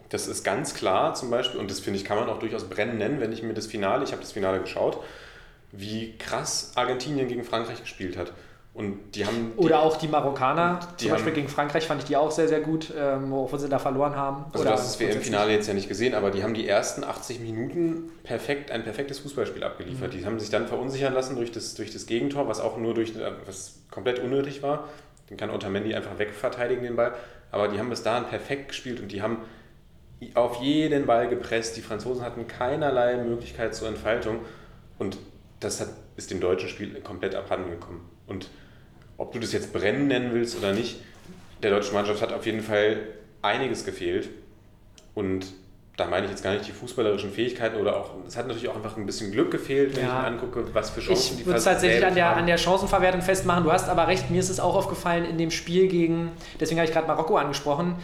[0.08, 2.98] das ist ganz klar zum Beispiel, und das finde ich, kann man auch durchaus Brennen
[2.98, 4.98] nennen, wenn ich mir das Finale, ich habe das Finale geschaut,
[5.72, 8.32] wie krass Argentinien gegen Frankreich gespielt hat.
[8.72, 9.52] Und die haben.
[9.58, 12.30] Die, Oder auch die Marokkaner, Die zum Beispiel haben- gegen Frankreich fand ich die auch
[12.30, 14.44] sehr, sehr gut, ähm, obwohl sie da verloren haben.
[14.52, 17.02] Also Oder du hast das WM-Finale jetzt ja nicht gesehen, aber die haben die ersten
[17.02, 20.14] 80 Minuten perfekt, ein perfektes Fußballspiel abgeliefert.
[20.14, 23.12] Die haben sich dann verunsichern lassen durch das, durch das Gegentor, was auch nur durch,
[23.44, 24.84] was komplett unnötig war.
[25.30, 27.12] Den kann Otamendi einfach wegverteidigen, den Ball.
[27.50, 29.38] Aber die haben bis dahin perfekt gespielt und die haben
[30.34, 31.76] auf jeden Ball gepresst.
[31.76, 34.38] Die Franzosen hatten keinerlei Möglichkeit zur Entfaltung
[35.00, 35.18] und
[35.60, 38.08] das hat, ist dem deutschen Spiel komplett abhanden gekommen.
[38.26, 38.48] Und
[39.18, 41.00] ob du das jetzt brennen nennen willst oder nicht,
[41.62, 42.96] der deutschen Mannschaft hat auf jeden Fall
[43.42, 44.30] einiges gefehlt.
[45.14, 45.46] Und
[45.96, 48.76] da meine ich jetzt gar nicht die fußballerischen Fähigkeiten oder auch, es hat natürlich auch
[48.76, 50.08] einfach ein bisschen Glück gefehlt, wenn Ja.
[50.08, 53.20] ich mir angucke, was für Chancen Ich würde es tatsächlich an der, an der Chancenverwertung
[53.20, 53.64] festmachen.
[53.64, 56.88] Du hast aber recht, mir ist es auch aufgefallen in dem Spiel gegen, deswegen habe
[56.88, 57.96] ich gerade Marokko angesprochen,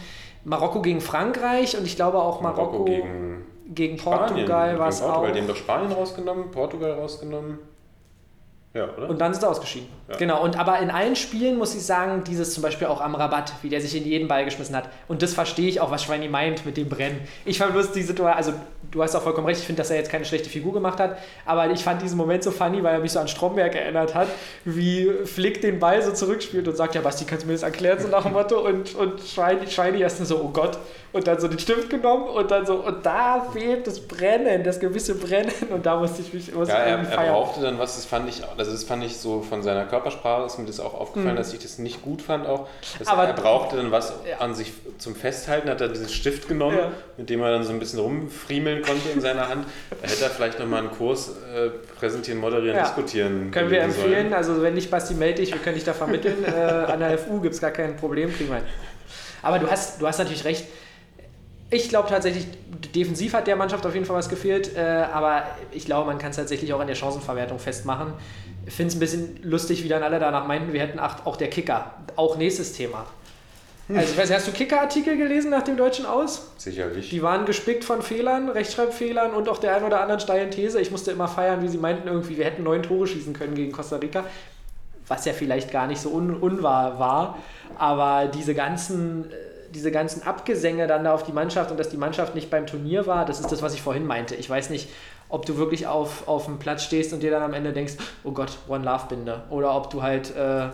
[0.43, 3.36] Marokko gegen Frankreich und ich glaube auch Marokko, Marokko gegen
[3.73, 3.97] gegen.
[3.97, 5.29] Portugal war es Portugal.
[5.29, 5.33] auch.
[5.33, 7.59] Die haben doch Spanien rausgenommen, Portugal rausgenommen.
[8.77, 9.09] Ja, oder?
[9.09, 9.87] Und dann sind sie ausgeschieden.
[10.07, 10.17] Ja.
[10.17, 10.43] Genau.
[10.43, 13.69] Und aber in allen Spielen muss ich sagen, dieses zum Beispiel auch am Rabatt, wie
[13.69, 14.87] der sich in jeden Ball geschmissen hat.
[15.07, 17.21] Und das verstehe ich auch, was Schweini meint mit dem Brennen.
[17.45, 18.53] Ich fand bloß die Situation, also
[18.91, 21.17] du hast auch vollkommen recht, ich finde, dass er jetzt keine schlechte Figur gemacht hat.
[21.45, 24.27] Aber ich fand diesen Moment so funny, weil er mich so an Stromberg erinnert hat,
[24.63, 27.99] wie Flick den Ball so zurückspielt und sagt, ja Basti, kannst du mir das erklären,
[27.99, 28.59] so nach dem Motto.
[28.59, 30.77] Und, und Schweini, Schweini erst so, oh Gott.
[31.13, 34.79] Und dann so den Stift genommen und dann so, und da fehlt das Brennen, das
[34.79, 35.51] gewisse Brennen.
[35.73, 37.33] Und da musste ich mich musste Ja, er, irgendwie er feiern.
[37.33, 40.59] brauchte dann was, das fand ich, also das fand ich so von seiner Körpersprache, ist
[40.59, 42.67] mir das auch aufgefallen, dass ich das nicht gut fand auch.
[42.99, 43.13] Dass Mhm.
[43.13, 44.39] Aber- er brauchte dann was Ja.
[44.39, 46.91] an sich zum Festhalten, hat er diesen Stift genommen, Ja.
[47.17, 49.65] mit dem er dann so ein bisschen rumfriemeln konnte in seiner Hand.
[50.01, 52.83] Da hätte er vielleicht nochmal einen Kurs äh, präsentieren, moderieren, Ja.
[52.83, 54.05] diskutieren Können wir sollen.
[54.05, 56.43] empfehlen, also wenn nicht Basti, melde dich, wir können dich da vermitteln.
[56.45, 58.61] äh, an der FU gibt es gar kein Problem, kriegen wir.
[59.41, 60.65] Aber du hast, du hast natürlich recht.
[61.69, 62.47] Ich glaube tatsächlich,
[62.95, 66.29] defensiv hat der Mannschaft auf jeden Fall was gefehlt, äh, aber ich glaube, man kann
[66.29, 68.13] es tatsächlich auch an der Chancenverwertung festmachen.
[68.67, 71.37] Ich finde es ein bisschen lustig, wie dann alle danach meinten, wir hätten acht, auch
[71.37, 71.93] der Kicker.
[72.17, 73.05] Auch nächstes Thema.
[73.87, 76.51] Also ich weiß, nicht, hast du Kicker-Artikel gelesen nach dem Deutschen Aus?
[76.57, 77.09] Sicherlich.
[77.09, 80.81] Die waren gespickt von Fehlern, Rechtschreibfehlern und auch der ein oder anderen steilen These.
[80.81, 83.71] Ich musste immer feiern, wie sie meinten, irgendwie, wir hätten neun Tore schießen können gegen
[83.71, 84.25] Costa Rica.
[85.07, 87.37] Was ja vielleicht gar nicht so un unwahr war.
[87.77, 89.35] Aber diese ganzen, äh,
[89.73, 93.07] diese ganzen Abgesänge dann da auf die Mannschaft und dass die Mannschaft nicht beim Turnier
[93.07, 94.35] war, das ist das, was ich vorhin meinte.
[94.35, 94.89] Ich weiß nicht,
[95.29, 98.31] ob du wirklich auf, auf dem Platz stehst und dir dann am Ende denkst, oh
[98.31, 99.43] Gott, One Love Binde.
[99.49, 100.35] Oder ob du halt.
[100.35, 100.69] Äh,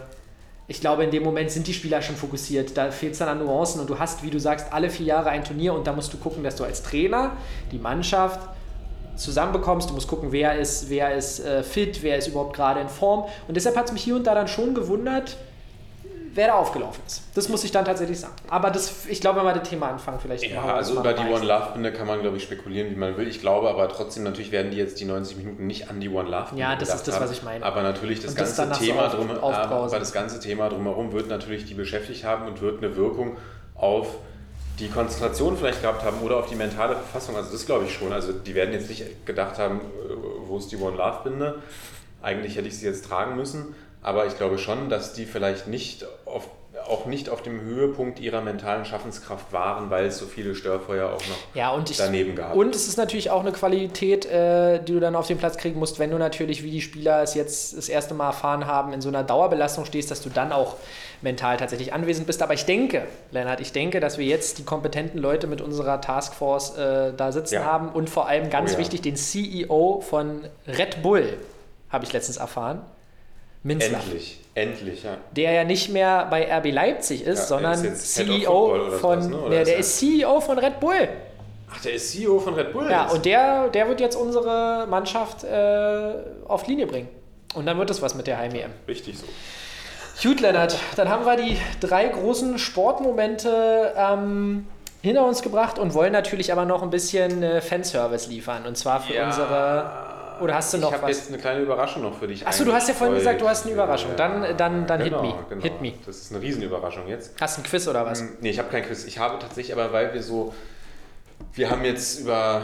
[0.66, 2.78] ich glaube, in dem Moment sind die Spieler schon fokussiert.
[2.78, 5.30] Da fehlt es dann an Nuancen und du hast, wie du sagst, alle vier Jahre
[5.30, 7.32] ein Turnier und da musst du gucken, dass du als Trainer
[7.74, 8.39] die Mannschaft
[9.18, 9.89] zusammenbekommst.
[9.89, 13.26] Du musst gucken, wer ist, wer ist äh, fit, wer ist überhaupt gerade in Form.
[13.47, 15.36] Und deshalb hat es mich hier und da dann schon gewundert,
[16.36, 17.21] wer da aufgelaufen ist.
[17.36, 18.34] Das muss ich dann tatsächlich sagen.
[18.49, 20.43] Aber das, ich glaube, wenn wir das Thema anfangen, vielleicht.
[20.49, 21.23] Ja, also über die.
[21.23, 23.27] One Love Binde kann man, glaube ich, spekulieren, wie man will.
[23.27, 26.29] Ich glaube aber trotzdem, natürlich werden die jetzt die 90 Minuten nicht an die One
[26.29, 27.65] Love Binde Ja, das ist das, was ich meine.
[27.65, 31.27] Aber natürlich das das ganze so Thema auf- drum, aber das ganze Thema drumherum wird
[31.29, 33.38] natürlich die beschäftigt haben und wird eine Wirkung
[33.75, 34.07] auf
[34.79, 37.36] die Konzentration vielleicht gehabt haben oder auf die mentale Verfassung.
[37.36, 38.11] Also das glaube ich schon.
[38.11, 40.13] Also die werden jetzt nicht gedacht haben, äh,
[40.47, 41.61] wo ist die One Love Binde?
[42.23, 43.75] Eigentlich hätte ich sie jetzt tragen müssen.
[44.04, 46.47] Aber ich glaube schon, dass die vielleicht nicht auf,
[46.89, 51.22] auch nicht auf dem Höhepunkt ihrer mentalen Schaffenskraft waren, weil es so viele Störfeuer auch
[51.28, 52.54] noch Ja, und ich, daneben gab.
[52.56, 55.80] Und es ist natürlich auch eine Qualität, äh, die du dann auf den Platz kriegen
[55.80, 58.99] musst, wenn du natürlich, wie die Spieler es jetzt das erste Mal erfahren haben, in
[58.99, 60.76] so einer Dauerbelastung stehst, dass du dann auch
[61.22, 62.41] mental tatsächlich anwesend bist.
[62.41, 66.76] Aber ich denke, Lennart, ich denke, dass wir jetzt die kompetenten Leute mit unserer Taskforce
[66.78, 67.64] äh, da sitzen Ja.
[67.64, 68.80] haben und vor allem ganz Oh ja.
[68.80, 71.38] wichtig den CEO von Red Bull,
[71.89, 72.82] habe ich letztens erfahren.
[73.64, 73.99] Minzler.
[73.99, 75.18] Endlich, endlich, ja.
[75.32, 79.22] Der ja nicht mehr bei RB Leipzig ist, Ja, der sondern ist CEO von.
[79.22, 79.38] sowas, ne?
[79.41, 81.07] Oder der, ist der er- ist CEO von Red Bull.
[81.72, 82.89] Ach, der ist CEO von Red Bull.
[82.89, 83.14] Ja, jetzt.
[83.16, 86.14] und der, der wird jetzt unsere Mannschaft äh,
[86.47, 87.07] auf Linie bringen.
[87.55, 88.72] Und dann wird es was mit der Heim-EM.
[88.88, 89.26] Richtig so.
[90.22, 94.68] Gut, Lennart, dann haben wir die drei großen Sportmomente ähm,
[95.01, 98.66] hinter uns gebracht und wollen natürlich aber noch ein bisschen äh, Fanservice liefern.
[98.66, 99.26] Und zwar für Ja.
[99.28, 100.12] unsere.
[100.44, 101.18] Oder hast du noch ich habe was?
[101.18, 102.46] jetzt eine kleine Überraschung noch für dich.
[102.46, 103.74] Achso, du hast ja vorhin gesagt, du hast eine.
[103.74, 104.12] Überraschung.
[104.18, 105.46] Dann, dann, dann genau, hit me.
[105.50, 105.62] Genau.
[105.62, 105.94] Hit me.
[106.06, 107.34] Das ist eine Riesenüberraschung jetzt.
[107.39, 108.20] Hast du ein Quiz oder was?
[108.22, 109.06] Ähm, Nee, ich habe kein Quiz.
[109.06, 110.54] Ich habe tatsächlich, aber weil wir so,
[111.54, 112.64] wir haben jetzt über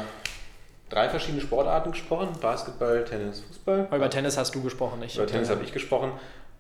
[0.90, 3.88] drei verschiedene Sportarten gesprochen: Basketball, Tennis, Fußball.
[3.92, 5.16] Über Tennis hast du gesprochen, nicht?
[5.16, 6.12] Über Tennis habe ich gesprochen.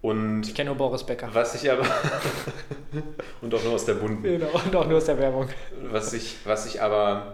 [0.01, 1.27] Und Ich kenne nur Boris Becker.
[1.33, 1.83] was ich aber
[3.41, 4.23] und auch nur aus der bunten.
[4.23, 5.49] Genau, und auch nur aus der Werbung.
[5.91, 7.33] Was sich was ich aber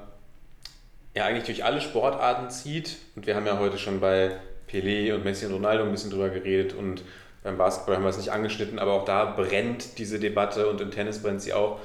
[1.16, 4.32] ja eigentlich durch alle Sportarten zieht, und wir haben ja heute schon bei
[4.70, 7.04] Pelé und Messi und Ronaldo ein bisschen drüber geredet und
[7.44, 10.92] beim Basketball haben wir es nicht angeschnitten, aber auch da brennt diese Debatte und im
[10.92, 11.80] Tennis brennt sie auch,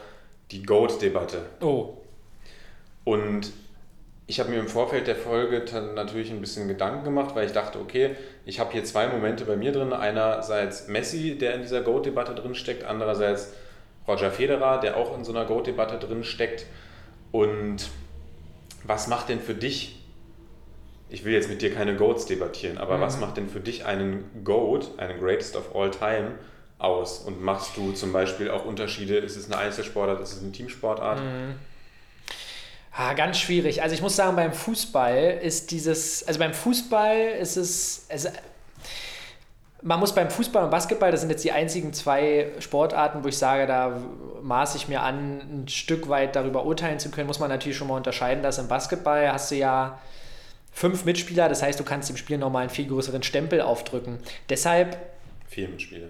[0.50, 1.42] die GOAT-Debatte.
[1.60, 1.98] Oh,
[3.04, 3.52] Und
[4.26, 7.52] ich habe mir im Vorfeld der Folge dann natürlich ein bisschen Gedanken gemacht, weil ich
[7.52, 8.16] dachte, okay,
[8.46, 9.92] ich habe hier zwei Momente bei mir drin.
[9.92, 13.52] Einerseits Messi, der in dieser GOAT-Debatte drin steckt, andererseits
[14.06, 16.66] Roger Federer, der auch in so einer GOAT-Debatte drin steckt.
[17.32, 17.90] Und
[18.90, 19.96] was macht denn für dich,
[21.08, 23.00] ich will jetzt mit dir keine GOATs debattieren, aber Mhm.
[23.02, 26.32] was macht denn für dich einen GOAT, einen Greatest of All Time,
[26.78, 27.18] aus?
[27.20, 29.16] Und machst du zum Beispiel auch Unterschiede?
[29.18, 31.20] Ist es eine Einzelsportart, ist es eine Teamsportart?
[32.92, 33.82] Ah, ganz schwierig.
[33.82, 38.28] Also ich muss sagen, beim Fußball ist dieses, also beim Fußball ist es, also
[39.82, 43.38] man muss beim Fußball und Basketball, das sind jetzt die einzigen zwei Sportarten, wo ich
[43.38, 43.98] sage, da
[44.42, 47.88] maße ich mir an, ein Stück weit darüber urteilen zu können, muss man natürlich schon
[47.88, 49.98] mal unterscheiden, dass im Basketball hast du ja
[50.72, 54.18] fünf Mitspieler, das heißt, du kannst dem Spiel nochmal einen viel größeren Stempel aufdrücken.
[54.48, 54.96] Deshalb
[55.48, 56.06] Vier Mitspieler.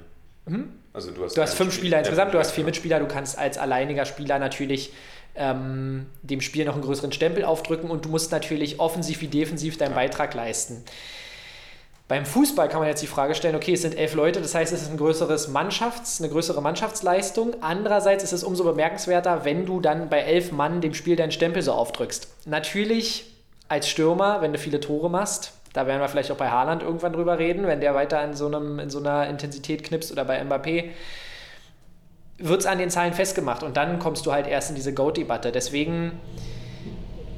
[0.93, 1.35] Also du hast, Mhm.
[1.37, 4.39] Du hast fünf Spiel- Spieler insgesamt, du hast vier Mitspieler, du kannst als alleiniger Spieler
[4.39, 4.93] natürlich
[5.37, 9.79] ähm, dem Spiel noch einen größeren Stempel aufdrücken und du musst natürlich offensiv wie defensiv
[9.79, 10.85] deinen Beitrag leisten.
[12.11, 14.73] Beim Fußball kann man jetzt die Frage stellen, okay, es sind elf Leute, das heißt,
[14.73, 17.55] es ist ein größeres Mannschafts-, eine größere Mannschaftsleistung.
[17.61, 21.63] Andererseits ist es umso bemerkenswerter, wenn du dann bei elf Mann dem Spiel deinen Stempel
[21.63, 22.27] so aufdrückst.
[22.47, 23.33] Natürlich
[23.69, 27.13] als Stürmer, wenn du viele Tore machst, da werden wir vielleicht auch bei Haaland irgendwann
[27.13, 30.43] drüber reden, wenn der weiter in so, einem, in so einer Intensität knipst oder bei
[30.43, 30.87] Mbappé,
[32.39, 35.53] wird es an den Zahlen festgemacht und dann kommst du halt erst in diese GOAT-Debatte.
[35.53, 36.19] Deswegen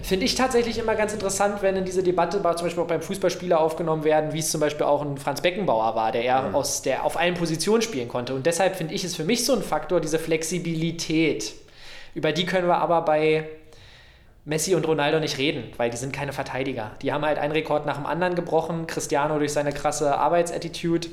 [0.03, 3.61] finde ich tatsächlich immer ganz interessant, wenn in diese Debatte zum Beispiel auch beim Fußballspieler
[3.61, 7.05] aufgenommen werden, wie es zum Beispiel auch ein Franz Beckenbauer war, der eher aus der
[7.05, 8.35] auf allen Positionen spielen konnte.
[8.35, 11.55] Und deshalb finde ich es für mich so ein Faktor, diese Flexibilität.
[12.15, 13.49] Über die können wir aber bei
[14.45, 16.91] Messi und Ronaldo nicht reden, weil die sind keine Verteidiger.
[17.01, 18.87] Die haben halt einen Rekord nach dem anderen gebrochen.
[18.89, 21.09] Cristiano durch seine krasse Arbeitsattitude,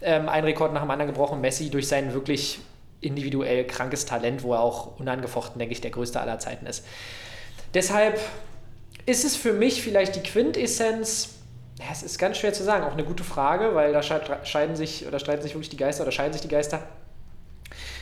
[0.00, 1.42] ähm, einen Rekord nach dem anderen gebrochen.
[1.42, 2.58] Messi durch sein wirklich
[3.02, 6.84] individuell krankes Talent, wo er auch unangefochten, denke ich, der größte aller Zeiten ist.
[7.74, 8.18] Deshalb
[9.06, 11.30] ist es für mich vielleicht die Quintessenz.
[11.78, 14.76] Ja, es ist ganz schwer zu sagen, auch eine gute Frage, weil da sche- scheiden
[14.76, 16.82] sich oder streiten sich wirklich die Geister oder scheiden sich die Geister.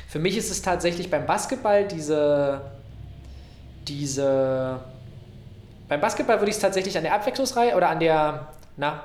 [0.09, 2.63] Für mich ist es tatsächlich beim Basketball diese,
[3.87, 4.81] diese.
[5.89, 9.03] Beim Basketball würde ich es tatsächlich an der Abwechslungsreihe oder an der na,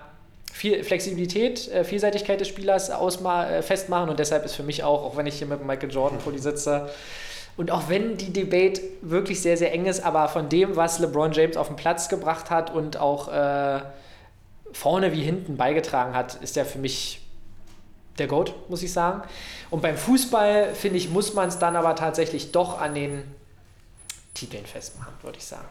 [0.51, 5.03] viel Flexibilität, äh, Vielseitigkeit des Spielers ausma äh, festmachen und deshalb ist für mich auch,
[5.03, 6.89] auch wenn ich hier mit Michael Jordan vor die sitze,
[7.56, 11.32] und auch wenn die Debate wirklich sehr, sehr eng ist, aber von dem, was LeBron
[11.32, 13.82] James auf den Platz gebracht hat und auch äh,
[14.72, 17.22] vorne wie hinten beigetragen hat, ist er für mich
[18.18, 19.22] der GOAT, muss ich sagen.
[19.70, 23.24] Und beim Fußball, finde ich, muss man es dann aber tatsächlich doch an den
[24.34, 25.66] Titeln festmachen, würde ich sagen.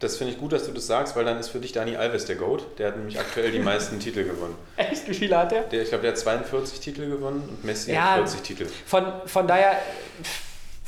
[0.00, 2.26] Das finde ich gut, dass du das sagst, weil dann ist für dich Dani Alves
[2.26, 2.66] der GOAT.
[2.78, 4.56] Der hat nämlich aktuell die meisten Titel gewonnen.
[4.76, 5.08] Echt?
[5.08, 5.62] Wie viele hat er?
[5.62, 8.10] Der, ich glaube, der hat 42 Titel gewonnen und Messi Ja.
[8.10, 8.66] hat 40 Titel.
[8.86, 9.78] Von, von, daher,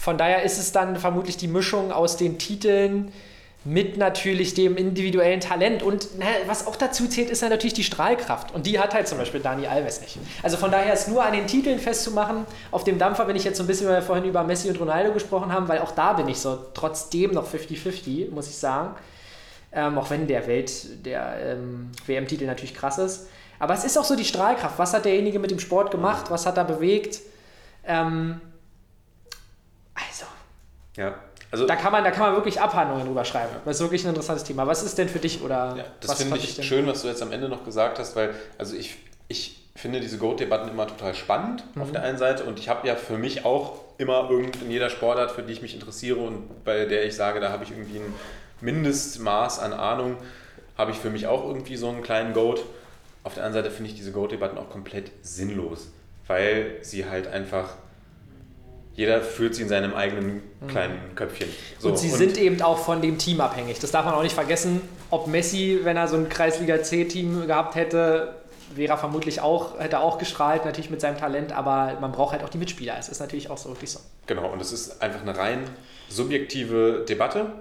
[0.07, 3.11] von daher ist es dann vermutlich die Mischung aus den Titeln
[3.65, 5.83] mit natürlich dem individuellen Talent.
[5.83, 8.55] Und na, was auch dazu zählt, ist ja natürlich die Strahlkraft.
[8.55, 10.17] Und die hat halt zum Beispiel Dani Alves nicht.
[10.45, 12.47] Also von daher ist nur an den Titeln festzumachen.
[12.71, 14.79] Auf dem Dampfer bin ich jetzt so ein bisschen, weil wir vorhin über Messi und
[14.79, 18.95] Ronaldo gesprochen haben, weil auch da bin ich so trotzdem noch 50-50, muss ich sagen.
[19.73, 23.27] Ähm, auch wenn der Welt, der ähm, WM-Titel natürlich krass ist.
[23.59, 24.79] Aber es ist auch so die Strahlkraft.
[24.79, 26.27] Was hat derjenige mit dem Sport gemacht?
[26.29, 27.19] Was hat er bewegt?
[27.85, 28.41] Ähm,
[29.97, 30.27] also,
[30.97, 31.15] Ja.
[31.53, 33.51] Also, da kann, man, da kann man wirklich Abhandlungen drüber schreiben.
[33.65, 34.67] Das ist wirklich ein interessantes Thema.
[34.67, 37.09] Was ist denn für dich oder ja, das was finde ich denn- schön, was du
[37.09, 38.97] jetzt am Ende noch gesagt hast, weil also ich,
[39.29, 41.83] ich finde diese GOAT-Debatten immer total spannend Mhm.
[41.83, 44.91] auf der einen Seite und ich habe ja für mich auch immer irgend in jeder
[44.91, 47.99] Sportart, für die ich mich interessiere und bei der ich sage, da habe ich irgendwie
[47.99, 48.15] ein
[48.61, 50.17] Mindestmaß an Ahnung,
[50.77, 52.65] habe ich für mich auch irgendwie so einen kleinen GOAT.
[53.23, 55.89] Auf der anderen Seite finde ich diese GOAT-Debatten auch komplett sinnlos,
[56.27, 57.71] weil sie halt einfach,
[58.97, 61.49] jeder führt sie in seinem eigenen kleinen Köpfchen.
[61.79, 61.95] So, Mhm.
[61.95, 63.79] und sie sind eben auch von dem Team abhängig.
[63.79, 64.81] Das darf man auch nicht vergessen.
[65.11, 68.35] Ob Messi, wenn er so ein Kreisliga C-Team gehabt hätte,
[68.75, 72.43] wäre er vermutlich auch, hätte auch gestrahlt, natürlich mit seinem Talent, aber man braucht halt
[72.43, 72.97] auch die Mitspieler.
[72.99, 74.01] Es ist natürlich auch so wirklich so.
[74.27, 75.61] Genau, und es ist einfach eine rein
[76.09, 77.53] subjektive Debatte.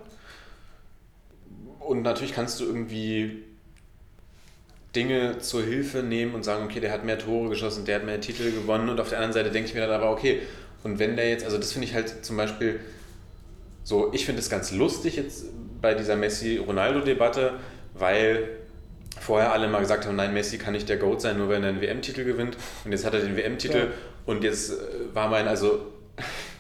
[1.80, 3.44] Und natürlich kannst du irgendwie
[4.96, 8.22] Dinge zur Hilfe nehmen und sagen, okay, der hat mehr Tore geschossen, der hat mehr
[8.22, 8.90] Titel gewonnen.
[8.90, 10.42] Und auf der anderen Seite denke ich mir dann aber, okay,
[10.86, 12.80] und wenn der jetzt, also das finde ich halt zum Beispiel
[13.84, 15.46] so, ich finde es ganz lustig jetzt
[15.82, 17.54] bei dieser Messi-Ronaldo-Debatte,
[17.96, 18.50] weil
[19.20, 21.70] vorher alle mal gesagt haben, nein, Messi kann nicht der GOAT sein, nur wenn er
[21.70, 22.56] einen WM-Titel gewinnt.
[22.84, 23.88] Und jetzt hat er den WM-Titel ja.
[24.28, 24.76] und jetzt äh,
[25.14, 25.88] war mein, also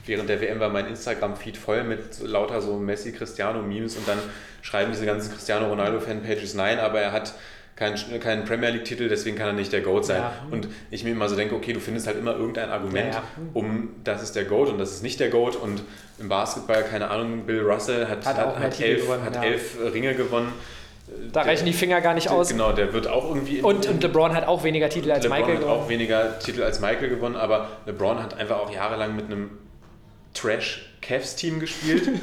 [0.07, 4.17] während der WM war mein Instagram-Feed voll mit lauter so Messi-Cristiano-Memes und dann
[4.63, 7.35] schreiben diese ganzen Cristiano Ronaldo-Fanpages, nein, aber er hat
[7.75, 10.21] keinen, keinen Premier League-Titel, deswegen kann er nicht der GOAT sein.
[10.21, 10.33] Ja.
[10.49, 13.23] Und ich mir immer so denke, okay, du findest halt immer irgendein Argument, ja, ja.
[13.53, 15.57] um das ist der GOAT und das ist nicht der GOAT.
[15.57, 15.81] Und
[16.17, 20.15] im Basketball, keine Ahnung, Bill Russell hat, hat, hat, hat elf, gewonnen, hat elf Ringe
[20.15, 20.53] gewonnen.
[21.31, 22.47] Da der, reichen die Finger gar nicht aus.
[22.49, 23.61] Genau, der wird auch irgendwie.
[23.61, 25.69] und, und LeBron hat auch weniger Titel als LeBron Michael gewonnen.
[25.69, 29.25] LeBron hat auch weniger Titel als Michael gewonnen, aber LeBron hat einfach auch jahrelang mit
[29.25, 29.51] einem
[30.33, 32.09] Trash-Cavs-Team gespielt.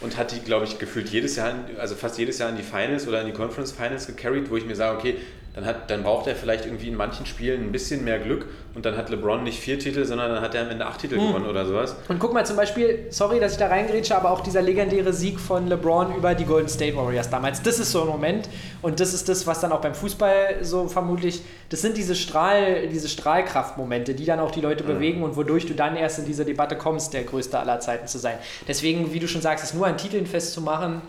[0.00, 3.06] und hat die, glaube ich, gefühlt jedes Jahr, also fast jedes Jahr in die Finals
[3.06, 5.16] oder in die Conference Finals gecarried, wo ich mir sage, okay,
[5.54, 8.86] dann, hat, dann braucht er vielleicht irgendwie in manchen Spielen ein bisschen mehr Glück und
[8.86, 11.26] dann hat LeBron nicht vier Titel, sondern dann hat er am Ende acht Titel hm.
[11.26, 11.96] gewonnen oder sowas.
[12.08, 15.40] Und guck mal zum Beispiel, sorry, dass ich da reingrätsche, aber auch dieser legendäre Sieg
[15.40, 18.48] von LeBron über die Golden State Warriors damals, das ist so ein Moment
[18.80, 22.86] und das ist das, was dann auch beim Fußball so vermutlich, das sind diese Strahl,
[22.86, 24.88] diese Strahlkraftmomente, die dann auch die Leute mhm.
[24.88, 28.18] bewegen und wodurch du dann erst in diese Debatte kommst, der größte aller Zeiten zu
[28.18, 28.38] sein.
[28.68, 31.02] Deswegen, wie du schon sagst, es nur an Titeln festzumachen,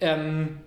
[0.00, 0.60] ähm,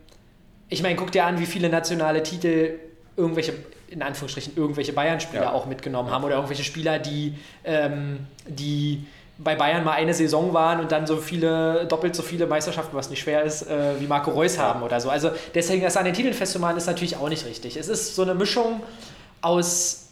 [0.67, 2.79] ich meine, guck dir an, wie viele nationale Titel
[3.17, 3.53] irgendwelche,
[3.87, 5.51] in Anführungsstrichen, irgendwelche Bayern-Spieler ja.
[5.53, 9.05] auch mitgenommen haben oder irgendwelche Spieler, die, ähm, die
[9.37, 13.09] bei Bayern mal eine Saison waren und dann so viele, doppelt so viele Meisterschaften, was
[13.09, 15.09] nicht schwer ist, äh, wie Marco Reus haben oder so.
[15.09, 17.75] Also deswegen das an den Titeln festzumachen, ist natürlich auch nicht richtig.
[17.75, 18.81] Es ist so eine Mischung
[19.41, 20.09] aus,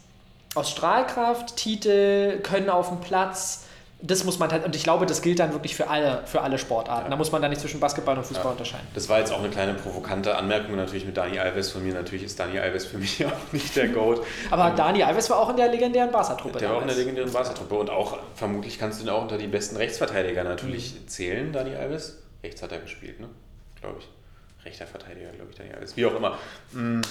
[0.54, 3.66] aus Strahlkraft, Titel, Können auf dem Platz,
[4.02, 6.58] das muss man halt, und ich glaube, das gilt dann wirklich für alle, für alle
[6.58, 7.04] Sportarten.
[7.04, 7.10] Ja.
[7.10, 8.50] Da muss man dann nicht zwischen Basketball und Fußball ja.
[8.52, 8.86] unterscheiden.
[8.94, 11.92] Das war jetzt auch eine kleine provokante Anmerkung natürlich mit Dani Alves von mir.
[11.92, 14.24] Natürlich ist Dani Alves für mich auch nicht der GOAT.
[14.50, 16.58] Aber ähm, Dani Alves war auch in der legendären Barca-Truppe.
[16.58, 19.36] Der war auch in der legendären Barca-Truppe und auch, vermutlich kannst du ihn auch unter
[19.36, 21.08] die besten Rechtsverteidiger natürlich mhm.
[21.08, 22.22] zählen, Dani Alves.
[22.42, 23.28] Rechts hat er gespielt, ne?
[23.80, 24.64] Glaube ich.
[24.64, 25.96] Rechter Verteidiger, glaube ich, Dani Alves.
[25.96, 26.38] Wie auch immer.
[26.72, 27.02] Mhm.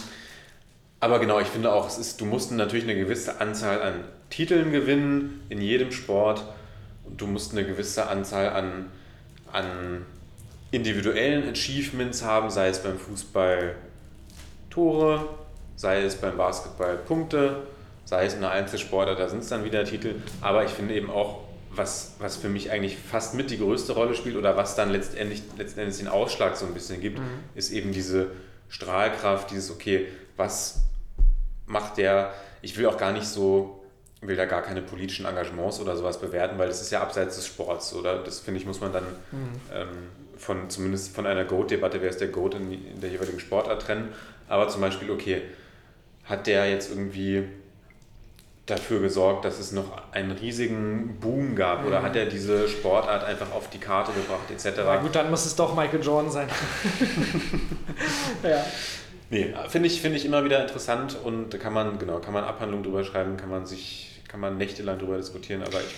[1.02, 4.72] Aber genau, ich finde auch, es ist, du musst natürlich eine gewisse Anzahl an Titeln
[4.72, 6.44] gewinnen in jedem Sport
[7.18, 8.92] du musst eine gewisse Anzahl an,
[9.52, 10.06] an
[10.72, 13.76] individuellen Achievements haben, sei es beim Fußball
[14.70, 15.28] Tore,
[15.76, 17.64] sei es beim Basketball Punkte,
[18.06, 20.16] sei es in einer Einzelsportart, da sind es dann wieder Titel.
[20.42, 21.42] Aber ich finde eben auch,
[21.72, 25.44] was, was für mich eigentlich fast mit die größte Rolle spielt oder was dann letztendlich,
[25.58, 27.26] letztendlich den Ausschlag so ein bisschen gibt, mhm.
[27.56, 28.32] ist eben diese
[28.70, 30.82] Strahlkraft, dieses, okay, was
[31.66, 33.79] macht der, ich will auch gar nicht so
[34.22, 37.48] will da gar keine politischen Engagements oder sowas bewerten, weil das ist ja abseits des
[37.48, 38.18] Sports, oder?
[38.18, 39.60] Das finde ich, muss man dann mhm.
[39.74, 39.88] ähm,
[40.38, 44.10] von zumindest von einer Goat-Debatte, wer ist der Goat in, in, der jeweiligen Sportart trennen.
[44.48, 45.44] Aber zum Beispiel, okay,
[46.26, 47.46] hat der jetzt irgendwie
[48.66, 51.88] dafür gesorgt, dass es noch einen riesigen Boom gab mhm.
[51.88, 54.82] oder hat er diese Sportart einfach auf die Karte gebracht, etc.
[54.84, 56.48] Na gut, dann muss es doch Michael Jordan sein.
[58.44, 58.64] ja.
[59.32, 62.44] Nee, finde ich, find ich immer wieder interessant und da kann man, genau, kann man
[62.44, 65.96] Abhandlungen drüber schreiben, kann man sich kann man nächtelang darüber diskutieren, aber ich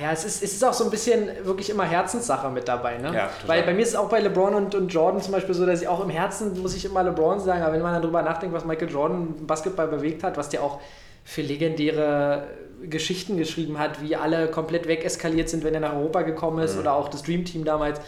[0.00, 2.98] ja, es ist, es ist auch so ein bisschen wirklich immer Herzenssache mit dabei.
[2.98, 3.12] Ne?
[3.14, 5.66] Ja, Weil bei mir ist es auch bei LeBron und, und Jordan zum Beispiel so,
[5.66, 8.22] dass ich auch im Herzen, muss ich immer LeBron sagen, aber wenn man dann darüber
[8.22, 10.80] nachdenkt, was Michael Jordan im Basketball bewegt hat, was der auch
[11.24, 12.46] für legendäre
[12.84, 16.82] Geschichten geschrieben hat, wie alle komplett wegeskaliert sind, wenn er nach Europa gekommen ist mhm.
[16.82, 18.00] oder auch das Dream Team damals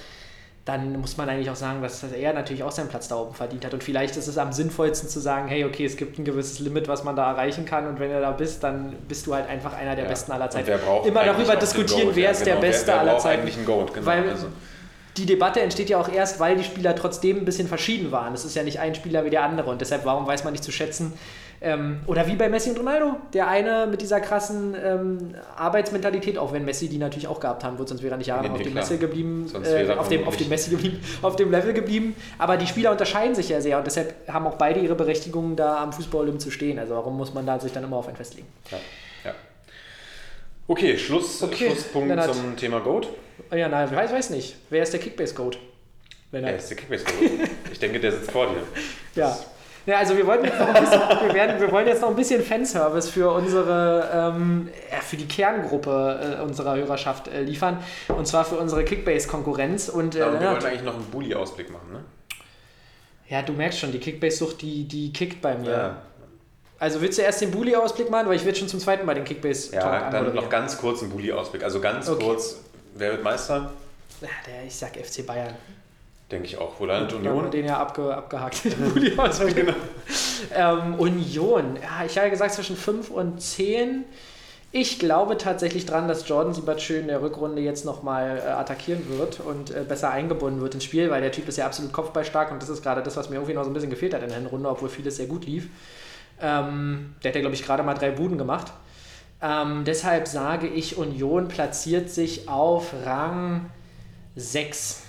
[0.65, 3.67] dann muss man eigentlich auch sagen, dass er natürlich auch seinen Platz da oben verdient
[3.67, 3.75] hat.
[3.75, 6.89] Und vielleicht ist es am sinnvollsten zu sagen, hey, okay, es gibt ein gewisses Limit,
[6.89, 7.87] was man da erreichen kann.
[7.87, 10.11] Und wenn du da bist, dann bist du halt einfach einer der ja.
[10.11, 10.71] Besten aller Zeiten.
[11.05, 13.43] Immer darüber diskutieren, wer ist der genau, Beste wer, wer aller Zeiten.
[13.43, 14.07] Eigentlich einen Goat, genau.
[14.07, 14.47] Weil also.
[15.19, 18.33] die Debatte entsteht ja auch erst, weil die Spieler trotzdem ein bisschen verschieden waren.
[18.33, 19.69] Es ist ja nicht ein Spieler wie der andere.
[19.69, 21.13] Und deshalb, warum weiß man nicht zu schätzen,
[21.61, 26.53] ähm, oder wie bei Messi und Ronaldo, der eine mit dieser krassen ähm, Arbeitsmentalität, auch
[26.53, 28.63] wenn Messi die natürlich auch gehabt haben wird, sonst wäre er nicht nee, nee, auf
[28.63, 32.15] dem Messi geblieben, äh, auf, dem, auf dem Messi geblieben, auf dem Level geblieben.
[32.39, 35.83] Aber die Spieler unterscheiden sich ja sehr und deshalb haben auch beide ihre Berechtigung, da
[35.83, 36.79] am Fußball zu stehen.
[36.79, 38.47] Also warum muss man da sich dann immer auf ein festlegen?
[38.71, 38.79] Ja.
[39.25, 39.35] ja.
[40.67, 42.35] Okay, Schluss, okay, Schlusspunkt Lennart.
[42.35, 43.09] zum Thema Goat.
[43.51, 44.57] Oh ja, nein, ich weiß, weiß nicht.
[44.71, 45.59] Wer ist der Kickbase-Goat?
[46.31, 47.49] Wer ist der Kickbase-Goat?
[47.73, 48.63] ich denke, der sitzt vor dir.
[49.15, 49.37] ja.
[49.87, 52.17] Ja, also wir, wollten jetzt noch ein bisschen, wir, werden, wir wollen jetzt noch ein
[52.17, 57.83] bisschen Fanservice für unsere, ähm, ja, für die Kerngruppe äh, unserer Hörerschaft äh, liefern.
[58.09, 59.91] Und zwar für unsere Kickbase-Konkurrenz.
[59.91, 62.01] Und, äh, und wir wollten eigentlich noch einen Bully-Ausblick machen, ne?
[63.29, 65.71] Ja, du merkst schon, die Kickbase-Sucht, die, die kickt bei mir.
[65.71, 65.97] Ja.
[66.79, 69.25] Also willst du erst den Bulli-Ausblick machen, weil ich werde schon zum zweiten Mal den
[69.25, 71.63] Kickbase Ja, dann noch ganz kurz einen Bulli-Ausblick.
[71.63, 72.25] Also ganz okay.
[72.25, 72.61] kurz,
[72.95, 73.71] wer wird Meister?
[74.21, 75.55] Ja, der, ich sag FC Bayern.
[76.31, 76.81] Denke ich auch.
[76.81, 77.45] Landet Union?
[77.45, 78.63] Haben den ja abge, abgehakt.
[79.55, 79.73] genau.
[80.55, 81.77] ähm, Union.
[81.77, 84.05] Ja, ich habe gesagt zwischen 5 und 10.
[84.77, 89.39] Ich glaube tatsächlich dran, dass Jordan Siebertschön in der Rückrunde jetzt nochmal äh, attackieren wird
[89.39, 92.61] und äh, besser eingebunden wird ins Spiel, weil der Typ ist ja absolut kopfballstark und
[92.61, 94.39] das ist gerade das, was mir irgendwie noch so ein bisschen gefehlt hat in der
[94.39, 95.69] Hinrunde, obwohl vieles sehr gut lief.
[96.41, 98.73] Ähm, der hat ja, glaube ich, gerade mal drei Buden gemacht.
[99.41, 103.71] Ähm, deshalb sage ich, Union platziert sich auf Rang
[104.35, 105.05] 6.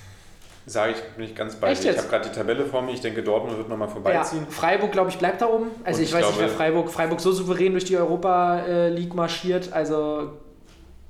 [0.67, 1.91] Sage ich, bin ich ganz bei dir.
[1.91, 2.91] Ich habe gerade die Tabelle vor mir.
[2.91, 4.45] Ich denke, Dortmund wird nochmal vorbeiziehen.
[4.45, 5.67] Ja, Freiburg, glaube ich, bleibt da oben.
[5.83, 8.89] Also ich, ich, weiß glaube, nicht, wer Freiburg, Freiburg so souverän durch die Europa äh,
[8.89, 9.71] League marschiert.
[9.71, 10.31] Also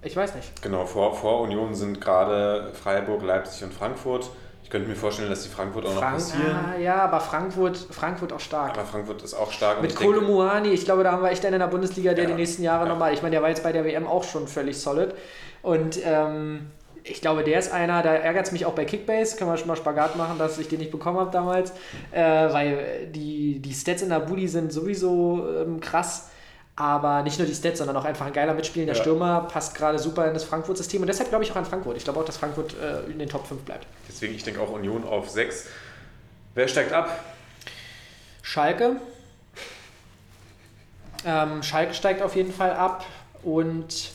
[0.01, 0.61] ich weiß nicht.
[0.61, 4.29] Genau, vor, vor Union sind gerade Freiburg, Leipzig und Frankfurt.
[4.65, 6.55] Ich könnte mir vorstellen, dass die Frankfurt auch Frank noch passieren.
[6.55, 8.71] Ah, ja, aber Frankfurt, Frankfurt auch stark.
[8.71, 9.81] Aber Frankfurt ist auch stark.
[9.81, 12.29] Mit Kolo Muani, ich glaube, da haben wir echt einen in der Bundesliga, der ja,
[12.31, 12.91] die nächsten Jahre ja.
[12.91, 15.13] nochmal, ich meine, der war jetzt bei der WM auch schon völlig solid.
[15.61, 16.71] Und ähm,
[17.07, 19.67] ich glaube, der ist einer, da ärgert es mich auch bei Kickbase, können wir schon
[19.67, 21.71] mal Spagat machen, dass ich den nicht bekommen habe damals,
[22.11, 26.29] äh, weil die, die Stats in der Bulli sind sowieso ähm, krass,
[26.75, 28.99] aber nicht nur die Stats, sondern auch einfach ein geiler mitspielender ja.
[28.99, 31.95] Stürmer, passt gerade super in das Frankfurt-System und deshalb glaube ich auch an Frankfurt.
[31.95, 33.85] Ich glaube auch, dass Frankfurt äh, in den Top 5 bleibt.
[34.09, 35.67] Deswegen, ich denke auch Union auf 6.
[36.55, 37.23] Wer steigt ab?
[38.41, 38.95] Schalke.
[41.23, 43.05] Ähm, Schalke steigt auf jeden Fall ab
[43.43, 44.14] und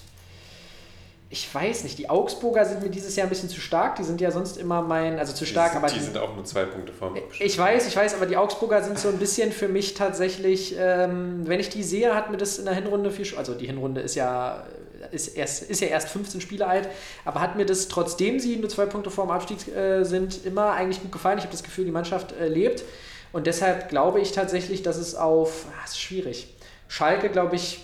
[1.33, 3.95] ich weiß nicht, die Augsburger sind mir dieses Jahr ein bisschen zu stark.
[3.95, 5.93] Die sind ja sonst immer mein, also zu stark, die sind, aber.
[5.93, 7.23] Die, sind auch nur zwei Punkte vor mir.
[7.39, 11.43] Ich weiß, ich weiß, aber die Augsburger sind so ein bisschen für mich tatsächlich, ähm,
[11.45, 14.17] wenn ich die sehe, hat mir das in der Hinrunde viel, also die Hinrunde ist
[14.17, 14.65] ja,
[15.13, 16.89] ist, erst, ist ja erst 15 Spiele alt,
[17.25, 20.73] aber hat mir das, trotzdem sie nur zwei Punkte vor dem Abstieg äh, sind, immer
[20.73, 21.39] eigentlich gut gefallen.
[21.39, 22.83] Ich habe das Gefühl, die Mannschaft äh, lebt
[23.31, 26.53] und deshalb glaube ich tatsächlich, dass es auf, ah, ist schwierig,
[26.89, 27.79] Schalke, glaube ich,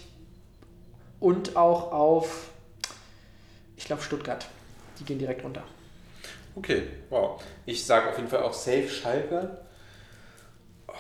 [1.21, 2.49] und auch auf
[3.77, 4.47] ich glaube Stuttgart.
[4.99, 5.63] Die gehen direkt runter.
[6.55, 7.43] Okay, wow.
[7.67, 9.59] Ich sage auf jeden Fall auch Safe Schalke.
[10.89, 10.93] Oh,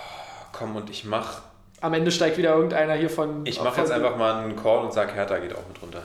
[0.52, 1.42] komm, und ich mache.
[1.80, 3.44] Am Ende steigt wieder irgendeiner hier von.
[3.46, 6.02] Ich mache jetzt einfach mal einen Call und sage, Hertha geht auch mit runter.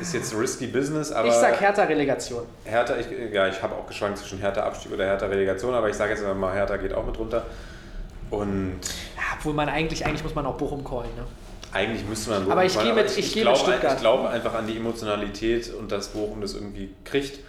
[0.00, 1.28] Ist jetzt risky Business, aber.
[1.28, 2.46] Ich sage Hertha Relegation.
[2.64, 5.96] Hertha, ich, ja, ich habe auch geschwankt zwischen Hertha Abstieg oder Hertha Relegation, aber ich
[5.96, 7.44] sage jetzt einfach mal, Hertha geht auch mit runter.
[8.30, 8.80] Und.
[9.16, 11.26] Ja, obwohl man eigentlich, eigentlich muss man auch Bochum callen, ne?
[11.74, 14.54] Eigentlich müsste man Bochum Aber ich gehe mit, ich, ich, ich, glaube, ich glaube einfach
[14.54, 17.40] an die Emotionalität und dass Bochum das irgendwie kriegt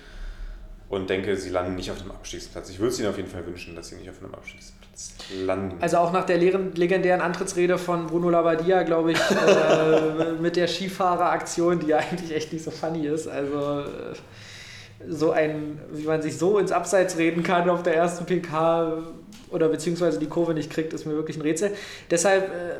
[0.89, 2.69] und denke, sie landen nicht auf dem Abstiegsplatz.
[2.69, 5.14] Ich würde es ihnen auf jeden Fall wünschen, dass sie nicht auf einem Abstiegsplatz
[5.45, 5.77] landen.
[5.80, 11.80] Also auch nach der legendären Antrittsrede von Bruno Labbadia, glaube ich, äh, mit der Skifahreraktion,
[11.80, 13.27] die ja eigentlich echt nicht so funny ist.
[13.27, 14.15] Also äh,
[15.07, 19.03] so ein, wie man sich so ins Abseits reden kann auf der ersten PK
[19.52, 21.72] oder beziehungsweise die Kurve nicht kriegt, ist mir wirklich ein Rätsel.
[22.10, 22.76] Deshalb äh,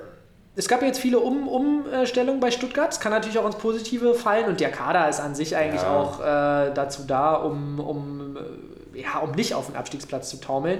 [0.56, 2.92] es gab jetzt viele um Umstellungen bei Stuttgart.
[2.92, 5.96] Es kann natürlich auch ins Positive fallen und der Kader ist an sich eigentlich ja.
[5.96, 8.38] auch äh, dazu da, um, um,
[8.94, 10.80] äh, ja, um nicht auf den Abstiegsplatz zu taumeln.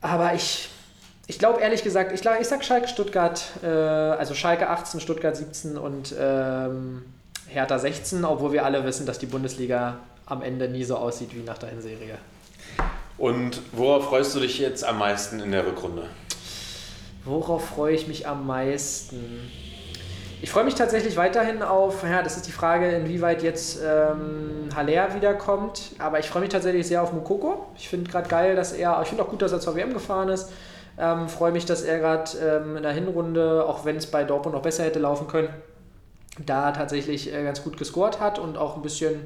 [0.00, 0.70] Aber ich,
[1.26, 5.76] ich glaube ehrlich gesagt, ich, ich sag Schalke Stuttgart, äh, also Schalke 18, Stuttgart 17
[5.76, 7.02] und ähm,
[7.48, 11.42] Hertha 16, obwohl wir alle wissen, dass die Bundesliga am Ende nie so aussieht wie
[11.42, 12.18] nach der Hinserie.
[13.18, 16.04] Und worauf freust du dich jetzt am meisten in der Rückrunde?
[17.30, 19.48] Worauf freue ich mich am meisten?
[20.42, 25.14] Ich freue mich tatsächlich weiterhin auf, ja, das ist die Frage, inwieweit jetzt ähm, Haller
[25.14, 27.66] wiederkommt, aber ich freue mich tatsächlich sehr auf Mukoko.
[27.76, 30.28] Ich finde gerade geil, dass er, ich finde auch gut, dass er zur WM gefahren
[30.28, 30.50] ist.
[30.98, 34.56] Ähm, freue mich, dass er gerade ähm, in der Hinrunde, auch wenn es bei Dortmund
[34.56, 35.50] noch besser hätte laufen können,
[36.44, 39.20] da tatsächlich äh, ganz gut gescored hat und auch ein bisschen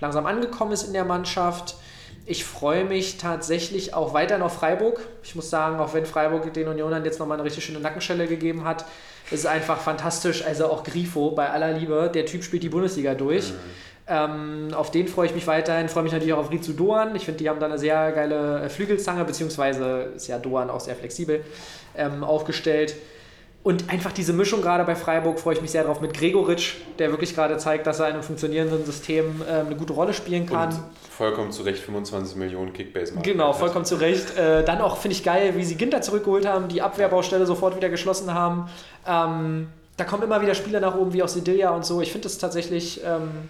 [0.00, 1.76] langsam angekommen ist in der Mannschaft.
[2.24, 5.00] Ich freue mich tatsächlich auch weiter auf Freiburg.
[5.22, 8.64] Ich muss sagen, auch wenn Freiburg den Unionern jetzt nochmal eine richtig schöne Nackenschelle gegeben
[8.64, 8.84] hat,
[9.30, 10.44] ist es einfach fantastisch.
[10.44, 13.50] Also auch Grifo, bei aller Liebe, der Typ spielt die Bundesliga durch.
[13.50, 13.56] Mhm.
[14.08, 15.88] Ähm, auf den freue ich mich weiterhin.
[15.88, 17.14] Freue mich natürlich auch auf Rizu Doan.
[17.16, 20.80] Ich finde, die haben da eine sehr geile äh, Flügelzange, beziehungsweise ist ja Doan auch
[20.80, 21.44] sehr flexibel
[21.96, 22.94] ähm, aufgestellt.
[23.62, 27.10] Und einfach diese Mischung gerade bei Freiburg freue ich mich sehr drauf mit Gregoritsch, der
[27.10, 30.70] wirklich gerade zeigt, dass er in einem funktionierenden System äh, eine gute Rolle spielen kann.
[30.70, 30.80] Und
[31.12, 33.22] vollkommen zu Recht 25 Millionen Kickbase machen.
[33.22, 34.36] Genau, vollkommen zu Recht.
[34.36, 37.88] Äh, dann auch finde ich geil, wie sie Ginter zurückgeholt haben, die Abwehrbaustelle sofort wieder
[37.88, 38.68] geschlossen haben.
[39.06, 42.00] Ähm, da kommen immer wieder Spieler nach oben, wie auch Sedilia und so.
[42.00, 43.48] Ich finde das tatsächlich ähm,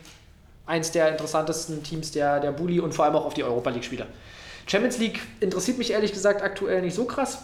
[0.66, 4.06] eins der interessantesten Teams der, der Bulli und vor allem auch auf die Europa League-Spieler.
[4.66, 7.38] Champions League interessiert mich ehrlich gesagt aktuell nicht so krass.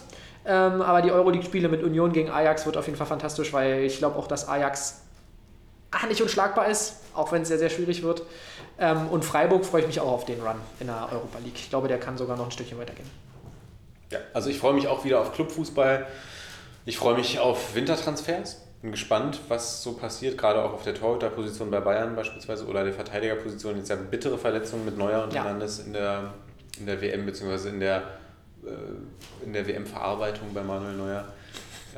[0.45, 3.97] Ähm, aber die Euroleague-Spiele mit Union gegen Ajax wird auf jeden Fall fantastisch, weil ich
[3.97, 5.01] glaube auch, dass Ajax
[6.07, 8.21] nicht unschlagbar ist, auch wenn es sehr, sehr schwierig wird.
[8.79, 11.55] Ähm, und Freiburg freue ich mich auch auf den Run in der Europa League.
[11.55, 13.09] Ich glaube, der kann sogar noch ein Stückchen weitergehen.
[14.11, 16.07] Ja, also ich freue mich auch wieder auf Clubfußball.
[16.85, 18.61] Ich freue mich auf Wintertransfers.
[18.81, 22.93] Bin gespannt, was so passiert, gerade auch auf der Torhüterposition bei Bayern beispielsweise oder der
[22.93, 23.75] Verteidigerposition.
[23.75, 25.43] Jetzt ja bittere Verletzungen mit Neuer und Ja.
[25.43, 26.33] Hernandez in der,
[26.79, 27.67] in der WM bzw.
[27.69, 27.97] in der,
[28.65, 31.25] äh, in der WM-Verarbeitung bei Manuel Neuer.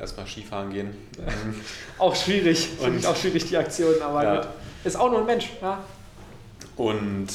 [0.00, 0.96] Erstmal Skifahren gehen.
[1.98, 2.66] Auch schwierig.
[2.66, 4.36] Finde Und- ich auch schwierig, die Aktion, aber Ja.
[4.40, 4.48] gut.
[4.82, 5.50] Ist auch nur ein Mensch.
[5.60, 5.78] Ja.
[6.76, 7.28] Und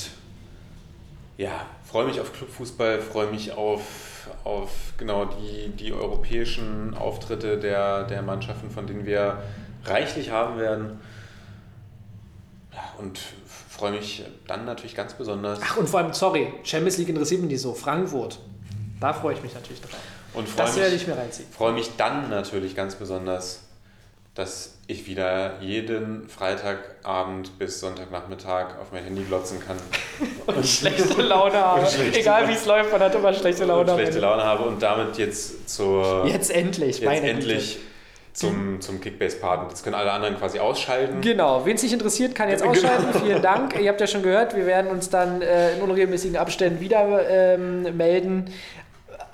[1.38, 8.04] ja, freue mich auf Clubfußball, freue mich auf, auf genau die, die europäischen Auftritte der,
[8.06, 9.42] der Mannschaften, von denen wir
[9.86, 11.00] reichlich haben werden.
[12.74, 13.20] Ja, und
[13.70, 15.60] freue mich dann natürlich ganz besonders.
[15.64, 17.74] Ach, und vor allem, sorry, Champions League interessiert mich nicht so.
[17.74, 18.40] Frankfurt.
[19.00, 20.00] Da freue ich mich natürlich drauf.
[20.34, 21.48] Und Das werde mich, ich mir reinziehen.
[21.52, 23.67] freue mich dann natürlich ganz besonders,
[24.38, 29.78] dass ich wieder jeden Freitagabend bis Sonntagnachmittag auf mein Handy glotzen kann
[30.46, 31.82] Und schlechte Laune habe.
[31.82, 33.92] Und schlechte Egal wie es läuft, man hat immer schlechte Laune.
[33.92, 34.20] und schlechte.
[34.20, 37.80] Laune habe und damit jetzt zur Jetzt endlich, jetzt endlich
[38.34, 39.72] zum, zum Kickbase-Part.
[39.72, 41.16] Jetzt können alle anderen quasi ausschalten.
[41.16, 41.30] Güte.
[41.32, 42.74] Genau, wen es nicht interessiert, kann jetzt Genau.
[42.74, 43.20] ausschalten.
[43.20, 43.80] Vielen Dank.
[43.82, 47.98] Ihr habt ja schon gehört, wir werden uns dann äh, in unregelmäßigen Abständen wieder ähm,
[47.98, 48.54] melden.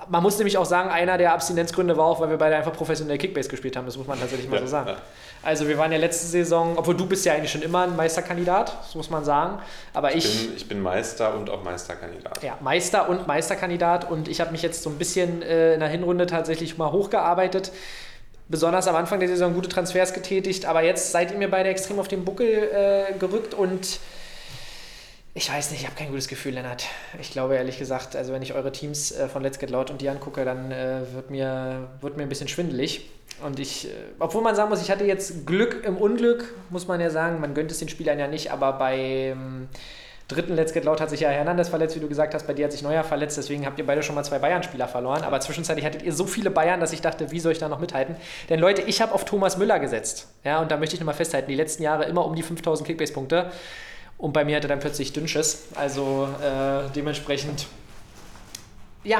[0.09, 3.17] Man muss nämlich auch sagen, einer der Abstinenzgründe war auch, weil wir beide einfach professionell
[3.17, 3.85] Kickbase gespielt haben.
[3.85, 4.89] Das muss man tatsächlich mal Ja, so sagen.
[4.89, 4.95] ja.
[5.41, 8.77] Also wir waren ja letzte Saison, obwohl du bist ja eigentlich schon immer ein Meisterkandidat,
[8.81, 9.59] das muss man sagen.
[9.93, 12.41] Aber ich, Ich bin, ich bin Meister und auch Meisterkandidat.
[12.43, 15.89] ja, Meister und Meisterkandidat und ich habe mich jetzt so ein bisschen äh, in der
[15.89, 17.71] Hinrunde tatsächlich mal hochgearbeitet.
[18.49, 21.99] Besonders am Anfang der Saison gute Transfers getätigt, aber jetzt seid ihr mir beide extrem
[21.99, 23.99] auf den Buckel äh, gerückt und
[25.35, 26.85] ich weiß nicht, ich habe kein gutes Gefühl, Lennart.
[27.19, 30.01] Ich glaube ehrlich gesagt, also wenn ich eure Teams äh, von Let's Get Loud und
[30.01, 33.09] die angucke, dann äh, wird, mir, wird mir ein bisschen schwindelig.
[33.43, 37.01] Und ich, äh, obwohl man sagen muss, ich hatte jetzt Glück im Unglück, muss man
[37.01, 39.69] ja sagen, man gönnt es den Spielern ja nicht, aber beim
[40.27, 42.65] dritten Let's Get Loud hat sich ja Hernandez verletzt, wie du gesagt hast, bei dir
[42.65, 45.23] hat sich Neuer verletzt, deswegen habt ihr beide schon mal zwei Bayern-Spieler verloren.
[45.23, 47.79] Aber zwischenzeitlich hattet ihr so viele Bayern, dass ich dachte, wie soll ich da noch
[47.79, 48.15] mithalten?
[48.49, 50.27] Denn Leute, ich habe auf Thomas Müller gesetzt.
[50.43, 53.51] Ja, und da möchte ich nochmal festhalten, die letzten Jahre immer um die 5000 Kickbase-Punkte.
[54.17, 55.63] Und bei mir hatte dann plötzlich Dünnsches.
[55.75, 57.67] Also äh, dementsprechend,
[59.03, 59.17] ja,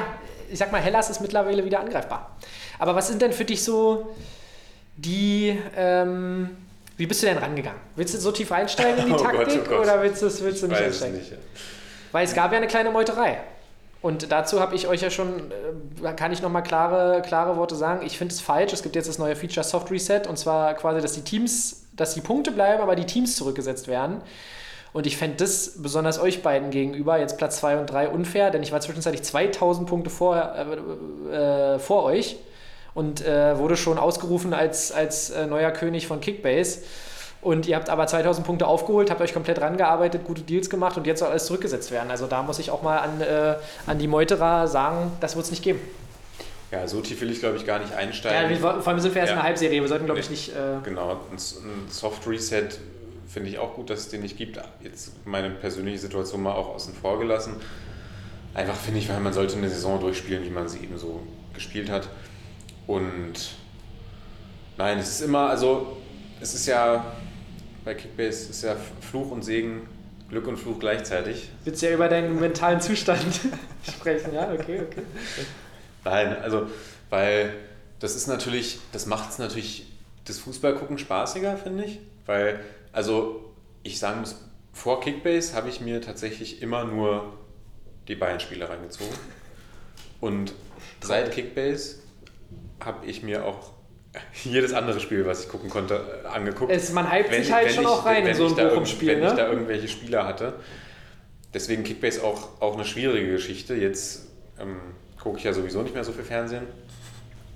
[0.50, 2.36] ich sag mal, Hellas ist mittlerweile wieder angreifbar.
[2.78, 4.14] Aber was sind denn für dich so
[4.96, 6.50] die, ähm,
[6.96, 7.80] wie bist du denn rangegangen?
[7.96, 9.80] Willst du so tief einsteigen in die Oh Gott, Taktik oh Gott.
[9.80, 11.18] oder willst du, willst du Ich nicht weiß einsteigen?
[11.18, 11.32] nicht.
[12.12, 13.40] Weil es gab ja eine kleine Meuterei.
[14.00, 15.50] Und dazu habe ich euch ja schon,
[16.02, 18.04] äh, kann ich nochmal klare, klare Worte sagen.
[18.04, 18.72] Ich finde es falsch.
[18.72, 22.14] Es gibt jetzt das neue Feature Soft Reset und zwar quasi, dass die Teams, dass
[22.14, 24.20] die Punkte bleiben, aber die Teams zurückgesetzt werden.
[24.94, 28.62] Und ich fände das besonders euch beiden gegenüber, jetzt Platz 2 und 3, unfair, denn
[28.62, 30.36] ich war zwischenzeitlich 2000 Punkte vor,
[31.30, 32.36] äh, äh, vor euch
[32.94, 36.78] und äh, wurde schon ausgerufen als, als äh, neuer König von Kickbase.
[37.42, 41.06] Und ihr habt aber 2000 Punkte aufgeholt, habt euch komplett rangearbeitet, gute Deals gemacht und
[41.08, 42.10] jetzt soll alles zurückgesetzt werden.
[42.10, 43.56] Also da muss ich auch mal an, äh,
[43.86, 45.80] an die Meuterer sagen, das wird es nicht geben.
[46.70, 48.48] Ja, so tief will ich, glaube ich, gar nicht Ja, einsteigen.
[48.50, 49.34] wir, vor allem sind wir erst Ja.
[49.34, 50.50] in der Halbserie, wir sollten, glaube ich, nicht.
[50.50, 50.54] Äh,
[50.84, 52.68] Genau, ein, ein Soft Reset
[53.26, 54.58] finde ich auch gut, dass es den nicht gibt.
[54.82, 57.56] Jetzt meine persönliche Situation mal auch außen vor gelassen.
[58.54, 61.22] Einfach finde ich, weil man sollte eine Saison durchspielen, wie man sie eben so
[61.52, 62.08] gespielt hat.
[62.86, 63.34] Und
[64.76, 65.96] nein, es ist immer, also
[66.40, 67.14] es ist ja
[67.84, 69.86] bei Kickbase ist ja Fluch und Segen,
[70.30, 71.50] Glück und Fluch gleichzeitig.
[71.64, 73.40] willst ja über deinen mentalen Zustand
[73.88, 74.50] sprechen, ja?
[74.52, 75.02] Okay, okay.
[76.04, 76.66] Nein, also,
[77.10, 77.52] weil
[78.00, 79.86] das ist natürlich, das macht es natürlich
[80.24, 82.00] das Fußballgucken spaßiger, finde ich.
[82.26, 82.60] Weil,
[82.94, 83.52] also,
[83.82, 84.36] ich sagen muss,
[84.72, 87.32] vor Kickbase habe ich mir tatsächlich immer nur
[88.08, 89.14] die Bayern-Spiele reingezogen.
[90.20, 90.54] Und
[91.02, 91.96] seit Kickbase
[92.80, 93.72] habe ich mir auch
[94.44, 96.70] jedes andere Spiel, was ich gucken konnte, äh, angeguckt.
[96.70, 99.24] Es, man hypt sich halt schon auch rein in wenn so ich ein Bochum-Spiel, Wenn
[99.24, 99.52] ich da ne?
[99.52, 100.54] irgendwelche Spieler hatte.
[101.52, 103.74] Deswegen Kickbase auch, auch eine schwierige Geschichte.
[103.74, 104.28] Jetzt
[104.60, 104.80] ähm,
[105.20, 106.66] gucke ich ja sowieso nicht mehr so viel Fernsehen.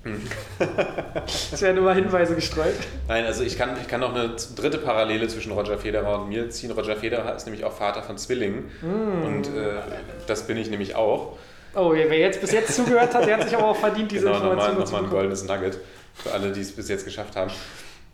[1.51, 2.73] Es werden immer Hinweise gestreut.
[3.07, 6.49] Nein, also ich kann, ich kann noch eine dritte Parallele zwischen Roger Federer und mir
[6.49, 6.71] ziehen.
[6.71, 8.71] Roger Federer ist nämlich auch Vater von Zwillingen.
[8.81, 9.25] Mm.
[9.25, 9.81] Und äh,
[10.27, 11.37] das bin ich nämlich auch.
[11.75, 14.39] Oh, wer jetzt bis jetzt zugehört hat, der hat sich aber auch verdient, diese genau,
[14.39, 15.09] nochmal, Information nochmal ein bekommen.
[15.09, 15.77] goldenes Nugget
[16.15, 17.51] für alle, die es bis jetzt geschafft haben.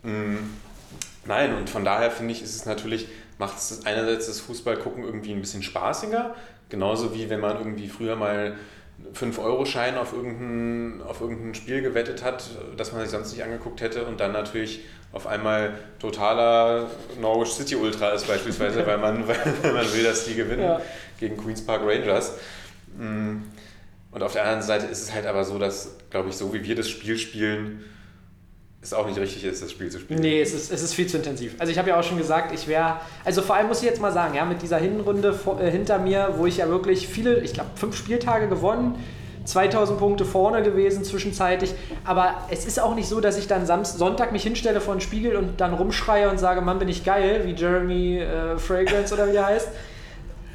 [0.02, 0.36] Mm,
[1.26, 3.08] Nein, und von daher finde ich, ist es natürlich,
[3.38, 6.34] macht es einerseits das Fußballgucken irgendwie ein bisschen spaßiger.
[6.68, 8.54] Genauso wie wenn man irgendwie früher mal
[9.14, 12.44] 5-Euro-Schein auf irgendein, auf irgendein Spiel gewettet hat,
[12.76, 14.80] das man sich sonst nicht angeguckt hätte und dann natürlich
[15.12, 16.90] auf einmal totaler
[17.20, 19.26] Norwich City Ultra ist beispielsweise, weil, man,
[19.62, 20.80] weil man will, dass die gewinnen Ja.
[21.18, 22.34] gegen Queen's Park Rangers.
[22.98, 23.36] Mm,
[24.12, 26.64] Und auf der anderen Seite ist es halt aber so, dass, glaube ich, so wie
[26.64, 27.84] wir das Spiel spielen,
[28.86, 30.20] es auch nicht richtig ist, das Spiel zu spielen.
[30.20, 31.54] Nee, es ist, es ist viel zu intensiv.
[31.58, 34.00] Also ich habe ja auch schon gesagt, ich wäre, also vor allem muss ich jetzt
[34.00, 37.40] mal sagen, ja, mit dieser Hinrunde vor, äh, hinter mir, wo ich ja wirklich viele,
[37.40, 38.94] ich glaube fünf Spieltage gewonnen,
[39.44, 41.74] 2000 Punkte vorne gewesen zwischenzeitlich.
[42.04, 45.00] Aber es ist auch nicht so, dass ich dann Samstag, Sonntag mich hinstelle vor den
[45.00, 49.30] Spiegel und dann rumschreie und sage, Mann, bin ich geil, wie Jeremy äh, Fragrance oder
[49.30, 49.68] wie er heißt.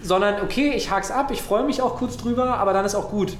[0.01, 3.09] Sondern, okay, ich hak's ab, ich freue mich auch kurz drüber, aber dann ist auch
[3.09, 3.35] gut.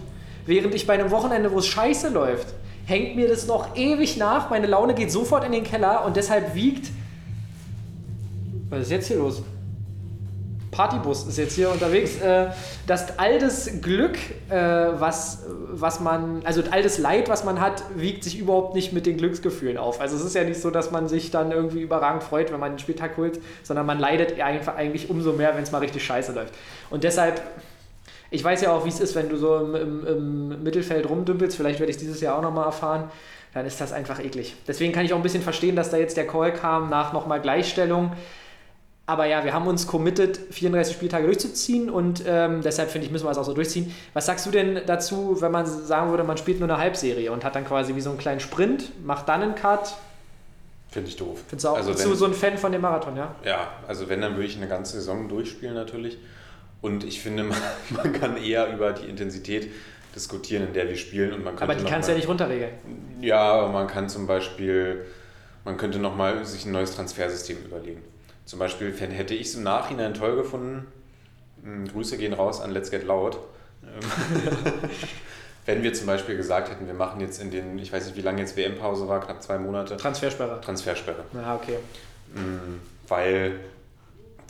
[0.46, 2.48] Während ich bei einem Wochenende, wo es scheiße läuft,
[2.92, 6.54] hängt mir das noch ewig nach, meine Laune geht sofort in den Keller und deshalb
[6.54, 6.92] wiegt.
[8.70, 9.42] Was ist jetzt hier los?
[10.72, 12.48] Partybus ist jetzt hier unterwegs, äh,
[12.88, 14.18] dass all das Glück,
[14.50, 18.94] äh, was, was man, also all das Leid, was man hat, wiegt sich überhaupt nicht
[18.94, 20.00] mit den Glücksgefühlen auf.
[20.00, 22.74] Also es ist ja nicht so, dass man sich dann irgendwie überragend freut, wenn man
[22.74, 26.32] den Spieltag holt, sondern man leidet einfach eigentlich umso mehr, wenn es mal richtig scheiße
[26.32, 26.54] läuft.
[26.90, 27.42] Und deshalb,
[28.32, 31.56] ich weiß ja auch, wie es ist, wenn du so im, im, im Mittelfeld rumdümpelst,
[31.56, 33.12] vielleicht werde ich es dieses Jahr auch nochmal erfahren,
[33.54, 34.56] dann ist das einfach eklig.
[34.68, 37.42] Deswegen kann ich auch ein bisschen verstehen, dass da jetzt der Call kam nach nochmal
[37.42, 38.14] Gleichstellung
[39.12, 43.26] aber ja, wir haben uns committed, 34 Spieltage durchzuziehen und ähm, deshalb finde ich, müssen
[43.26, 43.94] wir es auch so durchziehen.
[44.14, 47.44] Was sagst du denn dazu, wenn man sagen würde, man spielt nur eine Halbserie und
[47.44, 49.96] hat dann quasi wie so einen kleinen Sprint, macht dann einen Cut?
[50.90, 51.40] Finde ich doof.
[51.46, 53.36] Findest du auch also wenn, so ein Fan von dem Marathon, ja?
[53.44, 56.18] Ja, also wenn, dann würde ich eine ganze Saison durchspielen natürlich.
[56.82, 57.58] Und ich finde, man,
[57.90, 59.72] man kann eher über die Intensität
[60.16, 61.34] diskutieren, in der wir spielen.
[61.34, 62.74] Und man aber die kannst du ja nicht runterregeln.
[63.22, 65.06] Ja, man kann zum Beispiel,
[65.64, 68.04] man könnte nochmal sich ein neues Transfersystem überlegen.
[68.46, 70.88] Zum Beispiel hätte ich es im Nachhinein toll gefunden.
[71.64, 73.38] Hm, Grüße gehen raus an Let's Get Loud.
[75.66, 78.22] Wenn wir zum Beispiel gesagt hätten, wir machen jetzt in den, ich weiß nicht, wie
[78.22, 79.96] lange jetzt WM-Pause war, knapp zwei Monate.
[79.96, 80.60] Transfersperre.
[80.60, 81.24] Transfersperre.
[81.34, 81.78] Ja, okay.
[82.34, 83.60] Hm, weil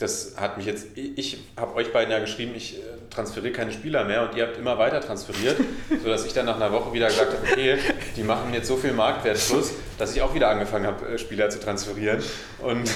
[0.02, 2.80] das hat mich jetzt, ich habe euch beiden ja geschrieben, ich äh,
[3.10, 5.56] transferiere keine Spieler mehr und ihr habt immer weiter transferiert,
[6.02, 7.78] sodass ich dann nach einer Woche wieder gesagt habe, okay,
[8.16, 11.60] die machen jetzt so viel Marktwertschluss, dass ich auch wieder angefangen habe, äh, Spieler zu
[11.60, 12.22] transferieren.
[12.60, 12.90] Und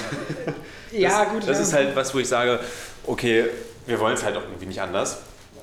[0.91, 1.63] ja, das, gut, das ja.
[1.63, 2.59] ist halt was, wo ich sage,
[3.05, 3.45] okay,
[3.85, 5.19] wir wollen es halt auch irgendwie nicht anders.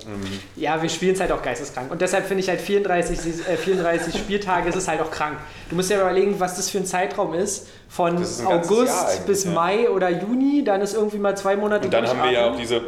[0.06, 0.40] Mhm.
[0.56, 1.90] Ja, wir spielen es halt auch geisteskrank.
[1.90, 3.18] Und deshalb finde ich halt 34,
[3.48, 5.38] äh, 34 Spieltage ist es halt auch krank.
[5.70, 7.68] Du musst ja überlegen, was das für ein Zeitraum ist.
[7.88, 9.52] Von ist August bis ja.
[9.52, 11.86] Mai oder Juni, dann ist irgendwie mal zwei Monate.
[11.86, 12.82] Und dann haben wir ja auch diese,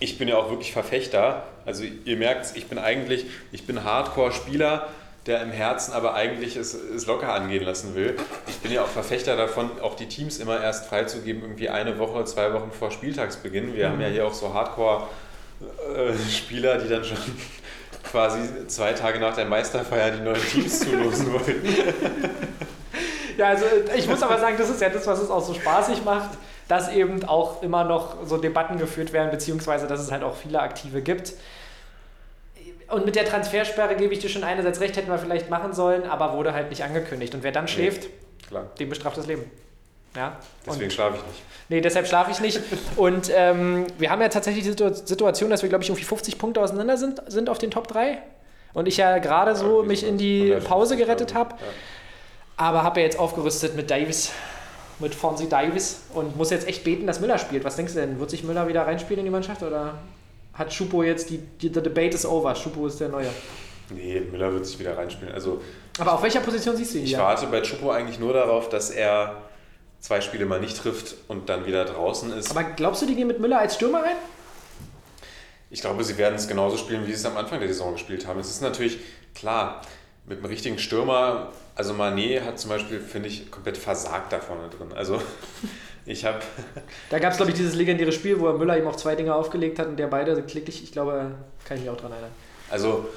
[0.00, 1.44] ich bin ja auch wirklich Verfechter.
[1.66, 4.88] Also ihr merkt ich bin eigentlich, ich bin Hardcore-Spieler,
[5.26, 8.16] der im Herzen aber eigentlich es, es locker angehen lassen will.
[8.46, 12.24] Ich bin ja auch Verfechter davon, auch die Teams immer erst freizugeben, irgendwie eine Woche,
[12.26, 13.74] zwei Wochen vor Spieltagsbeginn.
[13.74, 13.92] Wir mhm.
[13.92, 15.08] haben ja hier auch so Hardcore-
[15.60, 17.18] äh, Spieler, die dann schon
[18.10, 21.66] quasi zwei Tage nach der Meisterfeier die neuen Teams zulosen wollten.
[23.36, 23.64] ja, also
[23.96, 26.30] ich muss aber sagen, das ist ja das, was es auch so spaßig macht,
[26.68, 30.60] dass eben auch immer noch so Debatten geführt werden, beziehungsweise dass es halt auch viele
[30.60, 31.34] Aktive gibt.
[32.88, 36.04] Und mit der Transfersperre gebe ich dir schon einerseits recht, hätten wir vielleicht machen sollen,
[36.04, 37.34] aber wurde halt nicht angekündigt.
[37.34, 38.08] Und wer dann schläft,
[38.50, 39.50] nee, dem bestraft das Leben.
[40.16, 40.36] Ja?
[40.66, 41.42] Deswegen schlafe ich nicht.
[41.68, 42.60] Nee, deshalb schlafe ich nicht.
[42.96, 44.70] Und ähm, wir haben ja tatsächlich die
[45.06, 48.18] Situation, dass wir, glaube ich, irgendwie 50 Punkte auseinander sind, sind auf den Top 3.
[48.74, 51.50] Und ich ja gerade so ja, mich in die Pause gerettet habe.
[51.50, 51.66] Ja.
[52.56, 54.30] Aber habe ja jetzt aufgerüstet mit Davis,
[55.00, 57.64] mit Fonzie Davis und muss jetzt echt beten, dass Müller spielt.
[57.64, 58.20] Was denkst du denn?
[58.20, 59.94] Wird sich Müller wieder reinspielen in die Mannschaft oder
[60.52, 62.54] hat Schupo jetzt die, die the debate is over?
[62.54, 63.28] Schupo ist der Neue.
[63.90, 65.34] Nee, Müller wird sich wieder reinspielen.
[65.34, 65.60] Also,
[65.98, 67.04] Aber auf welcher Position siehst du ihn?
[67.04, 69.36] Ich warte bei Schupo eigentlich nur darauf, dass er
[70.04, 72.50] zwei Spiele mal nicht trifft und dann wieder draußen ist.
[72.50, 74.16] Aber glaubst du, die gehen mit Müller als Stürmer rein?
[75.70, 78.26] Ich glaube, sie werden es genauso spielen, wie sie es am Anfang der Saison gespielt
[78.26, 78.38] haben.
[78.38, 78.98] Es ist natürlich
[79.34, 79.80] klar,
[80.26, 84.68] mit einem richtigen Stürmer, also Manet hat zum Beispiel, finde ich, komplett versagt da vorne
[84.68, 84.92] drin.
[84.94, 85.22] Also
[86.04, 86.40] ich habe.
[87.08, 89.34] Da gab es, glaube ich, dieses legendäre Spiel, wo er Müller ihm auch zwei Dinge
[89.34, 92.32] aufgelegt hat und der beide klicklich, ich glaube, kann ich mich auch dran erinnern.
[92.70, 93.08] Also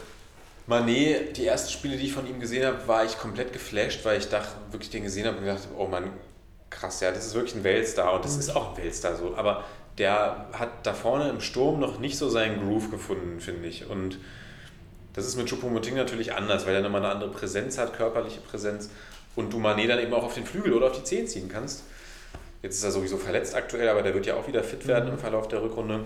[0.67, 4.19] Manet, die ersten Spiele, die ich von ihm gesehen habe, war ich komplett geflasht, weil
[4.19, 6.11] ich dachte, wirklich den gesehen habe und gedacht, oh Mann,
[6.69, 8.39] krass, ja, das ist wirklich ein Weltstar und das mhm.
[8.39, 9.35] ist auch ein Weltstar so.
[9.35, 9.63] Aber
[9.97, 13.89] der hat da vorne im Sturm noch nicht so seinen Groove gefunden, finde ich.
[13.89, 14.19] Und
[15.13, 18.89] das ist mit Choupo-Moting natürlich anders, weil er nochmal eine andere Präsenz hat, körperliche Präsenz.
[19.35, 21.83] Und du Mané dann eben auch auf den Flügel oder auf die Zehen ziehen kannst.
[22.61, 25.13] Jetzt ist er sowieso verletzt aktuell, aber der wird ja auch wieder fit werden mhm.
[25.13, 26.01] im Verlauf der Rückrunde.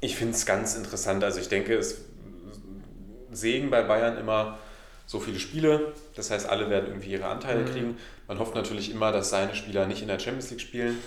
[0.00, 1.24] Ich finde es ganz interessant.
[1.24, 2.02] Also ich denke, es
[3.32, 4.58] Segen bei Bayern immer
[5.06, 5.92] so viele Spiele.
[6.14, 7.72] Das heißt, alle werden irgendwie ihre Anteile mhm.
[7.72, 7.98] kriegen.
[8.28, 10.98] Man hofft natürlich immer, dass seine Spieler nicht in der Champions League spielen.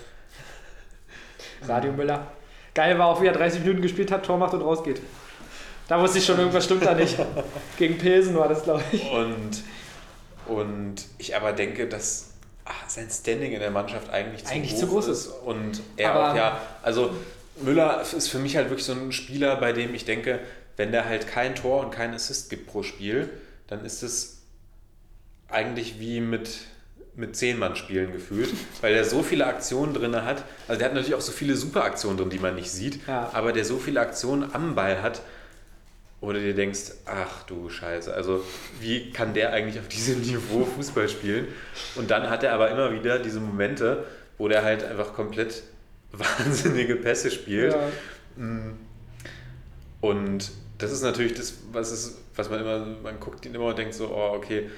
[1.68, 2.28] Radio Müller.
[2.74, 5.02] Geil war auch, wie er 30 Minuten gespielt hat, Tor macht und rausgeht.
[5.88, 7.18] Da wusste ich schon, irgendwas stimmt da nicht.
[7.78, 9.10] Gegen Pilsen war das, glaube ich.
[9.12, 9.64] Und,
[10.46, 12.30] und ich aber denke, dass
[12.64, 15.28] ach, sein Standing in der Mannschaft eigentlich zu, eigentlich groß, zu groß ist.
[15.28, 17.12] Und er aber auch, ja, also
[17.62, 20.40] Müller ist für mich halt wirklich so ein Spieler, bei dem ich denke,
[20.78, 23.30] wenn der halt kein Tor und kein Assist gibt pro Spiel,
[23.70, 24.42] dann ist es
[25.48, 26.50] eigentlich wie mit,
[27.16, 28.50] mit Zehn-Mann-Spielen gefühlt,
[28.82, 30.44] weil der so viele Aktionen drin hat.
[30.68, 33.30] Also der hat natürlich auch so viele Super-Aktionen drin, die man nicht sieht, ja.
[33.34, 35.22] aber der so viele Aktionen am Ball hat,
[36.20, 38.44] wo du dir denkst, ach du Scheiße, also
[38.82, 41.48] wie kann der eigentlich auf diesem Niveau Fußball spielen?
[41.96, 44.06] Und dann hat er aber immer wieder diese Momente,
[44.38, 45.64] wo der halt einfach komplett
[46.12, 47.74] wahnsinnige Pässe spielt.
[47.74, 48.44] Ja.
[48.44, 48.78] Mm.
[50.02, 53.78] Und das ist natürlich das, was, ist, was man immer, man guckt ihn immer und
[53.78, 54.70] denkt so, oh, okay,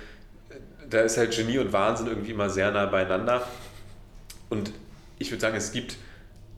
[0.89, 3.47] da ist halt Genie und Wahnsinn irgendwie immer sehr nah beieinander.
[4.49, 4.73] Und
[5.19, 5.95] ich würde sagen, es gibt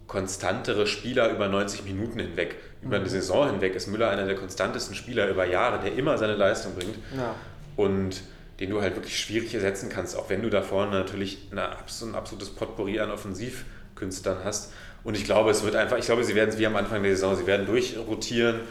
[0.07, 2.55] konstantere Spieler über 90 Minuten hinweg.
[2.81, 3.09] Über eine mhm.
[3.09, 6.95] Saison hinweg ist Müller einer der konstantesten Spieler über Jahre, der immer seine Leistung bringt.
[7.15, 7.35] Ja.
[7.75, 8.21] Und
[8.59, 12.15] den du halt wirklich schwierig ersetzen kannst, auch wenn du da vorne natürlich eine, ein
[12.15, 14.71] absolutes Potpourri an Offensivkünstlern hast.
[15.03, 17.13] Und ich glaube, es wird einfach, ich glaube, sie werden es wie am Anfang der
[17.15, 18.61] Saison, sie werden durchrotieren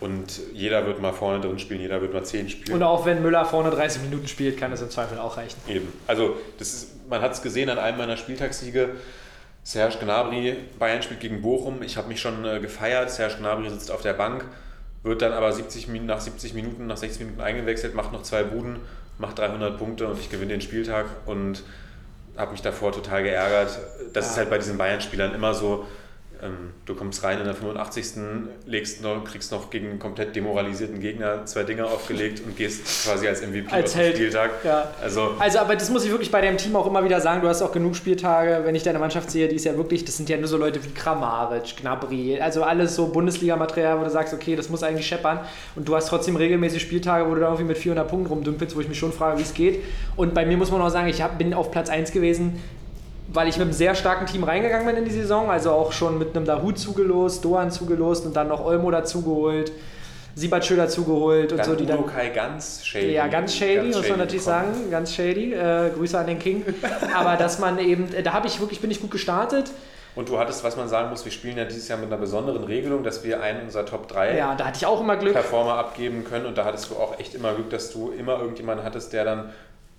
[0.00, 2.76] und jeder wird mal vorne drin spielen, jeder wird mal 10 spielen.
[2.76, 5.58] Und auch wenn Müller vorne 30 Minuten spielt, kann es im Zweifel auch reichen.
[5.68, 5.92] Eben.
[6.06, 8.90] Also das ist, man hat es gesehen an einem meiner Spieltagssiege.
[9.62, 11.82] Serge Gnabry, Bayern spielt gegen Bochum.
[11.82, 13.10] Ich habe mich schon äh, gefeiert.
[13.10, 14.46] Serge Gnabry sitzt auf der Bank,
[15.02, 18.78] wird dann aber 70, nach 70 Minuten, nach 60 Minuten eingewechselt, macht noch zwei Buden,
[19.18, 21.62] macht 300 Punkte und ich gewinne den Spieltag und
[22.38, 23.78] habe mich davor total geärgert.
[24.14, 24.30] Das ja.
[24.30, 25.86] ist halt bei diesen Bayern-Spielern immer so,
[26.42, 28.22] ähm, du kommst rein in der 85.
[28.66, 33.28] Legst noch, kriegst noch gegen einen komplett demoralisierten Gegner zwei Dinge aufgelegt und gehst quasi
[33.28, 34.16] als MVP als Held.
[34.16, 34.50] Spieltag.
[34.64, 34.90] Ja.
[35.02, 37.42] Also, also, aber das muss ich wirklich bei deinem Team auch immer wieder sagen.
[37.42, 40.16] Du hast auch genug Spieltage, wenn ich deine Mannschaft sehe, die ist ja wirklich, das
[40.16, 44.32] sind ja nur so Leute wie Kramaric, Gnabry, also alles so Bundesliga-Material, wo du sagst,
[44.32, 45.40] okay, das muss eigentlich scheppern.
[45.76, 48.80] Und du hast trotzdem regelmäßig Spieltage, wo du da irgendwie mit 400 Punkten rumdümpelst, wo
[48.80, 49.82] ich mich schon frage, wie es geht.
[50.16, 52.60] Und bei mir muss man auch sagen, ich hab, bin auf Platz 1 gewesen
[53.32, 56.18] weil ich mit einem sehr starken Team reingegangen bin in die Saison, also auch schon
[56.18, 59.72] mit einem Dahut zugelost, Doan zugelost und dann noch Olmo dazugeholt,
[60.34, 61.74] Sibatschö dazugeholt und dann so.
[61.74, 63.12] Die dann, Kai ganz shady.
[63.12, 64.74] Ja, ganz shady, ganz muss man natürlich kommen.
[64.74, 65.52] sagen, ganz shady.
[65.52, 66.64] Äh, Grüße an den King.
[67.14, 69.70] Aber dass man eben, äh, da habe ich wirklich, bin ich gut gestartet.
[70.16, 72.64] Und du hattest, was man sagen muss, wir spielen ja dieses Jahr mit einer besonderen
[72.64, 75.34] Regelung, dass wir einen unserer Top 3 ja, da hatte ich auch immer Glück.
[75.34, 76.46] Performer abgeben können.
[76.46, 79.50] Und da hattest du auch echt immer Glück, dass du immer irgendjemanden hattest, der dann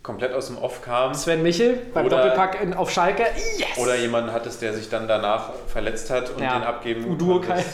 [0.03, 1.13] komplett aus dem Off kam.
[1.13, 3.23] Sven Michel beim oder, Doppelpack in, auf Schalke.
[3.57, 3.77] Yes!
[3.77, 6.57] Oder jemanden hattest, der sich dann danach verletzt hat und ja.
[6.57, 7.63] den abgeben Uduokai.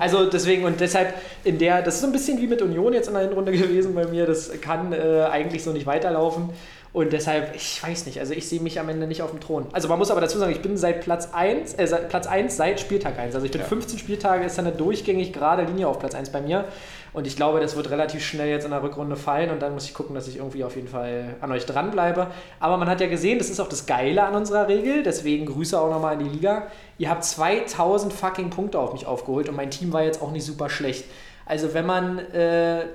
[0.00, 1.14] Also deswegen und deshalb
[1.44, 3.94] in der, das ist so ein bisschen wie mit Union jetzt in der Hinrunde gewesen
[3.94, 6.50] bei mir, das kann äh, eigentlich so nicht weiterlaufen.
[6.98, 9.66] Und deshalb, ich weiß nicht, also ich sehe mich am Ende nicht auf dem Thron.
[9.70, 12.56] Also man muss aber dazu sagen, ich bin seit Platz 1, äh, seit Platz 1
[12.56, 13.36] seit Spieltag 1.
[13.36, 13.68] Also ich bin ja.
[13.68, 16.64] 15 Spieltage, ist dann eine durchgängig gerade Linie auf Platz 1 bei mir.
[17.12, 19.84] Und ich glaube, das wird relativ schnell jetzt in der Rückrunde fallen und dann muss
[19.84, 22.32] ich gucken, dass ich irgendwie auf jeden Fall an euch dranbleibe.
[22.58, 25.80] Aber man hat ja gesehen, das ist auch das Geile an unserer Regel, deswegen Grüße
[25.80, 26.66] auch nochmal in die Liga.
[26.98, 30.44] Ihr habt 2000 fucking Punkte auf mich aufgeholt und mein Team war jetzt auch nicht
[30.44, 31.04] super schlecht.
[31.46, 32.86] Also wenn man äh,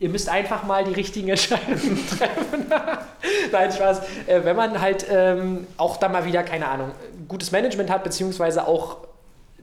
[0.00, 2.66] ihr müsst einfach mal die richtigen Entscheidungen treffen.
[3.52, 4.00] Nein, Spaß.
[4.26, 6.90] Äh, wenn man halt ähm, auch da mal wieder, keine Ahnung,
[7.28, 8.96] gutes Management hat, beziehungsweise auch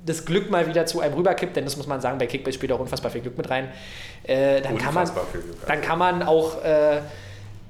[0.06, 2.72] das Glück mal wieder zu einem rüberkippt, denn das muss man sagen, bei Kickbase spielt
[2.72, 3.70] auch unfassbar viel Glück mit rein,
[4.24, 5.10] äh, dann, kann man,
[5.66, 7.02] dann kann man auch, äh,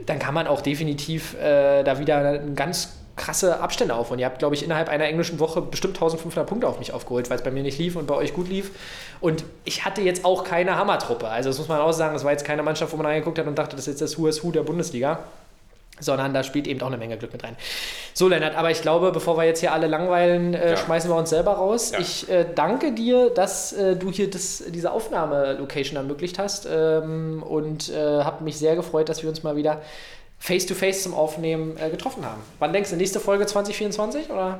[0.05, 4.11] dann kann man auch definitiv äh, da wieder ganz krasse Abstände auf.
[4.11, 7.29] Und ihr habt, glaube ich, innerhalb einer englischen Woche bestimmt 1500 Punkte auf mich aufgeholt,
[7.29, 8.71] weil es bei mir nicht lief und bei euch gut lief.
[9.19, 11.27] Und ich hatte jetzt auch keine Hammertruppe.
[11.27, 13.47] Also das muss man auch sagen, es war jetzt keine Mannschaft, wo man reingeguckt hat
[13.47, 15.19] und dachte, das ist jetzt das Who is Who der Bundesliga
[15.99, 17.55] sondern da spielt eben auch eine Menge Glück mit rein.
[18.13, 20.77] So, Lennart, aber ich glaube, bevor wir jetzt hier alle langweilen, äh, ja.
[20.77, 21.91] schmeißen wir uns selber raus.
[21.91, 21.99] Ja.
[21.99, 27.89] Ich äh, danke dir, dass äh, du hier das, diese Aufnahmelocation ermöglicht hast ähm, und
[27.89, 29.81] äh, habe mich sehr gefreut, dass wir uns mal wieder
[30.39, 32.41] face-to-face -face zum Aufnehmen äh, getroffen haben.
[32.59, 34.59] Wann denkst du, nächste Folge 2024 oder?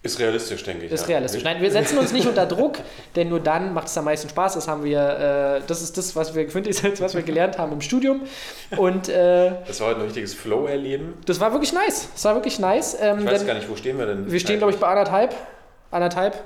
[0.00, 0.92] Ist realistisch, denke ich.
[0.92, 1.06] Ist ja.
[1.08, 1.42] realistisch.
[1.42, 2.78] Nein, wir setzen uns nicht unter Druck,
[3.16, 4.54] denn nur dann macht es am meisten Spaß.
[4.54, 6.46] Das haben wir, äh, das ist das, was wir
[7.00, 8.20] was wir gelernt haben im Studium.
[8.76, 11.14] Und, äh, das war heute ein richtiges Flow-Erleben.
[11.26, 12.08] Das war wirklich nice.
[12.14, 12.96] Das war wirklich nice.
[13.00, 14.30] Ähm, ich weiß gar nicht, wo stehen wir denn?
[14.30, 15.34] Wir stehen, glaube ich, bei anderthalb.
[15.90, 16.44] Anderthalb.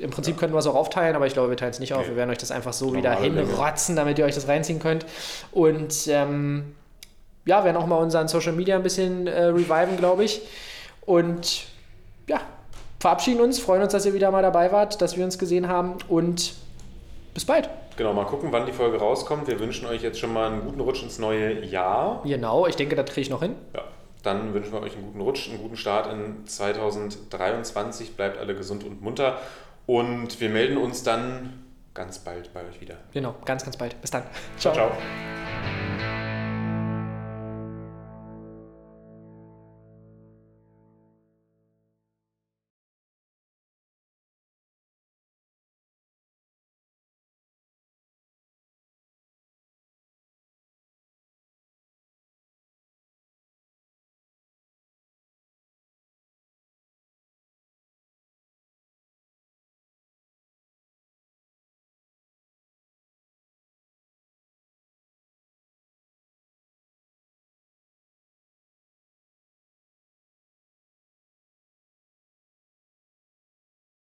[0.00, 0.40] Im Prinzip ja.
[0.40, 2.00] könnten wir es auch aufteilen, aber ich glaube, wir teilen es nicht auf.
[2.00, 2.10] Okay.
[2.10, 5.04] Wir werden euch das einfach so Normale wieder hinrotzen, damit ihr euch das reinziehen könnt.
[5.52, 6.74] Und ähm,
[7.46, 10.42] ja, werden auch mal unseren Social Media ein bisschen äh, reviven, glaube ich.
[11.06, 11.64] Und
[12.26, 12.40] ja,
[13.00, 15.96] verabschieden uns, freuen uns, dass ihr wieder mal dabei wart, dass wir uns gesehen haben
[16.08, 16.54] und
[17.34, 17.68] bis bald.
[17.96, 19.46] Genau, mal gucken, wann die Folge rauskommt.
[19.46, 22.22] Wir wünschen euch jetzt schon mal einen guten Rutsch ins neue Jahr.
[22.24, 23.54] Genau, ich denke, das kriege ich noch hin.
[23.74, 23.82] Ja,
[24.22, 28.16] dann wünschen wir euch einen guten Rutsch, einen guten Start in 2023.
[28.16, 29.38] Bleibt alle gesund und munter
[29.86, 32.96] und wir melden uns dann ganz bald bei euch wieder.
[33.12, 34.00] Genau, ganz, ganz bald.
[34.00, 34.24] Bis dann.
[34.58, 34.74] ciao.
[34.74, 34.88] ciao.
[34.88, 35.93] ciao.